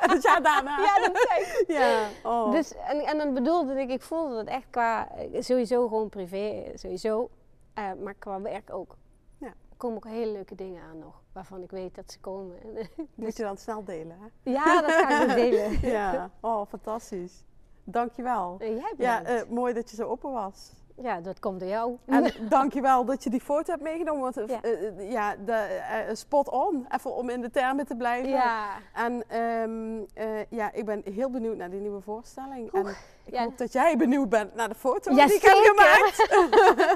En 0.00 0.10
het 0.14 0.22
jaar 0.22 0.42
daarna. 0.42 0.78
Ja, 0.78 0.98
dat 1.08 1.26
zei 1.28 1.40
ik. 1.40 1.64
Ja, 1.68 2.08
oh. 2.22 2.50
Dus, 2.50 2.74
en, 2.74 3.00
en 3.00 3.18
dan 3.18 3.34
bedoelde 3.34 3.80
ik, 3.80 3.90
ik 3.90 4.02
voelde 4.02 4.36
het 4.38 4.48
echt 4.48 4.66
qua. 4.70 5.08
eh, 5.16 5.42
Sowieso 5.42 5.88
gewoon 5.88 6.08
privé, 6.08 6.72
sowieso. 6.74 7.30
Eh, 7.76 7.92
maar 8.02 8.14
qua 8.14 8.40
werk 8.40 8.72
ook. 8.72 8.96
Ja. 9.38 9.46
Er 9.46 9.76
komen 9.76 9.96
ook 9.96 10.06
hele 10.06 10.32
leuke 10.32 10.54
dingen 10.54 10.82
aan 10.82 10.98
nog. 10.98 11.22
Waarvan 11.32 11.62
ik 11.62 11.70
weet 11.70 11.94
dat 11.94 12.12
ze 12.12 12.20
komen. 12.20 12.56
Moet 13.14 13.36
je 13.36 13.42
dan 13.42 13.56
snel 13.56 13.84
delen, 13.84 14.18
hè? 14.20 14.50
ja, 14.50 14.80
dat 14.80 14.90
ga 14.90 15.22
ik 15.22 15.34
delen. 15.50 15.80
Ja, 15.90 16.30
oh, 16.40 16.66
fantastisch. 16.68 17.44
Dankjewel. 17.84 18.56
En 18.58 18.74
jij 18.76 18.94
Ja, 18.96 19.18
bedankt. 19.20 19.42
eh, 19.44 19.50
mooi 19.50 19.74
dat 19.74 19.90
je 19.90 19.96
zo 19.96 20.08
open 20.08 20.32
was. 20.32 20.72
Ja, 21.02 21.20
dat 21.20 21.38
komt 21.40 21.60
door 21.60 21.68
jou. 21.68 21.96
En 22.06 22.32
dankjewel 22.48 23.04
dat 23.04 23.24
je 23.24 23.30
die 23.30 23.40
foto 23.40 23.70
hebt 23.70 23.82
meegenomen. 23.82 24.22
Want 24.22 24.36
eh, 24.36 24.46
Ja. 24.48 24.60
eh, 24.62 25.10
ja, 25.10 25.36
de, 25.44 25.52
eh, 25.52 26.14
spot 26.14 26.48
on. 26.50 26.86
Even 26.94 27.14
om 27.14 27.28
in 27.30 27.40
de 27.40 27.50
termen 27.50 27.86
te 27.86 27.94
blijven. 27.96 28.28
ja, 28.30 28.66
En 28.94 29.24
ehm, 29.28 29.98
eh, 30.14 30.44
ja, 30.48 30.72
ik 30.72 30.84
ben 30.84 31.02
heel 31.14 31.30
benieuwd 31.30 31.56
naar 31.56 31.70
die 31.70 31.80
nieuwe 31.80 32.00
voorstelling. 32.00 32.74
Oeh, 32.74 32.88
en 32.88 32.94
ik 33.24 33.34
ja. 33.34 33.42
hoop 33.42 33.58
dat 33.58 33.72
jij 33.72 33.96
benieuwd 33.96 34.28
bent 34.28 34.54
naar 34.54 34.68
de 34.68 34.74
foto 34.74 35.14
Ja, 35.14 35.26
die 35.26 35.34
ik 35.34 35.42
heb 35.42 35.54
gemaakt. 35.54 36.28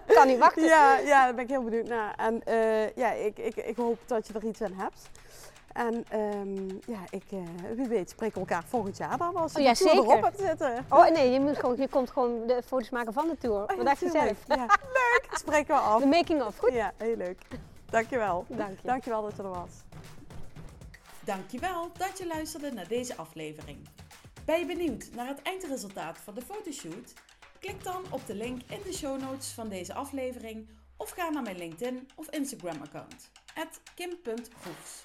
kan 0.16 0.26
niet 0.26 0.38
wachten. 0.38 0.64
Ja, 0.64 0.98
ja, 0.98 1.24
daar 1.24 1.34
ben 1.34 1.44
ik 1.44 1.50
heel 1.50 1.62
benieuwd 1.64 1.88
naar. 1.88 2.14
En 2.16 2.42
eh, 2.44 2.90
ja, 2.96 3.10
ik, 3.12 3.38
ik, 3.38 3.56
ik 3.56 3.76
hoop 3.76 3.98
dat 4.06 4.26
je 4.26 4.32
er 4.34 4.44
iets 4.44 4.62
aan 4.62 4.72
hebt. 4.72 5.10
En 5.72 6.04
ehm, 6.08 6.68
ja, 6.68 7.00
ik, 7.10 7.22
eh, 7.30 7.38
wie 7.76 7.88
weet 7.88 8.10
spreken 8.10 8.34
we 8.34 8.40
elkaar 8.48 8.64
volgend 8.68 8.96
jaar 8.96 9.18
dan 9.18 9.36
als 9.36 9.52
je 9.52 9.58
Oh, 9.58 9.64
ja, 9.64 9.72
de 9.72 9.78
tour 9.78 9.94
zeker. 9.94 10.10
erop 10.10 10.22
hebt 10.22 10.38
zitten. 10.40 10.86
Oh 10.88 11.08
nee, 11.08 11.30
je, 11.30 11.40
moet 11.40 11.58
gewoon, 11.58 11.76
je 11.76 11.88
komt 11.88 12.10
gewoon 12.10 12.46
de 12.46 12.62
foto's 12.66 12.90
maken 12.90 13.12
van 13.12 13.28
de 13.28 13.36
tour. 13.38 13.60
Oh, 13.62 13.66
Wat 13.66 13.76
ja, 13.76 13.82
dacht 13.84 14.00
je 14.00 14.10
zelf? 14.10 14.36
Ja, 14.46 14.66
leuk. 15.00 15.28
Spreken 15.32 15.74
we 15.74 15.80
af. 15.80 16.00
De 16.00 16.06
making 16.06 16.42
of. 16.42 16.58
Goed. 16.58 16.72
Ja, 16.72 16.92
heel 16.96 17.16
leuk. 17.16 17.42
Dankjewel. 17.90 18.44
Dank 18.48 18.70
je. 18.80 18.86
Dankjewel 18.86 19.22
dat 19.22 19.36
je 19.36 19.42
er 19.42 19.48
was. 19.48 19.70
Dankjewel 21.24 21.90
dat 21.98 22.18
je 22.18 22.26
luisterde 22.26 22.72
naar 22.72 22.88
deze 22.88 23.16
aflevering. 23.16 23.88
Ben 24.44 24.58
je 24.58 24.66
benieuwd 24.66 25.08
naar 25.14 25.26
het 25.26 25.42
eindresultaat 25.42 26.18
van 26.18 26.34
de 26.34 26.42
fotoshoot? 26.42 27.12
Klik 27.60 27.84
dan 27.84 28.02
op 28.10 28.26
de 28.26 28.34
link 28.34 28.60
in 28.68 28.80
de 28.84 28.92
show 28.92 29.20
notes 29.20 29.48
van 29.48 29.68
deze 29.68 29.94
aflevering 29.94 30.68
of 30.96 31.10
ga 31.10 31.28
naar 31.30 31.42
mijn 31.42 31.56
LinkedIn 31.56 32.08
of 32.14 32.28
Instagram 32.30 32.82
account, 32.82 33.30
kim.groefs. 33.94 35.04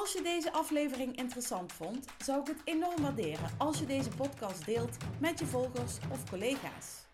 Als 0.00 0.12
je 0.12 0.22
deze 0.22 0.52
aflevering 0.52 1.16
interessant 1.16 1.72
vond, 1.72 2.06
zou 2.24 2.40
ik 2.40 2.46
het 2.46 2.60
enorm 2.64 3.02
waarderen 3.02 3.50
als 3.58 3.78
je 3.78 3.86
deze 3.86 4.08
podcast 4.08 4.64
deelt 4.64 4.96
met 5.20 5.38
je 5.38 5.46
volgers 5.46 5.98
of 6.12 6.30
collega's. 6.30 7.06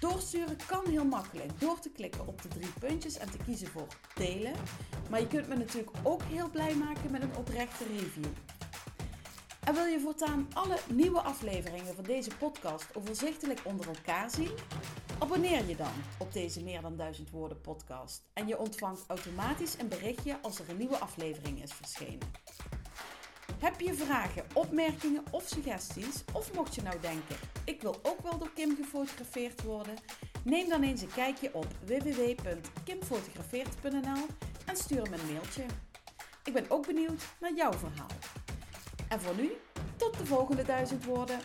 Doorsturen 0.00 0.56
kan 0.66 0.86
heel 0.88 1.04
makkelijk 1.04 1.60
door 1.60 1.80
te 1.80 1.90
klikken 1.90 2.26
op 2.26 2.42
de 2.42 2.48
drie 2.48 2.72
puntjes 2.78 3.18
en 3.18 3.30
te 3.30 3.38
kiezen 3.44 3.68
voor 3.68 3.86
delen. 4.14 4.52
Maar 5.10 5.20
je 5.20 5.26
kunt 5.26 5.48
me 5.48 5.56
natuurlijk 5.56 5.96
ook 6.02 6.22
heel 6.22 6.50
blij 6.50 6.74
maken 6.74 7.10
met 7.10 7.22
een 7.22 7.36
oprechte 7.36 7.84
review. 7.84 8.32
En 9.64 9.74
wil 9.74 9.84
je 9.84 10.00
voortaan 10.00 10.48
alle 10.52 10.78
nieuwe 10.88 11.20
afleveringen 11.20 11.94
van 11.94 12.04
deze 12.04 12.30
podcast 12.38 12.96
overzichtelijk 12.96 13.60
onder 13.64 13.86
elkaar 13.86 14.30
zien? 14.30 14.50
Abonneer 15.20 15.66
je 15.66 15.76
dan 15.76 15.92
op 16.18 16.32
deze 16.32 16.62
Meer 16.62 16.80
dan 16.80 16.96
Duizend 16.96 17.30
Woorden 17.30 17.60
podcast. 17.60 18.22
En 18.32 18.46
je 18.46 18.58
ontvangt 18.58 19.04
automatisch 19.06 19.78
een 19.78 19.88
berichtje 19.88 20.38
als 20.42 20.58
er 20.58 20.68
een 20.68 20.76
nieuwe 20.76 20.98
aflevering 20.98 21.62
is 21.62 21.72
verschenen. 21.72 22.32
Heb 23.58 23.80
je 23.80 23.94
vragen, 23.94 24.44
opmerkingen 24.52 25.22
of 25.30 25.48
suggesties? 25.48 26.24
Of 26.32 26.54
mocht 26.54 26.74
je 26.74 26.82
nou 26.82 27.00
denken, 27.00 27.36
ik 27.64 27.82
wil 27.82 27.98
ook 28.02 28.20
wel 28.22 28.38
door 28.38 28.50
Kim 28.54 28.76
gefotografeerd 28.76 29.62
worden? 29.62 29.94
Neem 30.44 30.68
dan 30.68 30.82
eens 30.82 31.02
een 31.02 31.12
kijkje 31.14 31.54
op 31.54 31.66
www.kimfotografeert.nl 31.84 34.26
en 34.66 34.76
stuur 34.76 35.02
hem 35.02 35.12
een 35.12 35.32
mailtje. 35.32 35.64
Ik 36.44 36.52
ben 36.52 36.64
ook 36.68 36.86
benieuwd 36.86 37.22
naar 37.40 37.54
jouw 37.54 37.72
verhaal. 37.72 38.10
En 39.08 39.20
voor 39.20 39.34
nu, 39.34 39.52
tot 39.96 40.18
de 40.18 40.26
volgende 40.26 40.62
duizend 40.62 41.04
woorden. 41.04 41.40